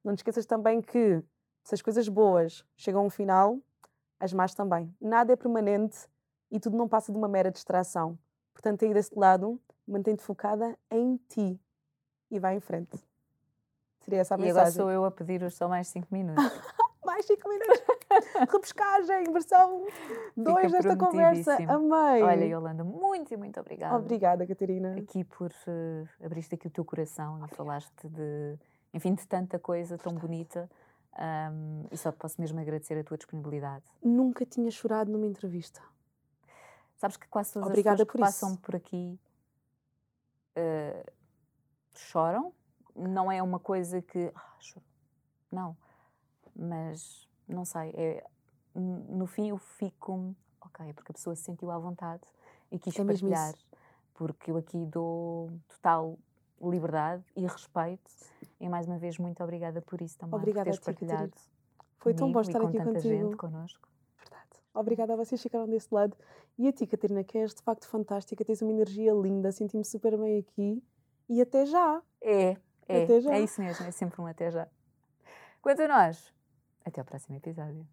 [0.03, 1.21] Não te esqueças também que
[1.63, 3.59] se as coisas boas chegam a um final,
[4.19, 4.91] as más também.
[4.99, 6.11] Nada é permanente
[6.53, 8.17] e tudo não passa de uma mera distração.
[8.53, 11.59] Portanto, aí desse lado, mantém-te focada em ti
[12.29, 12.97] e vai em frente.
[14.01, 14.73] Seria essa a E agora mensagem.
[14.81, 16.43] sou eu a pedir os só mais 5 minutos.
[17.03, 17.81] Mais 5 minutos.
[18.49, 19.85] Repescagem, versão
[20.37, 21.57] 2 desta conversa.
[21.67, 22.23] Amei.
[22.23, 23.97] Olha, Yolanda, muito e muito obrigada.
[23.97, 24.95] Obrigada, Catarina.
[24.97, 28.57] Aqui por eh, abriste aqui o teu coração e falaste de,
[28.93, 30.69] enfim, de tanta coisa tão bonita.
[31.17, 33.83] ahm, e só te posso mesmo agradecer a tua disponibilidade.
[34.01, 35.81] Nunca tinha chorado numa entrevista.
[37.03, 38.61] Sabes que quase todas Obrigada as pessoas que por passam isso.
[38.61, 39.19] por aqui
[40.55, 41.05] eh,
[41.93, 42.53] choram.
[42.95, 44.31] Não é uma coisa que.
[44.33, 44.85] Ah, choro.
[45.51, 45.75] Não.
[46.55, 47.89] Mas, não sei.
[47.93, 48.25] É,
[48.73, 50.33] no fim eu fico.
[50.61, 52.23] Ok, é porque a pessoa se sentiu à vontade
[52.71, 53.05] e quis É isso.
[53.05, 53.53] partilhar.
[54.13, 56.17] Porque eu aqui dou total
[56.61, 58.09] liberdade e respeito.
[58.61, 61.33] E mais uma vez, muito obrigada por isso também, Obrigada por teres a ti, partilhado.
[61.97, 63.13] Foi tão bom estar com aqui tanta contigo.
[63.27, 63.89] gente connosco.
[64.73, 66.15] Obrigada a vocês que ficaram desse lado.
[66.57, 70.17] E a ti, Catarina, que és de facto fantástica, tens uma energia linda, senti-me super
[70.17, 70.83] bem aqui.
[71.29, 72.01] E até já!
[72.21, 73.33] É, é, Até já.
[73.33, 74.67] é isso mesmo, é sempre um até já.
[75.61, 76.33] Quanto a nós,
[76.83, 77.87] até ao próximo episódio.